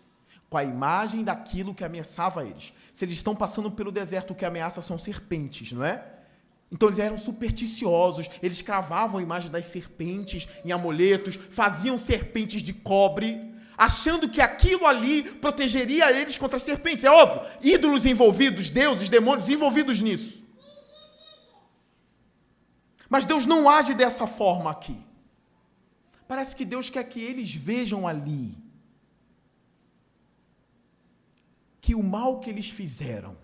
Com 0.50 0.58
a 0.58 0.64
imagem 0.64 1.24
daquilo 1.24 1.74
que 1.74 1.84
ameaçava 1.84 2.46
eles. 2.46 2.74
Se 2.94 3.06
eles 3.06 3.18
estão 3.18 3.36
passando 3.36 3.72
pelo 3.72 3.92
deserto, 3.92 4.32
o 4.32 4.36
que 4.36 4.46
ameaça 4.46 4.82
são 4.82 4.98
serpentes, 4.98 5.72
não 5.72 5.84
é? 5.84 6.15
Então 6.72 6.90
eles 6.90 7.00
eram 7.00 7.18
supersticiosos, 7.18 8.30
eles 8.42 8.62
cravavam 8.62 9.20
a 9.20 9.24
imagem 9.24 9.52
das 9.52 9.68
serpentes 9.68 10.48
em 10.64 10.72
amuletos, 10.72 11.40
faziam 11.52 11.98
serpentes 11.98 12.62
de 12.62 12.74
cobre, 12.74 13.54
achando 13.78 14.28
que 14.28 14.42
aquilo 14.42 14.86
ali 14.86 15.24
protegeria 15.24 16.12
eles 16.12 16.38
contra 16.38 16.58
as 16.58 16.64
serpentes. 16.64 17.06
É 17.06 17.12
óbvio, 17.12 17.42
ídolos 17.62 18.06
envolvidos, 18.06 18.70
deuses, 18.70 19.10
demônios 19.10 19.50
envolvidos 19.50 20.02
nisso. 20.02 20.44
Mas 23.08 23.26
Deus 23.26 23.46
não 23.46 23.70
age 23.70 23.94
dessa 23.94 24.26
forma 24.26 24.72
aqui. 24.72 25.00
Parece 26.28 26.56
que 26.56 26.66
Deus 26.66 26.90
quer 26.90 27.04
que 27.04 27.22
eles 27.22 27.54
vejam 27.54 28.08
ali 28.08 28.58
que 31.80 31.94
o 31.94 32.02
mal 32.02 32.40
que 32.40 32.50
eles 32.50 32.68
fizeram, 32.68 33.38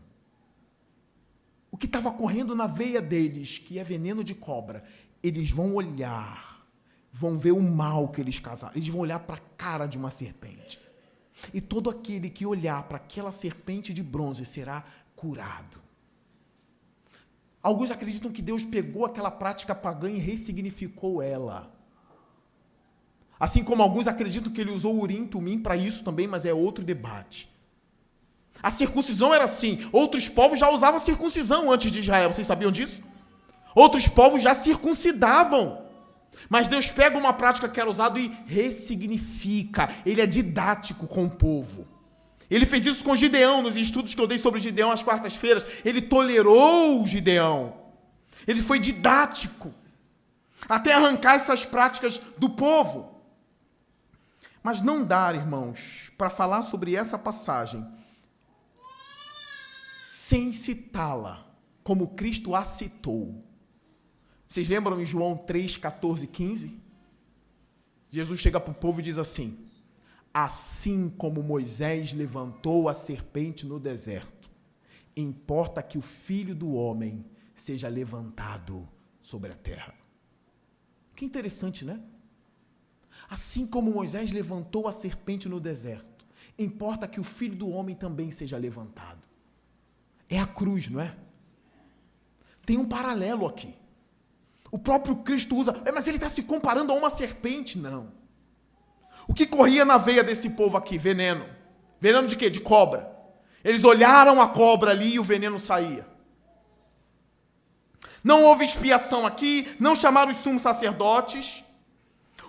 que 1.81 1.87
estava 1.87 2.11
correndo 2.11 2.55
na 2.55 2.67
veia 2.67 3.01
deles, 3.01 3.57
que 3.57 3.79
é 3.79 3.83
veneno 3.83 4.23
de 4.23 4.35
cobra, 4.35 4.83
eles 5.23 5.49
vão 5.49 5.73
olhar, 5.73 6.63
vão 7.11 7.39
ver 7.39 7.53
o 7.53 7.61
mal 7.61 8.09
que 8.09 8.21
eles 8.21 8.39
causaram, 8.39 8.75
eles 8.75 8.87
vão 8.87 9.01
olhar 9.01 9.17
para 9.17 9.37
a 9.37 9.55
cara 9.57 9.87
de 9.87 9.97
uma 9.97 10.11
serpente. 10.11 10.79
E 11.51 11.59
todo 11.59 11.89
aquele 11.89 12.29
que 12.29 12.45
olhar 12.45 12.83
para 12.83 12.97
aquela 12.97 13.31
serpente 13.31 13.95
de 13.95 14.03
bronze 14.03 14.45
será 14.45 14.85
curado. 15.15 15.81
Alguns 17.63 17.89
acreditam 17.89 18.31
que 18.31 18.43
Deus 18.43 18.63
pegou 18.63 19.03
aquela 19.03 19.31
prática 19.31 19.73
pagã 19.73 20.07
e 20.11 20.19
ressignificou 20.19 21.19
ela. 21.19 21.73
Assim 23.39 23.63
como 23.63 23.81
alguns 23.81 24.07
acreditam 24.07 24.53
que 24.53 24.61
ele 24.61 24.69
usou 24.69 24.93
o 24.93 25.01
urim 25.01 25.25
tumim 25.25 25.59
para 25.59 25.75
isso 25.75 26.03
também, 26.03 26.27
mas 26.27 26.45
é 26.45 26.53
outro 26.53 26.85
debate. 26.85 27.50
A 28.61 28.69
circuncisão 28.69 29.33
era 29.33 29.45
assim. 29.45 29.87
Outros 29.91 30.29
povos 30.29 30.59
já 30.59 30.69
usavam 30.69 30.99
circuncisão 30.99 31.71
antes 31.71 31.91
de 31.91 31.99
Israel. 31.99 32.31
Vocês 32.31 32.45
sabiam 32.45 32.71
disso? 32.71 33.01
Outros 33.73 34.07
povos 34.07 34.43
já 34.43 34.53
circuncidavam. 34.53 35.81
Mas 36.49 36.67
Deus 36.67 36.91
pega 36.91 37.17
uma 37.17 37.33
prática 37.33 37.67
que 37.69 37.79
era 37.79 37.89
usada 37.89 38.19
e 38.19 38.31
ressignifica. 38.45 39.89
Ele 40.05 40.21
é 40.21 40.27
didático 40.27 41.07
com 41.07 41.25
o 41.25 41.29
povo. 41.29 41.87
Ele 42.49 42.65
fez 42.65 42.85
isso 42.85 43.03
com 43.03 43.15
Gideão, 43.15 43.61
nos 43.61 43.77
estudos 43.77 44.13
que 44.13 44.19
eu 44.19 44.27
dei 44.27 44.37
sobre 44.37 44.59
Gideão 44.59 44.91
às 44.91 45.01
quartas-feiras. 45.01 45.65
Ele 45.85 46.01
tolerou 46.01 47.05
Gideão. 47.05 47.73
Ele 48.45 48.61
foi 48.61 48.77
didático. 48.77 49.73
Até 50.67 50.93
arrancar 50.93 51.35
essas 51.35 51.65
práticas 51.65 52.21
do 52.37 52.49
povo. 52.49 53.09
Mas 54.61 54.81
não 54.81 55.03
dá, 55.03 55.33
irmãos, 55.33 56.11
para 56.17 56.29
falar 56.29 56.61
sobre 56.63 56.95
essa 56.95 57.17
passagem 57.17 57.87
sem 60.11 60.51
citá-la, 60.51 61.49
como 61.85 62.09
Cristo 62.09 62.53
a 62.53 62.65
citou. 62.65 63.41
Vocês 64.45 64.67
lembram 64.67 64.99
em 64.99 65.05
João 65.05 65.37
3, 65.37 65.77
14, 65.77 66.27
15? 66.27 66.77
Jesus 68.09 68.41
chega 68.41 68.59
para 68.59 68.73
o 68.73 68.75
povo 68.75 68.99
e 68.99 69.03
diz 69.03 69.17
assim: 69.17 69.57
Assim 70.33 71.07
como 71.07 71.41
Moisés 71.41 72.11
levantou 72.11 72.89
a 72.89 72.93
serpente 72.93 73.65
no 73.65 73.79
deserto, 73.79 74.51
importa 75.15 75.81
que 75.81 75.97
o 75.97 76.01
filho 76.01 76.53
do 76.53 76.73
homem 76.73 77.25
seja 77.55 77.87
levantado 77.87 78.85
sobre 79.21 79.53
a 79.53 79.55
terra. 79.55 79.95
Que 81.15 81.23
interessante, 81.23 81.85
né? 81.85 82.01
Assim 83.29 83.65
como 83.65 83.93
Moisés 83.93 84.33
levantou 84.33 84.89
a 84.89 84.91
serpente 84.91 85.47
no 85.47 85.61
deserto, 85.61 86.25
importa 86.59 87.07
que 87.07 87.21
o 87.21 87.23
filho 87.23 87.55
do 87.55 87.69
homem 87.69 87.95
também 87.95 88.29
seja 88.29 88.57
levantado. 88.57 89.30
É 90.31 90.39
a 90.39 90.47
cruz, 90.47 90.89
não 90.89 91.01
é? 91.01 91.13
Tem 92.65 92.77
um 92.77 92.85
paralelo 92.85 93.45
aqui. 93.45 93.75
O 94.71 94.79
próprio 94.79 95.17
Cristo 95.17 95.57
usa, 95.57 95.75
é, 95.83 95.91
mas 95.91 96.07
ele 96.07 96.15
está 96.15 96.29
se 96.29 96.41
comparando 96.43 96.93
a 96.93 96.95
uma 96.95 97.09
serpente, 97.09 97.77
não. 97.77 98.13
O 99.27 99.33
que 99.33 99.45
corria 99.45 99.83
na 99.83 99.97
veia 99.97 100.23
desse 100.23 100.51
povo 100.51 100.77
aqui? 100.77 100.97
Veneno. 100.97 101.45
Veneno 101.99 102.27
de 102.27 102.37
quê? 102.37 102.49
De 102.49 102.61
cobra. 102.61 103.11
Eles 103.61 103.83
olharam 103.83 104.41
a 104.41 104.47
cobra 104.47 104.91
ali 104.91 105.15
e 105.15 105.19
o 105.19 105.23
veneno 105.23 105.59
saía. 105.59 106.07
Não 108.23 108.43
houve 108.43 108.63
expiação 108.63 109.25
aqui, 109.25 109.75
não 109.79 109.95
chamaram 109.95 110.31
os 110.31 110.37
sumos 110.37 110.61
sacerdotes. 110.61 111.61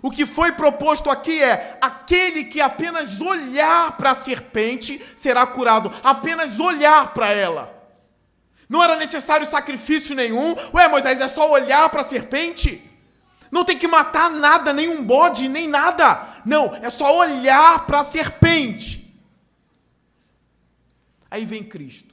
O 0.02 0.10
que 0.10 0.26
foi 0.26 0.50
proposto 0.50 1.08
aqui 1.08 1.40
é: 1.40 1.78
aquele 1.80 2.44
que 2.44 2.60
apenas 2.60 3.20
olhar 3.20 3.96
para 3.96 4.10
a 4.10 4.14
serpente 4.16 5.00
será 5.16 5.46
curado, 5.46 5.92
apenas 6.02 6.58
olhar 6.58 7.14
para 7.14 7.30
ela. 7.32 7.72
Não 8.68 8.82
era 8.82 8.96
necessário 8.96 9.46
sacrifício 9.46 10.16
nenhum. 10.16 10.56
Ué, 10.74 10.88
Moisés, 10.88 11.20
é 11.20 11.28
só 11.28 11.48
olhar 11.50 11.88
para 11.90 12.00
a 12.00 12.04
serpente? 12.04 12.90
Não 13.50 13.64
tem 13.64 13.78
que 13.78 13.86
matar 13.86 14.30
nada, 14.30 14.72
nem 14.72 14.88
um 14.88 15.04
bode, 15.04 15.46
nem 15.46 15.68
nada. 15.68 16.40
Não, 16.44 16.74
é 16.74 16.88
só 16.90 17.16
olhar 17.18 17.86
para 17.86 18.00
a 18.00 18.04
serpente. 18.04 19.14
Aí 21.30 21.44
vem 21.44 21.62
Cristo. 21.62 22.12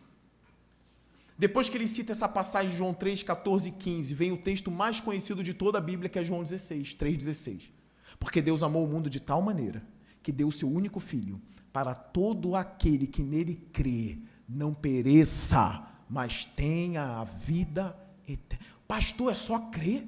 Depois 1.38 1.70
que 1.70 1.78
ele 1.78 1.88
cita 1.88 2.12
essa 2.12 2.28
passagem 2.28 2.72
de 2.72 2.78
João 2.78 2.94
3, 2.94 3.24
14 3.24 3.70
e 3.70 3.72
15, 3.72 4.14
vem 4.14 4.34
o 4.34 4.38
texto 4.38 4.70
mais 4.70 5.00
conhecido 5.00 5.42
de 5.42 5.54
toda 5.54 5.78
a 5.78 5.82
Bíblia, 5.82 6.10
que 6.10 6.20
é 6.20 6.24
João 6.24 6.44
16, 6.44 6.96
3,16. 6.96 7.79
Porque 8.20 8.42
Deus 8.42 8.62
amou 8.62 8.86
o 8.86 8.88
mundo 8.88 9.10
de 9.10 9.20
tal 9.20 9.42
maneira 9.42 9.82
que 10.22 10.32
deu 10.32 10.48
o 10.48 10.52
seu 10.52 10.70
único 10.70 11.00
filho 11.00 11.42
para 11.72 11.96
todo 11.96 12.56
aquele 12.56 13.08
que 13.08 13.24
nele 13.24 13.56
crê 13.72 14.18
não 14.48 14.74
pereça, 14.74 15.84
mas 16.10 16.44
tenha 16.44 17.20
a 17.20 17.24
vida 17.24 17.96
eterna. 18.28 18.66
Pastor, 18.88 19.32
é 19.32 19.36
só 19.36 19.60
crer? 19.60 20.08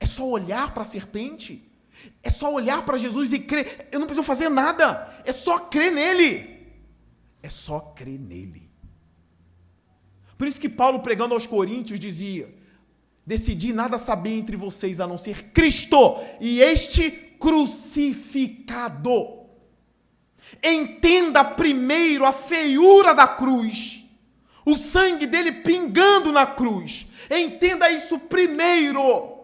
É 0.00 0.06
só 0.06 0.28
olhar 0.28 0.74
para 0.74 0.82
a 0.82 0.86
serpente? 0.86 1.64
É 2.22 2.30
só 2.30 2.52
olhar 2.52 2.84
para 2.84 2.98
Jesus 2.98 3.32
e 3.32 3.38
crer? 3.38 3.88
Eu 3.92 4.00
não 4.00 4.06
preciso 4.06 4.26
fazer 4.26 4.48
nada, 4.48 5.22
é 5.24 5.32
só 5.32 5.58
crer 5.58 5.92
nele. 5.92 6.58
É 7.42 7.48
só 7.48 7.78
crer 7.80 8.18
nele. 8.18 8.68
Por 10.36 10.46
isso 10.46 10.60
que 10.60 10.68
Paulo, 10.68 11.00
pregando 11.00 11.34
aos 11.34 11.46
Coríntios, 11.46 11.98
dizia: 11.98 12.52
Decidi 13.28 13.74
nada 13.74 13.98
saber 13.98 14.38
entre 14.38 14.56
vocês 14.56 14.98
a 15.00 15.06
não 15.06 15.18
ser 15.18 15.50
Cristo 15.52 16.16
e 16.40 16.62
este 16.62 17.10
crucificado. 17.38 19.12
Entenda 20.64 21.44
primeiro 21.44 22.24
a 22.24 22.32
feiura 22.32 23.14
da 23.14 23.28
cruz, 23.28 24.02
o 24.64 24.78
sangue 24.78 25.26
dele 25.26 25.52
pingando 25.52 26.32
na 26.32 26.46
cruz. 26.46 27.06
Entenda 27.30 27.92
isso 27.92 28.18
primeiro. 28.18 29.36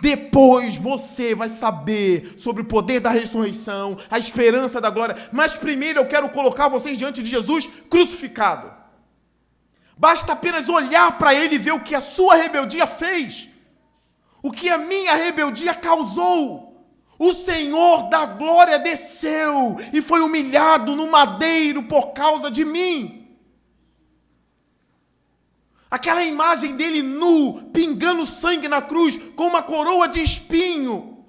Depois 0.00 0.74
você 0.74 1.32
vai 1.32 1.48
saber 1.48 2.34
sobre 2.36 2.62
o 2.62 2.66
poder 2.66 2.98
da 2.98 3.10
ressurreição, 3.10 3.96
a 4.10 4.18
esperança 4.18 4.80
da 4.80 4.90
glória. 4.90 5.28
Mas 5.30 5.56
primeiro 5.56 6.00
eu 6.00 6.08
quero 6.08 6.28
colocar 6.30 6.66
vocês 6.66 6.98
diante 6.98 7.22
de 7.22 7.30
Jesus 7.30 7.70
crucificado. 7.88 8.82
Basta 9.96 10.32
apenas 10.32 10.68
olhar 10.68 11.18
para 11.18 11.34
ele 11.34 11.54
e 11.54 11.58
ver 11.58 11.72
o 11.72 11.80
que 11.80 11.94
a 11.94 12.00
sua 12.00 12.34
rebeldia 12.34 12.86
fez, 12.86 13.48
o 14.42 14.50
que 14.50 14.68
a 14.68 14.76
minha 14.76 15.14
rebeldia 15.14 15.74
causou. 15.74 16.72
O 17.16 17.32
Senhor 17.32 18.08
da 18.08 18.26
glória 18.26 18.78
desceu 18.78 19.76
e 19.92 20.02
foi 20.02 20.20
humilhado 20.20 20.96
no 20.96 21.08
madeiro 21.08 21.84
por 21.84 22.12
causa 22.12 22.50
de 22.50 22.64
mim. 22.64 23.20
Aquela 25.88 26.24
imagem 26.24 26.74
dele 26.74 27.02
nu, 27.02 27.70
pingando 27.72 28.26
sangue 28.26 28.66
na 28.66 28.82
cruz, 28.82 29.16
com 29.36 29.46
uma 29.46 29.62
coroa 29.62 30.08
de 30.08 30.20
espinho, 30.20 31.24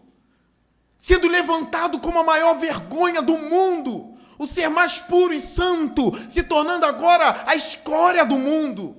sendo 0.98 1.28
levantado 1.28 2.00
como 2.00 2.18
a 2.18 2.24
maior 2.24 2.56
vergonha 2.56 3.22
do 3.22 3.38
mundo 3.38 4.15
o 4.38 4.48
ser 4.48 4.70
mais 4.70 5.00
puro 5.00 5.34
e 5.34 5.40
santo, 5.40 6.12
se 6.30 6.44
tornando 6.44 6.86
agora 6.86 7.44
a 7.48 7.56
escória 7.56 8.26
do 8.26 8.38
mundo, 8.38 8.96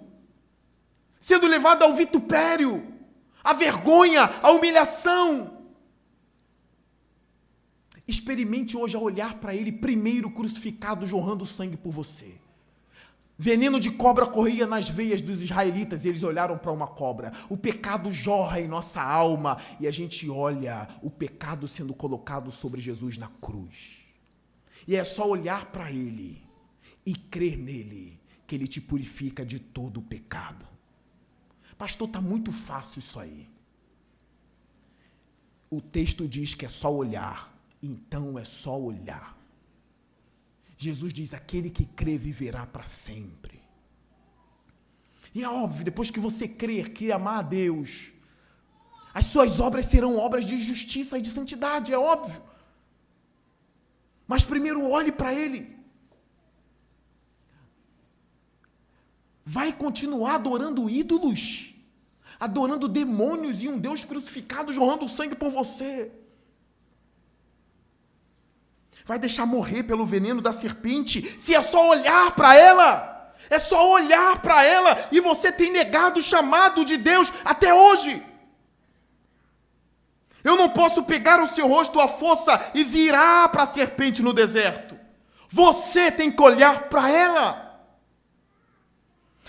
sendo 1.21 1.47
levado 1.47 1.83
ao 1.83 1.95
vitupério, 1.95 2.95
à 3.43 3.53
vergonha, 3.53 4.23
à 4.43 4.51
humilhação. 4.51 5.57
Experimente 8.09 8.77
hoje 8.77 8.97
a 8.97 9.01
olhar 9.01 9.35
para 9.35 9.55
ele, 9.55 9.73
primeiro 9.73 10.31
crucificado, 10.31 11.07
jorrando 11.07 11.45
sangue 11.45 11.77
por 11.77 11.91
você. 11.91 12.35
Veneno 13.39 13.79
de 13.79 13.91
cobra 13.91 14.27
corria 14.27 14.67
nas 14.67 14.89
veias 14.89 15.21
dos 15.21 15.43
israelitas 15.43 16.05
e 16.05 16.09
eles 16.09 16.23
olharam 16.23 16.57
para 16.57 16.73
uma 16.73 16.87
cobra. 16.87 17.33
O 17.51 17.57
pecado 17.57 18.11
jorra 18.11 18.61
em 18.61 18.67
nossa 18.67 19.03
alma 19.03 19.59
e 19.79 19.87
a 19.87 19.91
gente 19.91 20.31
olha 20.31 20.89
o 21.03 21.11
pecado 21.11 21.69
sendo 21.69 21.93
colocado 21.93 22.51
sobre 22.51 22.81
Jesus 22.81 23.19
na 23.19 23.29
cruz. 23.41 24.06
E 24.87 24.95
é 24.95 25.05
só 25.05 25.29
olhar 25.29 25.67
para 25.67 25.91
ele 25.91 26.43
e 27.05 27.15
crer 27.15 27.57
nele 27.57 28.21
que 28.47 28.55
ele 28.55 28.69
te 28.69 28.81
purifica 28.81 29.45
de 29.45 29.59
todo 29.59 29.99
o 29.99 30.03
pecado. 30.03 30.67
Pastor, 31.77 32.09
está 32.09 32.21
muito 32.21 32.53
fácil 32.53 33.01
isso 33.01 33.19
aí. 33.19 33.49
O 35.69 35.81
texto 35.81 36.29
diz 36.29 36.55
que 36.55 36.65
é 36.65 36.69
só 36.69 36.93
olhar, 36.93 37.53
então 37.83 38.39
é 38.39 38.45
só 38.45 38.79
olhar. 38.79 39.37
Jesus 40.79 41.13
diz: 41.13 41.35
aquele 41.35 41.71
que 41.71 41.85
crê 41.85 42.17
viverá 42.17 42.65
para 42.67 42.85
sempre. 42.85 43.61
E 45.35 45.43
é 45.43 45.49
óbvio, 45.49 45.85
depois 45.85 46.11
que 46.11 46.21
você 46.21 46.49
crer 46.49 46.93
que 46.93 47.13
amar 47.13 47.41
a 47.41 47.43
Deus, 47.43 48.13
as 49.13 49.27
suas 49.27 49.61
obras 49.61 49.87
serão 49.87 50.17
obras 50.17 50.45
de 50.45 50.59
justiça 50.59 51.19
e 51.19 51.23
de 51.23 51.31
santidade, 51.31 51.93
é 51.93 51.99
óbvio. 51.99 52.41
Mas 54.27 54.45
primeiro 54.45 54.89
olhe 54.89 55.13
para 55.13 55.33
Ele. 55.33 55.77
Vai 59.45 59.73
continuar 59.73 60.35
adorando 60.35 60.91
ídolos, 60.91 61.75
adorando 62.39 62.89
demônios 62.89 63.63
e 63.63 63.69
um 63.69 63.79
Deus 63.79 64.05
crucificado 64.05 64.73
jorrando 64.73 65.09
sangue 65.09 65.37
por 65.37 65.51
você 65.51 66.13
vai 69.07 69.21
deixar 69.21 69.47
morrer 69.47 69.85
pelo 69.85 70.05
veneno 70.05 70.43
da 70.43 70.53
serpente, 70.53 71.37
se 71.41 71.55
é 71.55 71.63
só 71.63 71.89
olhar 71.89 72.35
para 72.35 72.55
ela. 72.55 73.15
É 73.49 73.61
só 73.61 73.93
olhar 73.93 74.43
para 74.43 74.65
ela 74.65 75.09
e 75.13 75.21
você 75.21 75.53
tem 75.53 75.71
negado 75.71 76.19
o 76.19 76.23
chamado 76.23 76.85
de 76.85 76.97
Deus 76.97 77.33
até 77.45 77.73
hoje. 77.73 78.21
Eu 80.47 80.55
não 80.55 80.69
posso 80.71 81.03
pegar 81.03 81.43
o 81.43 81.49
seu 81.49 81.67
rosto 81.67 81.99
à 81.99 82.07
força 82.07 82.71
e 82.73 82.85
virar 82.85 83.49
para 83.49 83.65
a 83.65 83.67
serpente 83.67 84.23
no 84.23 84.33
deserto. 84.33 84.97
Você 85.51 86.13
tem 86.13 86.31
que 86.31 86.41
olhar 86.41 86.89
para 86.89 87.11
ela. 87.11 87.85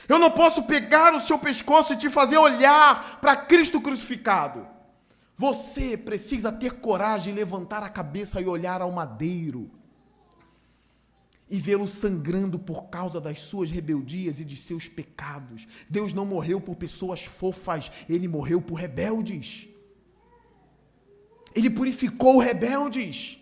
Eu 0.10 0.18
não 0.18 0.32
posso 0.32 0.64
pegar 0.64 1.14
o 1.14 1.20
seu 1.20 1.38
pescoço 1.38 1.94
e 1.94 1.98
te 1.98 2.10
fazer 2.10 2.40
olhar 2.40 3.20
para 3.22 3.36
Cristo 3.36 3.80
crucificado. 3.80 4.68
Você 5.38 5.96
precisa 5.96 6.52
ter 6.52 6.80
coragem 6.80 7.32
levantar 7.32 7.84
a 7.84 7.90
cabeça 7.90 8.42
e 8.42 8.48
olhar 8.48 8.82
ao 8.82 8.92
madeiro 8.92 9.70
e 11.48 11.60
vê-lo 11.60 11.88
sangrando 11.88 12.58
por 12.58 12.86
causa 12.86 13.22
das 13.22 13.40
suas 13.42 13.70
rebeldias 13.70 14.40
e 14.40 14.46
de 14.46 14.56
seus 14.56 14.88
pecados. 14.88 15.68
Deus 15.88 16.12
não 16.12 16.26
morreu 16.26 16.60
por 16.60 16.76
pessoas 16.76 17.24
fofas, 17.24 17.92
ele 18.10 18.28
morreu 18.28 18.60
por 18.60 18.80
rebeldes. 18.80 19.77
Ele 21.58 21.72
purificou 21.72 22.38
rebeldes. 22.38 23.40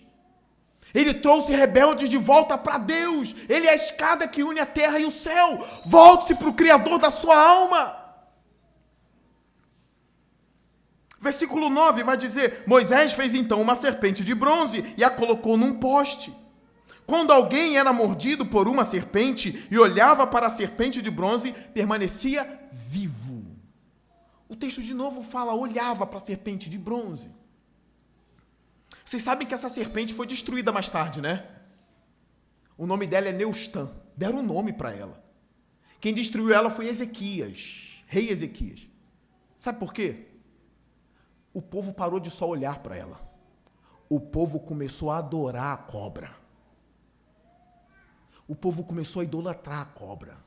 Ele 0.93 1.13
trouxe 1.13 1.53
rebeldes 1.53 2.09
de 2.09 2.17
volta 2.17 2.57
para 2.57 2.77
Deus. 2.77 3.35
Ele 3.49 3.67
é 3.67 3.71
a 3.71 3.75
escada 3.75 4.25
que 4.25 4.41
une 4.41 4.61
a 4.61 4.65
terra 4.65 4.97
e 4.97 5.05
o 5.05 5.11
céu. 5.11 5.67
Volte-se 5.85 6.35
para 6.35 6.47
o 6.47 6.53
Criador 6.53 6.97
da 6.97 7.11
sua 7.11 7.37
alma. 7.37 7.81
Versículo 11.19 11.69
9 11.69 12.03
vai 12.03 12.15
dizer: 12.15 12.63
Moisés 12.65 13.11
fez 13.11 13.35
então 13.35 13.61
uma 13.61 13.75
serpente 13.75 14.23
de 14.23 14.33
bronze 14.33 14.93
e 14.97 15.03
a 15.03 15.09
colocou 15.09 15.57
num 15.57 15.73
poste. 15.73 16.33
Quando 17.05 17.33
alguém 17.33 17.77
era 17.77 17.91
mordido 17.91 18.45
por 18.45 18.65
uma 18.69 18.85
serpente 18.85 19.67
e 19.69 19.77
olhava 19.77 20.25
para 20.25 20.47
a 20.47 20.49
serpente 20.49 21.01
de 21.01 21.11
bronze, 21.11 21.51
permanecia 21.73 22.47
vivo. 22.71 23.43
O 24.47 24.55
texto 24.55 24.81
de 24.81 24.93
novo 24.93 25.21
fala: 25.21 25.53
olhava 25.53 26.07
para 26.07 26.19
a 26.19 26.21
serpente 26.21 26.69
de 26.69 26.77
bronze. 26.77 27.29
Vocês 29.05 29.23
sabem 29.23 29.47
que 29.47 29.53
essa 29.53 29.69
serpente 29.69 30.13
foi 30.13 30.27
destruída 30.27 30.71
mais 30.73 30.89
tarde, 30.89 31.21
né? 31.21 31.47
O 32.77 32.85
nome 32.85 33.07
dela 33.07 33.29
é 33.29 33.31
Neustã. 33.31 33.89
Deram 34.17 34.39
um 34.39 34.43
nome 34.43 34.73
para 34.73 34.91
ela. 34.91 35.23
Quem 36.01 36.13
destruiu 36.13 36.53
ela 36.53 36.69
foi 36.69 36.87
Ezequias, 36.87 38.03
rei 38.07 38.29
Ezequias. 38.29 38.87
Sabe 39.59 39.79
por 39.79 39.93
quê? 39.93 40.35
o 41.55 41.61
povo 41.61 41.93
parou 41.93 42.19
de 42.19 42.29
só 42.29 42.45
olhar 42.45 42.79
para 42.79 42.97
ela. 42.97 43.25
O 44.09 44.19
povo 44.19 44.59
começou 44.59 45.09
a 45.09 45.19
adorar 45.19 45.73
a 45.73 45.77
cobra. 45.77 46.35
O 48.45 48.53
povo 48.53 48.83
começou 48.83 49.21
a 49.21 49.23
idolatrar 49.23 49.79
a 49.79 49.85
cobra. 49.85 50.37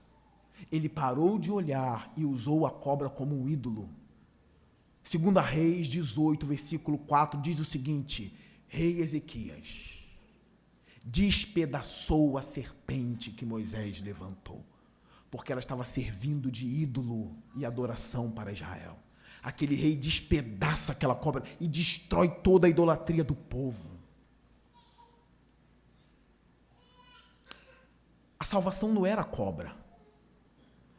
Ele 0.70 0.86
parou 0.86 1.38
de 1.38 1.50
olhar 1.50 2.12
e 2.14 2.26
usou 2.26 2.66
a 2.66 2.70
cobra 2.70 3.08
como 3.08 3.34
um 3.34 3.48
ídolo. 3.48 3.88
Segunda 5.02 5.40
Reis 5.40 5.86
18, 5.86 6.44
versículo 6.44 6.98
4 6.98 7.40
diz 7.40 7.58
o 7.58 7.64
seguinte: 7.64 8.37
Rei 8.68 9.00
Ezequias 9.00 9.96
despedaçou 11.02 12.36
a 12.36 12.42
serpente 12.42 13.30
que 13.30 13.46
Moisés 13.46 14.00
levantou, 14.00 14.64
porque 15.30 15.50
ela 15.50 15.60
estava 15.60 15.84
servindo 15.84 16.50
de 16.50 16.66
ídolo 16.66 17.34
e 17.56 17.64
adoração 17.64 18.30
para 18.30 18.52
Israel 18.52 18.98
aquele 19.42 19.74
rei 19.74 19.96
despedaça 19.96 20.92
aquela 20.92 21.14
cobra 21.14 21.42
e 21.60 21.66
destrói 21.66 22.28
toda 22.28 22.66
a 22.66 22.70
idolatria 22.70 23.24
do 23.24 23.34
povo. 23.34 23.88
A 28.38 28.44
salvação 28.44 28.92
não 28.92 29.04
era 29.04 29.24
cobra. 29.24 29.76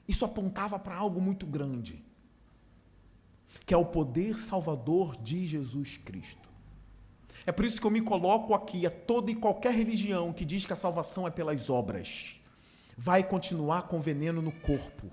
Isso 0.08 0.26
apontava 0.26 0.80
para 0.80 0.96
algo 0.96 1.22
muito 1.22 1.46
grande, 1.46 2.04
que 3.66 3.74
é 3.74 3.78
o 3.78 3.86
poder 3.86 4.38
salvador 4.38 5.16
de 5.16 5.46
Jesus 5.46 5.98
Cristo. 5.98 6.49
É 7.46 7.52
por 7.52 7.66
isso 7.66 7.80
que 7.80 7.88
eu 7.88 7.92
me 7.92 8.02
coloco 8.02 8.54
aqui 8.54 8.86
a 8.86 8.92
toda 8.92 9.32
e 9.32 9.36
qualquer 9.36 9.74
religião 9.74 10.34
que 10.34 10.46
diz 10.46 10.66
que 10.66 10.74
a 10.74 10.76
salvação 10.76 11.28
é 11.28 11.32
pelas 11.32 11.70
obras. 11.70 12.36
Vai 12.98 13.24
continuar 13.24 13.84
com 13.84 14.00
veneno 14.00 14.42
no 14.42 14.52
corpo 14.52 15.12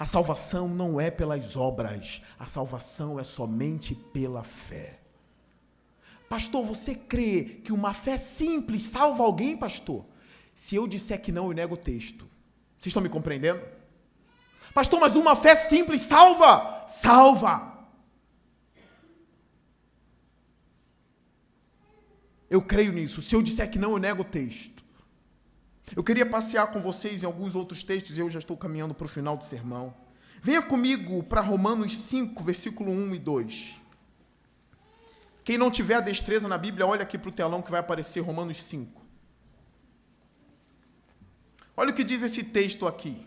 a 0.00 0.06
salvação 0.06 0.66
não 0.66 0.98
é 0.98 1.10
pelas 1.10 1.56
obras, 1.56 2.22
a 2.38 2.46
salvação 2.46 3.20
é 3.20 3.22
somente 3.22 3.94
pela 3.94 4.42
fé. 4.42 4.98
Pastor, 6.26 6.64
você 6.64 6.94
crê 6.94 7.60
que 7.62 7.70
uma 7.70 7.92
fé 7.92 8.16
simples 8.16 8.84
salva 8.84 9.22
alguém, 9.22 9.58
pastor? 9.58 10.06
Se 10.54 10.74
eu 10.74 10.86
disser 10.86 11.20
que 11.20 11.30
não, 11.30 11.48
eu 11.48 11.52
nego 11.52 11.74
o 11.74 11.76
texto. 11.76 12.26
Vocês 12.78 12.86
estão 12.86 13.02
me 13.02 13.10
compreendendo? 13.10 13.60
Pastor, 14.72 14.98
mas 14.98 15.14
uma 15.16 15.36
fé 15.36 15.54
simples 15.54 16.00
salva? 16.00 16.86
Salva! 16.88 17.69
Eu 22.50 22.60
creio 22.60 22.92
nisso. 22.92 23.22
Se 23.22 23.36
eu 23.36 23.40
disser 23.40 23.70
que 23.70 23.78
não, 23.78 23.92
eu 23.92 23.98
nego 23.98 24.22
o 24.22 24.24
texto. 24.24 24.84
Eu 25.94 26.02
queria 26.02 26.26
passear 26.26 26.66
com 26.72 26.80
vocês 26.80 27.22
em 27.22 27.26
alguns 27.26 27.54
outros 27.54 27.84
textos 27.84 28.16
e 28.16 28.20
eu 28.20 28.28
já 28.28 28.40
estou 28.40 28.56
caminhando 28.56 28.92
para 28.92 29.04
o 29.04 29.08
final 29.08 29.36
do 29.36 29.44
sermão. 29.44 29.94
Venha 30.42 30.60
comigo 30.60 31.22
para 31.22 31.40
Romanos 31.40 31.96
5, 31.96 32.42
versículo 32.42 32.90
1 32.90 33.14
e 33.14 33.18
2. 33.18 33.80
Quem 35.44 35.56
não 35.56 35.70
tiver 35.70 35.94
a 35.94 36.00
destreza 36.00 36.48
na 36.48 36.58
Bíblia, 36.58 36.86
olha 36.86 37.02
aqui 37.02 37.16
para 37.16 37.28
o 37.28 37.32
telão 37.32 37.62
que 37.62 37.70
vai 37.70 37.80
aparecer 37.80 38.20
Romanos 38.20 38.62
5. 38.62 39.00
Olha 41.76 41.90
o 41.90 41.94
que 41.94 42.04
diz 42.04 42.22
esse 42.22 42.42
texto 42.42 42.86
aqui. 42.86 43.26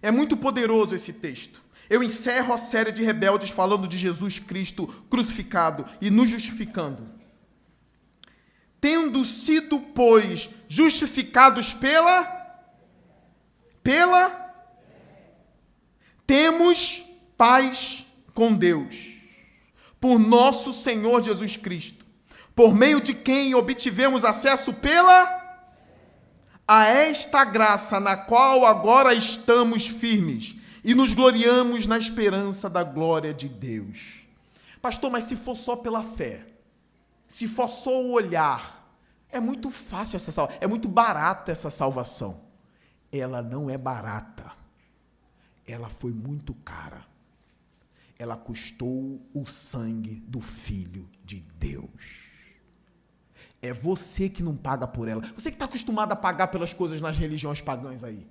É 0.00 0.10
muito 0.10 0.36
poderoso 0.36 0.94
esse 0.94 1.12
texto. 1.12 1.62
Eu 1.90 2.02
encerro 2.02 2.52
a 2.54 2.58
série 2.58 2.92
de 2.92 3.02
rebeldes 3.02 3.50
falando 3.50 3.88
de 3.88 3.98
Jesus 3.98 4.38
Cristo 4.38 4.86
crucificado 5.10 5.84
e 6.00 6.10
nos 6.10 6.30
justificando 6.30 7.17
tendo 8.80 9.24
sido, 9.24 9.80
pois, 9.80 10.48
justificados 10.68 11.74
pela 11.74 12.36
pela 13.82 14.52
temos 16.26 17.04
paz 17.36 18.06
com 18.34 18.52
Deus 18.52 19.16
por 20.00 20.18
nosso 20.18 20.72
Senhor 20.72 21.22
Jesus 21.22 21.56
Cristo, 21.56 22.04
por 22.54 22.74
meio 22.74 23.00
de 23.00 23.14
quem 23.14 23.54
obtivemos 23.54 24.24
acesso 24.24 24.72
pela 24.72 25.36
a 26.66 26.84
esta 26.84 27.44
graça 27.44 27.98
na 27.98 28.14
qual 28.14 28.66
agora 28.66 29.14
estamos 29.14 29.86
firmes 29.86 30.54
e 30.84 30.94
nos 30.94 31.14
gloriamos 31.14 31.86
na 31.86 31.96
esperança 31.96 32.68
da 32.68 32.84
glória 32.84 33.32
de 33.32 33.48
Deus. 33.48 34.22
Pastor, 34.82 35.10
mas 35.10 35.24
se 35.24 35.34
for 35.34 35.56
só 35.56 35.74
pela 35.74 36.02
fé, 36.02 36.44
se 37.28 37.46
for 37.46 37.68
só 37.68 38.02
o 38.02 38.12
olhar, 38.12 38.90
é 39.28 39.38
muito 39.38 39.70
fácil 39.70 40.16
essa 40.16 40.32
salvação, 40.32 40.58
é 40.62 40.66
muito 40.66 40.88
barata 40.88 41.52
essa 41.52 41.68
salvação. 41.68 42.40
Ela 43.12 43.42
não 43.42 43.68
é 43.68 43.76
barata. 43.76 44.50
Ela 45.66 45.90
foi 45.90 46.12
muito 46.12 46.54
cara. 46.54 47.06
Ela 48.18 48.36
custou 48.36 49.20
o 49.34 49.44
sangue 49.44 50.16
do 50.26 50.40
Filho 50.40 51.08
de 51.22 51.40
Deus. 51.58 51.90
É 53.60 53.72
você 53.72 54.28
que 54.28 54.42
não 54.42 54.56
paga 54.56 54.86
por 54.86 55.06
ela. 55.06 55.20
Você 55.34 55.50
que 55.50 55.56
está 55.56 55.66
acostumado 55.66 56.12
a 56.12 56.16
pagar 56.16 56.48
pelas 56.48 56.72
coisas 56.72 57.00
nas 57.00 57.18
religiões 57.18 57.60
pagãs 57.60 58.02
aí. 58.02 58.26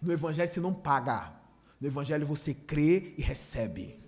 No 0.00 0.12
Evangelho 0.12 0.48
você 0.48 0.60
não 0.60 0.74
paga. 0.74 1.32
No 1.80 1.86
Evangelho 1.86 2.26
você 2.26 2.52
crê 2.52 3.14
e 3.16 3.22
recebe. 3.22 3.98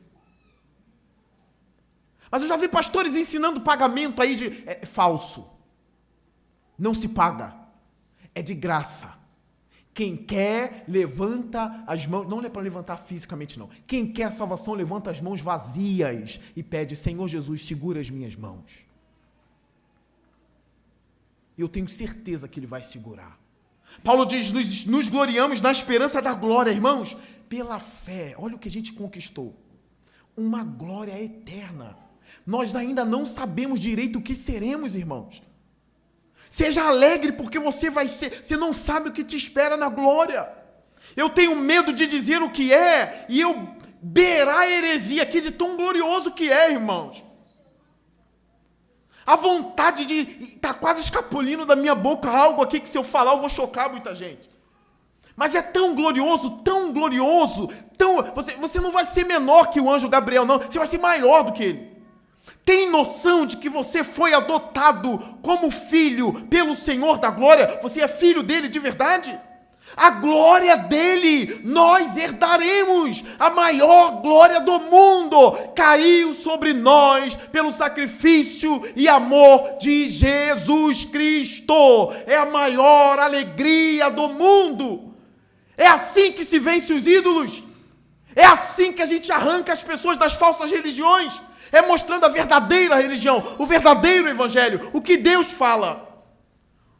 Mas 2.30 2.42
eu 2.42 2.48
já 2.48 2.56
vi 2.56 2.68
pastores 2.68 3.16
ensinando 3.16 3.60
pagamento 3.60 4.22
aí 4.22 4.36
de. 4.36 4.46
É, 4.66 4.80
é 4.82 4.86
falso. 4.86 5.46
Não 6.78 6.94
se 6.94 7.08
paga. 7.08 7.54
É 8.34 8.42
de 8.42 8.54
graça. 8.54 9.18
Quem 9.92 10.16
quer, 10.16 10.84
levanta 10.86 11.82
as 11.86 12.06
mãos. 12.06 12.28
Não 12.28 12.40
é 12.40 12.48
para 12.48 12.62
levantar 12.62 12.96
fisicamente, 12.96 13.58
não. 13.58 13.68
Quem 13.86 14.10
quer 14.10 14.24
a 14.24 14.30
salvação, 14.30 14.74
levanta 14.74 15.10
as 15.10 15.20
mãos 15.20 15.40
vazias 15.40 16.38
e 16.54 16.62
pede: 16.62 16.94
Senhor 16.94 17.26
Jesus, 17.28 17.66
segura 17.66 18.00
as 18.00 18.08
minhas 18.08 18.36
mãos. 18.36 18.64
Eu 21.58 21.68
tenho 21.68 21.88
certeza 21.88 22.48
que 22.48 22.60
Ele 22.60 22.66
vai 22.66 22.82
segurar. 22.82 23.38
Paulo 24.04 24.24
diz: 24.24 24.52
nos, 24.52 24.86
nos 24.86 25.08
gloriamos 25.08 25.60
na 25.60 25.72
esperança 25.72 26.22
da 26.22 26.32
glória, 26.32 26.70
irmãos, 26.70 27.16
pela 27.48 27.80
fé. 27.80 28.34
Olha 28.38 28.54
o 28.54 28.58
que 28.58 28.68
a 28.68 28.70
gente 28.70 28.92
conquistou: 28.92 29.54
uma 30.36 30.62
glória 30.62 31.20
eterna. 31.20 31.96
Nós 32.46 32.74
ainda 32.74 33.04
não 33.04 33.24
sabemos 33.26 33.80
direito 33.80 34.18
o 34.18 34.22
que 34.22 34.34
seremos, 34.34 34.94
irmãos. 34.94 35.42
Seja 36.50 36.84
alegre, 36.84 37.32
porque 37.32 37.58
você 37.58 37.88
vai 37.90 38.08
ser, 38.08 38.44
você 38.44 38.56
não 38.56 38.72
sabe 38.72 39.08
o 39.08 39.12
que 39.12 39.22
te 39.22 39.36
espera 39.36 39.76
na 39.76 39.88
glória. 39.88 40.48
Eu 41.16 41.30
tenho 41.30 41.54
medo 41.56 41.92
de 41.92 42.06
dizer 42.06 42.42
o 42.42 42.50
que 42.50 42.72
é 42.72 43.26
e 43.28 43.40
eu 43.40 43.68
beirar 44.02 44.60
a 44.60 44.70
heresia 44.70 45.22
aqui 45.22 45.40
de 45.40 45.50
tão 45.50 45.76
glorioso 45.76 46.32
que 46.32 46.50
é, 46.50 46.72
irmãos. 46.72 47.22
A 49.24 49.36
vontade 49.36 50.06
de. 50.06 50.54
Está 50.56 50.74
quase 50.74 51.02
escapulindo 51.02 51.64
da 51.64 51.76
minha 51.76 51.94
boca 51.94 52.28
algo 52.28 52.62
aqui 52.62 52.80
que 52.80 52.88
se 52.88 52.98
eu 52.98 53.04
falar 53.04 53.32
eu 53.34 53.40
vou 53.40 53.48
chocar 53.48 53.90
muita 53.90 54.14
gente. 54.14 54.50
Mas 55.36 55.54
é 55.54 55.62
tão 55.62 55.94
glorioso, 55.94 56.50
tão 56.62 56.92
glorioso, 56.92 57.68
tão. 57.96 58.22
Você, 58.34 58.56
você 58.56 58.80
não 58.80 58.90
vai 58.90 59.04
ser 59.04 59.24
menor 59.24 59.70
que 59.70 59.80
o 59.80 59.90
anjo 59.90 60.08
Gabriel, 60.08 60.44
não. 60.44 60.58
Você 60.58 60.78
vai 60.78 60.86
ser 60.86 60.98
maior 60.98 61.44
do 61.44 61.52
que 61.52 61.62
ele. 61.62 61.89
Tem 62.70 62.88
noção 62.88 63.46
de 63.46 63.56
que 63.56 63.68
você 63.68 64.04
foi 64.04 64.32
adotado 64.32 65.18
como 65.42 65.72
filho 65.72 66.46
pelo 66.48 66.76
Senhor 66.76 67.18
da 67.18 67.28
glória? 67.28 67.80
Você 67.82 68.00
é 68.00 68.06
filho 68.06 68.44
dele 68.44 68.68
de 68.68 68.78
verdade? 68.78 69.36
A 69.96 70.10
glória 70.10 70.76
dele 70.76 71.62
nós 71.64 72.16
herdaremos. 72.16 73.24
A 73.40 73.50
maior 73.50 74.22
glória 74.22 74.60
do 74.60 74.78
mundo 74.78 75.58
caiu 75.74 76.32
sobre 76.32 76.72
nós 76.72 77.34
pelo 77.34 77.72
sacrifício 77.72 78.88
e 78.94 79.08
amor 79.08 79.78
de 79.80 80.08
Jesus 80.08 81.04
Cristo. 81.04 82.12
É 82.24 82.36
a 82.36 82.46
maior 82.46 83.18
alegria 83.18 84.08
do 84.10 84.28
mundo. 84.28 85.12
É 85.76 85.88
assim 85.88 86.30
que 86.30 86.44
se 86.44 86.60
vence 86.60 86.92
os 86.92 87.04
ídolos. 87.04 87.64
É 88.36 88.44
assim 88.44 88.92
que 88.92 89.02
a 89.02 89.06
gente 89.06 89.32
arranca 89.32 89.72
as 89.72 89.82
pessoas 89.82 90.16
das 90.16 90.34
falsas 90.34 90.70
religiões. 90.70 91.49
É 91.72 91.82
mostrando 91.82 92.24
a 92.24 92.28
verdadeira 92.28 92.96
religião, 92.96 93.56
o 93.58 93.66
verdadeiro 93.66 94.28
evangelho, 94.28 94.90
o 94.92 95.00
que 95.00 95.16
Deus 95.16 95.52
fala. 95.52 96.08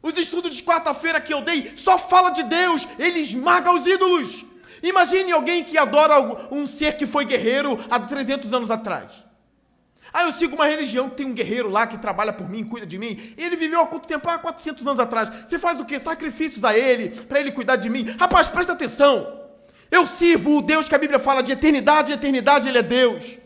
Os 0.01 0.17
estudos 0.17 0.55
de 0.55 0.63
quarta-feira 0.63 1.21
que 1.21 1.33
eu 1.33 1.41
dei 1.41 1.73
só 1.75 1.97
fala 1.97 2.31
de 2.31 2.43
Deus, 2.43 2.87
ele 2.97 3.19
esmaga 3.19 3.71
os 3.71 3.85
ídolos. 3.85 4.45
Imagine 4.81 5.31
alguém 5.31 5.63
que 5.63 5.77
adora 5.77 6.19
um 6.51 6.65
ser 6.65 6.97
que 6.97 7.05
foi 7.05 7.25
guerreiro 7.25 7.79
há 7.89 7.99
300 7.99 8.51
anos 8.53 8.71
atrás. 8.71 9.11
Ah, 10.13 10.23
eu 10.23 10.31
sigo 10.33 10.55
uma 10.55 10.65
religião 10.65 11.09
que 11.09 11.15
tem 11.15 11.25
um 11.25 11.33
guerreiro 11.33 11.69
lá 11.69 11.87
que 11.87 11.97
trabalha 11.97 12.33
por 12.33 12.49
mim, 12.49 12.65
cuida 12.65 12.85
de 12.85 12.97
mim. 12.97 13.33
Ele 13.37 13.55
viveu 13.55 13.79
há 13.79 13.87
quanto 13.87 14.07
tempo? 14.07 14.27
Há 14.29 14.37
400 14.39 14.85
anos 14.85 14.99
atrás. 14.99 15.29
Você 15.45 15.57
faz 15.57 15.79
o 15.79 15.85
quê? 15.85 15.97
Sacrifícios 15.97 16.65
a 16.65 16.77
ele, 16.77 17.09
para 17.09 17.39
ele 17.39 17.51
cuidar 17.51 17.77
de 17.77 17.89
mim. 17.89 18.03
Rapaz, 18.19 18.49
presta 18.49 18.73
atenção. 18.73 19.39
Eu 19.89 20.05
sirvo 20.05 20.57
o 20.57 20.61
Deus 20.61 20.89
que 20.89 20.95
a 20.95 20.97
Bíblia 20.97 21.19
fala 21.19 21.41
de 21.41 21.51
eternidade, 21.51 22.11
eternidade 22.11 22.67
ele 22.67 22.77
é 22.77 22.83
Deus. 22.83 23.37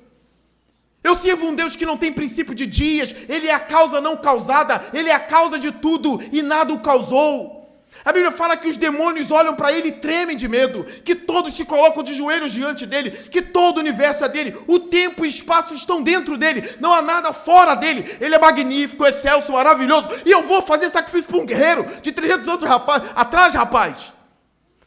Eu 1.05 1.13
sirvo 1.13 1.45
um 1.45 1.53
Deus 1.53 1.75
que 1.75 1.85
não 1.85 1.97
tem 1.97 2.11
princípio 2.11 2.55
de 2.55 2.65
dias, 2.65 3.13
Ele 3.29 3.47
é 3.47 3.53
a 3.53 3.59
causa 3.59 4.01
não 4.01 4.17
causada, 4.17 4.87
Ele 4.91 5.07
é 5.07 5.13
a 5.13 5.19
causa 5.19 5.59
de 5.59 5.71
tudo 5.71 6.19
e 6.31 6.41
nada 6.41 6.73
o 6.73 6.79
causou. 6.79 7.55
A 8.03 8.11
Bíblia 8.11 8.31
fala 8.31 8.57
que 8.57 8.67
os 8.67 8.75
demônios 8.75 9.29
olham 9.29 9.55
para 9.55 9.71
ele 9.71 9.89
e 9.89 9.91
tremem 9.91 10.35
de 10.35 10.47
medo, 10.47 10.83
que 11.03 11.13
todos 11.13 11.55
se 11.55 11.63
colocam 11.63 12.01
de 12.03 12.13
joelhos 12.15 12.51
diante 12.51 12.87
dele, 12.87 13.11
que 13.11 13.41
todo 13.41 13.77
o 13.77 13.79
universo 13.79 14.25
é 14.25 14.29
dele, 14.29 14.57
o 14.67 14.79
tempo 14.79 15.23
e 15.23 15.27
o 15.27 15.29
espaço 15.29 15.75
estão 15.75 16.01
dentro 16.01 16.37
dele, 16.37 16.75
não 16.79 16.91
há 16.91 17.03
nada 17.03 17.31
fora 17.33 17.75
dele. 17.75 18.17
Ele 18.19 18.33
é 18.33 18.39
magnífico, 18.39 19.05
excelso, 19.05 19.53
maravilhoso. 19.53 20.09
E 20.25 20.31
eu 20.31 20.41
vou 20.43 20.63
fazer 20.63 20.89
sacrifício 20.89 21.27
para 21.27 21.37
um 21.37 21.45
guerreiro 21.45 21.87
de 22.01 22.11
300 22.11 22.47
anos 22.47 22.63
rapaz, 22.63 23.03
atrás, 23.15 23.53
rapaz. 23.53 24.13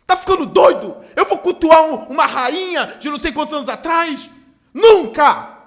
Tá 0.06 0.16
ficando 0.16 0.46
doido? 0.46 0.96
Eu 1.14 1.24
vou 1.24 1.38
cultuar 1.38 1.82
um, 1.84 1.94
uma 2.06 2.26
rainha 2.26 2.96
de 2.98 3.08
não 3.08 3.18
sei 3.18 3.30
quantos 3.30 3.54
anos 3.54 3.68
atrás? 3.68 4.28
Nunca! 4.74 5.57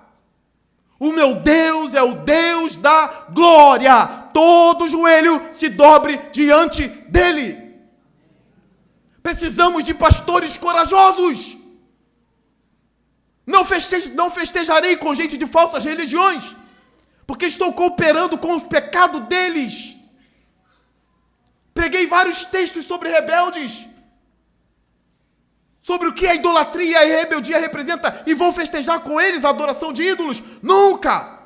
O 1.05 1.11
meu 1.11 1.33
Deus 1.33 1.95
é 1.95 2.03
o 2.03 2.13
Deus 2.13 2.75
da 2.75 3.25
glória. 3.37 3.95
Todo 4.31 4.87
joelho 4.87 5.49
se 5.51 5.67
dobre 5.67 6.15
diante 6.31 6.87
dele. 7.15 7.47
Precisamos 9.23 9.83
de 9.83 9.95
pastores 9.95 10.57
corajosos. 10.57 11.57
Não, 13.47 13.65
festeja, 13.65 14.13
não 14.13 14.29
festejarei 14.29 14.95
com 14.95 15.15
gente 15.15 15.39
de 15.39 15.47
falsas 15.47 15.83
religiões, 15.83 16.55
porque 17.25 17.47
estou 17.47 17.73
cooperando 17.73 18.37
com 18.37 18.55
o 18.55 18.61
pecado 18.61 19.21
deles. 19.21 19.95
Preguei 21.73 22.05
vários 22.05 22.45
textos 22.45 22.85
sobre 22.85 23.09
rebeldes 23.09 23.87
sobre 25.81 26.07
o 26.07 26.13
que 26.13 26.27
a 26.27 26.35
idolatria 26.35 27.03
e 27.05 27.13
a 27.13 27.17
rebeldia 27.17 27.59
representa 27.59 28.23
e 28.27 28.33
vão 28.33 28.53
festejar 28.53 29.01
com 29.01 29.19
eles 29.19 29.43
a 29.43 29.49
adoração 29.49 29.91
de 29.91 30.03
ídolos? 30.03 30.41
Nunca! 30.61 31.39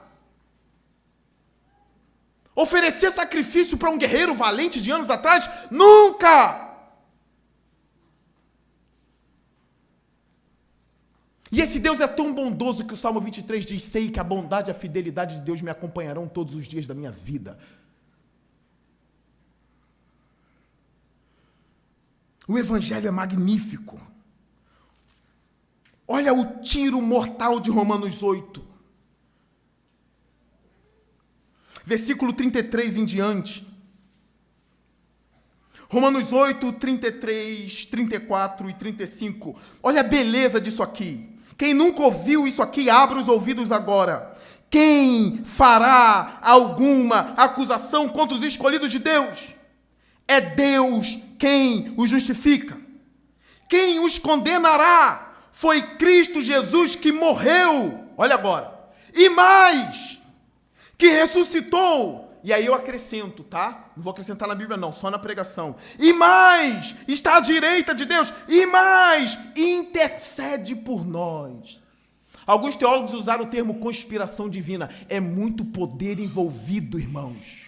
Oferecer 2.55 3.11
sacrifício 3.11 3.77
para 3.77 3.89
um 3.89 3.97
guerreiro 3.97 4.33
valente 4.33 4.81
de 4.81 4.91
anos 4.91 5.09
atrás? 5.09 5.49
Nunca! 5.69 6.63
E 11.51 11.61
esse 11.61 11.79
Deus 11.79 12.01
é 12.01 12.07
tão 12.07 12.33
bondoso 12.33 12.85
que 12.85 12.93
o 12.93 12.97
Salmo 12.97 13.21
23 13.21 13.65
diz: 13.65 13.83
Sei 13.83 14.09
que 14.09 14.19
a 14.19 14.23
bondade 14.23 14.69
e 14.69 14.71
a 14.71 14.75
fidelidade 14.75 15.35
de 15.35 15.41
Deus 15.41 15.61
me 15.61 15.69
acompanharão 15.69 16.27
todos 16.27 16.53
os 16.55 16.67
dias 16.67 16.85
da 16.87 16.93
minha 16.93 17.11
vida. 17.11 17.57
O 22.47 22.57
Evangelho 22.57 23.07
é 23.07 23.11
magnífico. 23.11 23.99
Olha 26.07 26.33
o 26.33 26.59
tiro 26.59 27.01
mortal 27.01 27.59
de 27.59 27.69
Romanos 27.69 28.21
8. 28.21 28.63
Versículo 31.85 32.33
33 32.33 32.97
em 32.97 33.05
diante. 33.05 33.67
Romanos 35.89 36.31
8, 36.31 36.73
33, 36.73 37.85
34 37.85 38.69
e 38.69 38.73
35. 38.73 39.55
Olha 39.81 40.01
a 40.01 40.03
beleza 40.03 40.59
disso 40.59 40.81
aqui. 40.81 41.29
Quem 41.57 41.73
nunca 41.73 42.03
ouviu 42.03 42.47
isso 42.47 42.61
aqui, 42.61 42.89
abra 42.89 43.19
os 43.19 43.27
ouvidos 43.27 43.71
agora. 43.71 44.35
Quem 44.69 45.43
fará 45.45 46.39
alguma 46.41 47.33
acusação 47.37 48.09
contra 48.09 48.35
os 48.35 48.43
escolhidos 48.43 48.89
de 48.89 48.99
Deus? 48.99 49.55
É 50.27 50.41
Deus 50.41 51.19
quem 51.37 51.93
os 51.97 52.09
justifica. 52.09 52.77
Quem 53.69 53.99
os 53.99 54.17
condenará? 54.17 55.34
Foi 55.57 55.81
Cristo 55.81 56.41
Jesus 56.41 56.97
que 56.97 57.13
morreu, 57.13 58.09
olha 58.17 58.33
agora, 58.33 58.77
e 59.13 59.29
mais, 59.29 60.19
que 60.97 61.07
ressuscitou. 61.07 62.29
E 62.43 62.51
aí 62.51 62.65
eu 62.65 62.73
acrescento, 62.73 63.41
tá? 63.41 63.89
Não 63.95 64.03
vou 64.03 64.11
acrescentar 64.11 64.49
na 64.49 64.53
Bíblia, 64.53 64.75
não, 64.75 64.91
só 64.91 65.09
na 65.09 65.17
pregação. 65.17 65.77
E 65.97 66.11
mais, 66.11 66.93
está 67.07 67.37
à 67.37 67.39
direita 67.39 67.95
de 67.95 68.03
Deus, 68.03 68.33
e 68.49 68.65
mais, 68.65 69.39
intercede 69.55 70.75
por 70.75 71.07
nós. 71.07 71.79
Alguns 72.45 72.75
teólogos 72.75 73.13
usaram 73.13 73.45
o 73.45 73.49
termo 73.49 73.75
conspiração 73.75 74.49
divina. 74.49 74.89
É 75.07 75.21
muito 75.21 75.63
poder 75.63 76.19
envolvido, 76.19 76.99
irmãos. 76.99 77.67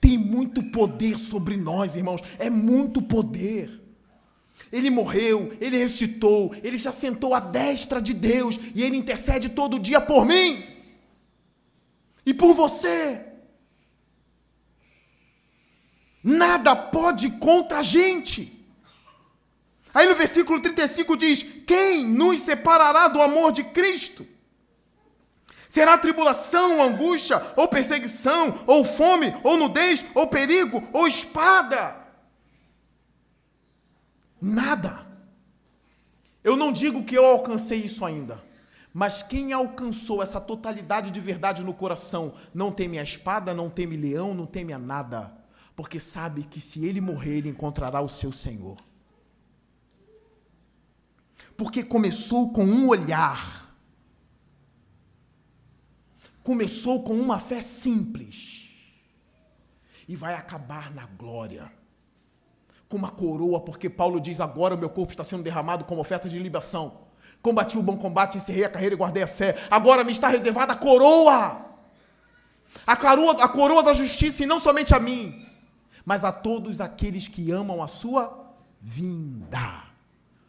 Tem 0.00 0.16
muito 0.16 0.62
poder 0.70 1.18
sobre 1.18 1.56
nós, 1.56 1.96
irmãos. 1.96 2.22
É 2.38 2.48
muito 2.48 3.02
poder. 3.02 3.83
Ele 4.74 4.90
morreu, 4.90 5.56
ele 5.60 5.78
ressuscitou, 5.78 6.52
ele 6.60 6.76
se 6.80 6.88
assentou 6.88 7.32
à 7.32 7.38
destra 7.38 8.02
de 8.02 8.12
Deus 8.12 8.58
e 8.74 8.82
ele 8.82 8.96
intercede 8.96 9.48
todo 9.48 9.78
dia 9.78 10.00
por 10.00 10.26
mim 10.26 10.66
e 12.26 12.34
por 12.34 12.52
você. 12.54 13.24
Nada 16.24 16.74
pode 16.74 17.30
contra 17.38 17.78
a 17.78 17.82
gente. 17.84 18.66
Aí 19.94 20.08
no 20.08 20.16
versículo 20.16 20.60
35 20.60 21.16
diz: 21.16 21.46
Quem 21.64 22.04
nos 22.04 22.40
separará 22.40 23.06
do 23.06 23.22
amor 23.22 23.52
de 23.52 23.62
Cristo? 23.62 24.26
Será 25.68 25.96
tribulação, 25.96 26.82
angústia, 26.82 27.40
ou 27.54 27.68
perseguição, 27.68 28.64
ou 28.66 28.84
fome, 28.84 29.32
ou 29.44 29.56
nudez, 29.56 30.04
ou 30.16 30.26
perigo, 30.26 30.82
ou 30.92 31.06
espada? 31.06 32.03
Nada. 34.44 35.06
Eu 36.42 36.56
não 36.56 36.72
digo 36.72 37.04
que 37.04 37.16
eu 37.16 37.24
alcancei 37.24 37.78
isso 37.84 38.04
ainda, 38.04 38.42
mas 38.92 39.22
quem 39.22 39.52
alcançou 39.52 40.22
essa 40.22 40.40
totalidade 40.40 41.10
de 41.10 41.20
verdade 41.20 41.64
no 41.64 41.72
coração 41.72 42.34
não 42.52 42.70
teme 42.70 42.98
a 42.98 43.02
espada, 43.02 43.54
não 43.54 43.70
teme 43.70 43.96
leão, 43.96 44.34
não 44.34 44.44
teme 44.44 44.72
a 44.72 44.78
nada, 44.78 45.32
porque 45.74 45.98
sabe 45.98 46.42
que 46.42 46.60
se 46.60 46.84
ele 46.84 47.00
morrer, 47.00 47.38
ele 47.38 47.48
encontrará 47.48 48.00
o 48.02 48.08
seu 48.08 48.30
Senhor. 48.30 48.76
Porque 51.56 51.82
começou 51.82 52.52
com 52.52 52.64
um 52.64 52.88
olhar 52.88 53.64
começou 56.44 57.02
com 57.02 57.18
uma 57.18 57.38
fé 57.38 57.62
simples 57.62 58.68
e 60.06 60.14
vai 60.14 60.34
acabar 60.34 60.94
na 60.94 61.06
glória. 61.06 61.72
Com 62.88 62.96
uma 62.96 63.10
coroa, 63.10 63.60
porque 63.60 63.88
Paulo 63.88 64.20
diz: 64.20 64.40
agora 64.40 64.74
o 64.74 64.78
meu 64.78 64.90
corpo 64.90 65.12
está 65.12 65.24
sendo 65.24 65.42
derramado 65.42 65.84
como 65.84 66.00
oferta 66.00 66.28
de 66.28 66.38
libação. 66.38 67.04
Combati 67.42 67.76
o 67.76 67.82
bom 67.82 67.96
combate, 67.96 68.38
encerrei 68.38 68.64
a 68.64 68.70
carreira 68.70 68.94
e 68.94 68.98
guardei 68.98 69.22
a 69.22 69.26
fé. 69.26 69.56
Agora 69.70 70.02
me 70.02 70.12
está 70.12 70.28
reservada 70.28 70.72
a 70.72 70.76
coroa. 70.76 71.64
A 72.86 72.96
coroa, 72.96 73.32
a 73.42 73.48
coroa 73.48 73.82
da 73.82 73.92
justiça, 73.92 74.42
e 74.42 74.46
não 74.46 74.58
somente 74.58 74.94
a 74.94 74.98
mim, 74.98 75.46
mas 76.04 76.24
a 76.24 76.32
todos 76.32 76.80
aqueles 76.80 77.28
que 77.28 77.50
amam 77.50 77.82
a 77.82 77.86
sua 77.86 78.54
vinda. 78.80 79.84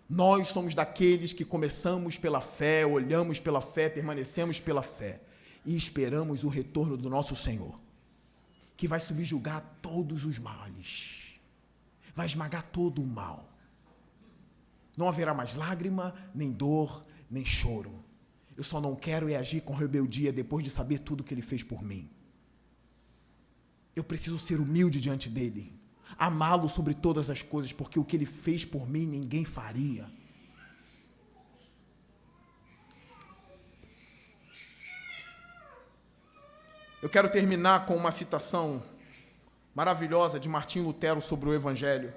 Nós 0.09 0.49
somos 0.49 0.75
daqueles 0.75 1.33
que 1.33 1.43
começamos 1.43 2.17
pela 2.17 2.39
fé, 2.39 2.85
olhamos 2.85 3.39
pela 3.39 3.61
fé, 3.61 3.89
permanecemos 3.89 4.59
pela 4.59 4.83
fé 4.83 5.19
e 5.65 5.75
esperamos 5.75 6.43
o 6.43 6.47
retorno 6.47 6.95
do 6.95 7.09
nosso 7.09 7.35
Senhor, 7.35 7.79
que 8.77 8.87
vai 8.87 8.99
subjugar 8.99 9.63
todos 9.81 10.23
os 10.23 10.37
males, 10.37 11.24
vai 12.15 12.25
esmagar 12.25 12.63
todo 12.63 13.01
o 13.01 13.05
mal. 13.05 13.51
Não 14.95 15.09
haverá 15.09 15.33
mais 15.33 15.55
lágrima, 15.55 16.15
nem 16.33 16.51
dor, 16.51 17.05
nem 17.29 17.43
choro. 17.43 18.03
Eu 18.55 18.63
só 18.63 18.79
não 18.79 18.95
quero 18.95 19.29
é 19.29 19.35
agir 19.35 19.61
com 19.61 19.73
rebeldia 19.73 20.31
depois 20.31 20.63
de 20.63 20.71
saber 20.71 20.99
tudo 20.99 21.23
que 21.23 21.33
ele 21.33 21.41
fez 21.41 21.61
por 21.61 21.83
mim. 21.83 22.09
Eu 23.93 24.03
preciso 24.03 24.39
ser 24.39 24.59
humilde 24.59 25.01
diante 25.01 25.29
dele, 25.29 25.77
amá-lo 26.17 26.69
sobre 26.69 26.93
todas 26.93 27.29
as 27.29 27.41
coisas, 27.41 27.73
porque 27.73 27.99
o 27.99 28.05
que 28.05 28.15
ele 28.15 28.25
fez 28.25 28.63
por 28.63 28.87
mim 28.87 29.05
ninguém 29.05 29.43
faria. 29.43 30.09
Eu 37.01 37.09
quero 37.09 37.29
terminar 37.29 37.85
com 37.85 37.95
uma 37.95 38.11
citação 38.11 38.81
maravilhosa 39.75 40.39
de 40.39 40.47
Martim 40.47 40.79
Lutero 40.79 41.21
sobre 41.21 41.49
o 41.49 41.53
Evangelho. 41.53 42.13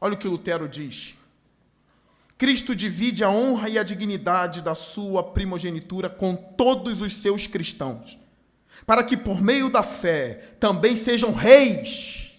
Olha 0.00 0.14
o 0.14 0.16
que 0.16 0.26
Lutero 0.26 0.66
diz. 0.68 1.14
Cristo 2.36 2.74
divide 2.74 3.22
a 3.22 3.30
honra 3.30 3.68
e 3.68 3.78
a 3.78 3.84
dignidade 3.84 4.60
da 4.60 4.74
sua 4.74 5.22
primogenitura 5.22 6.10
com 6.10 6.34
todos 6.34 7.00
os 7.00 7.16
seus 7.18 7.46
cristãos, 7.46 8.18
para 8.84 9.04
que 9.04 9.16
por 9.16 9.40
meio 9.40 9.70
da 9.70 9.82
fé 9.82 10.56
também 10.58 10.96
sejam 10.96 11.32
reis, 11.32 12.32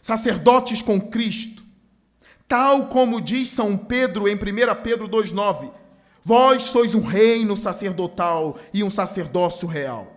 sacerdotes 0.00 0.80
com 0.80 1.00
Cristo, 1.00 1.62
tal 2.46 2.86
como 2.86 3.20
diz 3.20 3.50
São 3.50 3.76
Pedro 3.76 4.28
em 4.28 4.36
1 4.36 4.38
Pedro 4.82 5.08
2,9 5.08 5.72
Vós 6.26 6.62
sois 6.62 6.94
um 6.94 7.02
reino 7.02 7.54
sacerdotal 7.54 8.56
e 8.72 8.82
um 8.82 8.88
sacerdócio 8.88 9.68
real. 9.68 10.13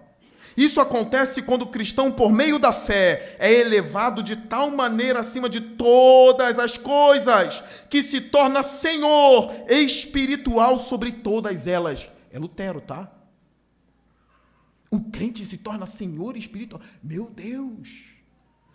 Isso 0.57 0.81
acontece 0.81 1.43
quando 1.43 1.61
o 1.61 1.67
cristão, 1.67 2.11
por 2.11 2.33
meio 2.33 2.57
da 2.57 2.73
fé, 2.73 3.35
é 3.37 3.53
elevado 3.53 4.23
de 4.23 4.35
tal 4.35 4.71
maneira 4.71 5.19
acima 5.19 5.47
de 5.47 5.61
todas 5.61 6.57
as 6.57 6.79
coisas, 6.79 7.63
que 7.87 8.01
se 8.01 8.19
torna 8.19 8.63
senhor 8.63 9.53
espiritual 9.69 10.79
sobre 10.79 11.11
todas 11.11 11.67
elas. 11.67 12.09
É 12.31 12.39
Lutero, 12.39 12.81
tá? 12.81 13.11
O 14.89 14.99
crente 14.99 15.45
se 15.45 15.57
torna 15.57 15.85
senhor 15.85 16.35
espiritual. 16.35 16.81
Meu 17.03 17.29
Deus! 17.29 18.15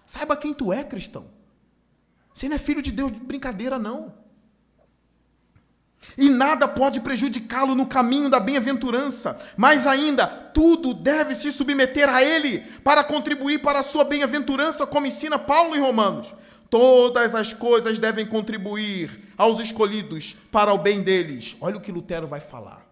Saiba 0.06 0.36
quem 0.36 0.54
tu 0.54 0.72
é, 0.72 0.84
cristão. 0.84 1.26
Você 2.32 2.48
não 2.48 2.54
é 2.54 2.58
filho 2.60 2.80
de 2.80 2.92
Deus 2.92 3.10
de 3.10 3.18
brincadeira, 3.18 3.76
não. 3.76 4.14
E 6.16 6.28
nada 6.28 6.68
pode 6.68 7.00
prejudicá-lo 7.00 7.74
no 7.74 7.86
caminho 7.86 8.28
da 8.28 8.38
bem-aventurança. 8.38 9.38
Mais 9.56 9.86
ainda, 9.86 10.26
tudo 10.26 10.92
deve 10.92 11.34
se 11.34 11.50
submeter 11.50 12.08
a 12.08 12.22
ele 12.22 12.60
para 12.82 13.02
contribuir 13.02 13.62
para 13.62 13.80
a 13.80 13.82
sua 13.82 14.04
bem-aventurança, 14.04 14.86
como 14.86 15.06
ensina 15.06 15.38
Paulo 15.38 15.74
em 15.74 15.80
Romanos. 15.80 16.34
Todas 16.68 17.34
as 17.34 17.52
coisas 17.52 17.98
devem 17.98 18.26
contribuir 18.26 19.32
aos 19.36 19.60
escolhidos 19.60 20.36
para 20.50 20.72
o 20.72 20.78
bem 20.78 21.02
deles. 21.02 21.56
Olha 21.60 21.76
o 21.76 21.80
que 21.80 21.92
Lutero 21.92 22.26
vai 22.26 22.40
falar. 22.40 22.86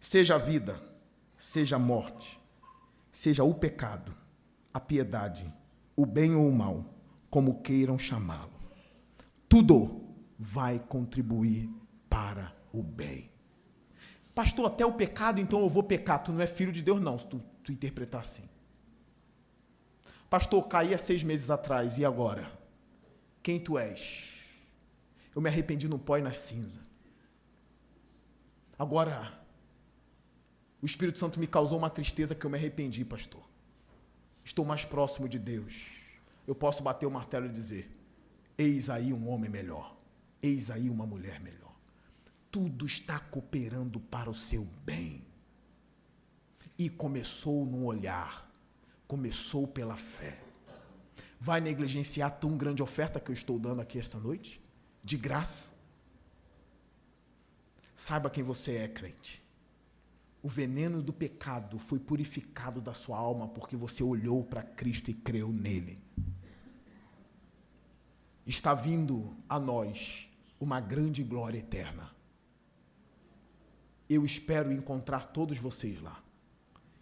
Seja 0.00 0.36
a 0.36 0.38
vida, 0.38 0.80
seja 1.38 1.76
a 1.76 1.78
morte, 1.78 2.38
seja 3.10 3.42
o 3.42 3.54
pecado, 3.54 4.14
a 4.72 4.78
piedade, 4.78 5.52
o 5.96 6.04
bem 6.04 6.34
ou 6.34 6.48
o 6.48 6.54
mal, 6.54 6.84
como 7.30 7.62
queiram 7.62 7.98
chamá-lo. 7.98 8.52
Tudo 9.48 10.04
vai 10.38 10.78
contribuir 10.78 11.68
para 12.14 12.54
o 12.72 12.80
bem. 12.80 13.28
Pastor, 14.32 14.66
até 14.66 14.86
o 14.86 14.92
pecado, 14.92 15.40
então 15.40 15.60
eu 15.60 15.68
vou 15.68 15.82
pecar. 15.82 16.22
Tu 16.22 16.32
não 16.32 16.40
é 16.40 16.46
filho 16.46 16.70
de 16.70 16.80
Deus, 16.80 17.00
não, 17.00 17.18
se 17.18 17.26
tu, 17.26 17.42
tu 17.64 17.72
interpretar 17.72 18.20
assim. 18.20 18.48
Pastor, 20.30 20.62
caí 20.68 20.94
há 20.94 20.98
seis 20.98 21.24
meses 21.24 21.50
atrás, 21.50 21.98
e 21.98 22.04
agora? 22.04 22.48
Quem 23.42 23.58
tu 23.58 23.76
és? 23.76 24.32
Eu 25.34 25.42
me 25.42 25.48
arrependi 25.48 25.88
no 25.88 25.98
pó 25.98 26.16
e 26.16 26.22
na 26.22 26.32
cinza. 26.32 26.78
Agora, 28.78 29.36
o 30.80 30.86
Espírito 30.86 31.18
Santo 31.18 31.40
me 31.40 31.48
causou 31.48 31.78
uma 31.78 31.90
tristeza 31.90 32.32
que 32.32 32.44
eu 32.44 32.50
me 32.50 32.56
arrependi, 32.56 33.04
pastor. 33.04 33.42
Estou 34.44 34.64
mais 34.64 34.84
próximo 34.84 35.28
de 35.28 35.38
Deus. 35.38 35.86
Eu 36.46 36.54
posso 36.54 36.80
bater 36.80 37.06
o 37.06 37.10
martelo 37.10 37.46
e 37.46 37.48
dizer: 37.48 37.90
Eis 38.56 38.88
aí 38.88 39.12
um 39.12 39.28
homem 39.28 39.50
melhor. 39.50 39.96
Eis 40.40 40.70
aí 40.70 40.88
uma 40.88 41.06
mulher 41.06 41.40
melhor 41.40 41.63
tudo 42.54 42.86
está 42.86 43.18
cooperando 43.18 43.98
para 43.98 44.30
o 44.30 44.34
seu 44.34 44.64
bem. 44.84 45.26
E 46.78 46.88
começou 46.88 47.66
no 47.66 47.84
olhar, 47.84 48.48
começou 49.08 49.66
pela 49.66 49.96
fé. 49.96 50.40
Vai 51.40 51.60
negligenciar 51.60 52.38
tão 52.38 52.56
grande 52.56 52.80
oferta 52.80 53.18
que 53.18 53.28
eu 53.28 53.32
estou 53.32 53.58
dando 53.58 53.80
aqui 53.80 53.98
esta 53.98 54.20
noite? 54.20 54.62
De 55.02 55.16
graça? 55.16 55.72
Saiba 57.92 58.30
quem 58.30 58.44
você 58.44 58.76
é, 58.76 58.86
crente. 58.86 59.42
O 60.40 60.48
veneno 60.48 61.02
do 61.02 61.12
pecado 61.12 61.80
foi 61.80 61.98
purificado 61.98 62.80
da 62.80 62.94
sua 62.94 63.18
alma 63.18 63.48
porque 63.48 63.74
você 63.74 64.04
olhou 64.04 64.44
para 64.44 64.62
Cristo 64.62 65.10
e 65.10 65.14
creu 65.14 65.52
nele. 65.52 66.00
Está 68.46 68.74
vindo 68.74 69.36
a 69.48 69.58
nós 69.58 70.28
uma 70.60 70.80
grande 70.80 71.24
glória 71.24 71.58
eterna 71.58 72.13
eu 74.08 74.24
espero 74.24 74.72
encontrar 74.72 75.28
todos 75.28 75.58
vocês 75.58 76.00
lá. 76.00 76.22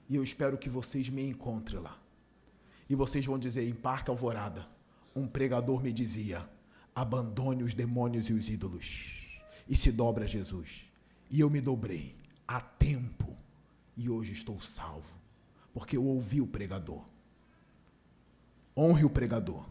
E 0.08 0.16
eu 0.16 0.22
espero 0.22 0.58
que 0.58 0.68
vocês 0.68 1.08
me 1.08 1.26
encontrem 1.28 1.80
lá. 1.80 1.98
E 2.88 2.94
vocês 2.94 3.24
vão 3.24 3.38
dizer 3.38 3.66
em 3.68 3.74
Parque 3.74 4.10
Alvorada, 4.10 4.66
um 5.14 5.26
pregador 5.26 5.82
me 5.82 5.92
dizia: 5.92 6.48
abandone 6.94 7.62
os 7.62 7.74
demônios 7.74 8.28
e 8.28 8.32
os 8.32 8.48
ídolos 8.48 9.22
e 9.68 9.76
se 9.76 9.90
dobra 9.90 10.24
a 10.24 10.28
Jesus. 10.28 10.86
E 11.30 11.40
eu 11.40 11.48
me 11.48 11.60
dobrei 11.60 12.14
a 12.46 12.60
tempo 12.60 13.34
e 13.96 14.08
hoje 14.10 14.32
estou 14.32 14.60
salvo, 14.60 15.14
porque 15.72 15.96
eu 15.96 16.04
ouvi 16.04 16.40
o 16.40 16.46
pregador. 16.46 17.04
Honre 18.76 19.04
o 19.04 19.10
pregador. 19.10 19.68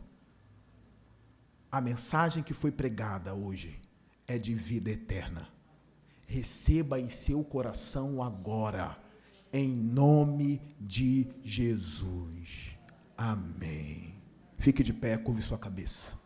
A 1.72 1.80
mensagem 1.80 2.44
que 2.44 2.54
foi 2.54 2.72
pregada 2.72 3.34
hoje 3.34 3.80
é 4.28 4.38
de 4.38 4.54
vida 4.54 4.90
eterna 4.90 5.48
receba 6.32 6.98
em 6.98 7.10
seu 7.10 7.44
coração 7.44 8.24
agora, 8.24 8.98
em 9.52 9.70
nome 9.76 10.62
de 10.80 11.28
Jesus. 11.44 12.78
Amém. 13.18 14.16
Fique 14.58 14.82
de 14.82 14.94
pé, 14.94 15.18
curve 15.18 15.42
sua 15.42 15.58
cabeça. 15.58 16.21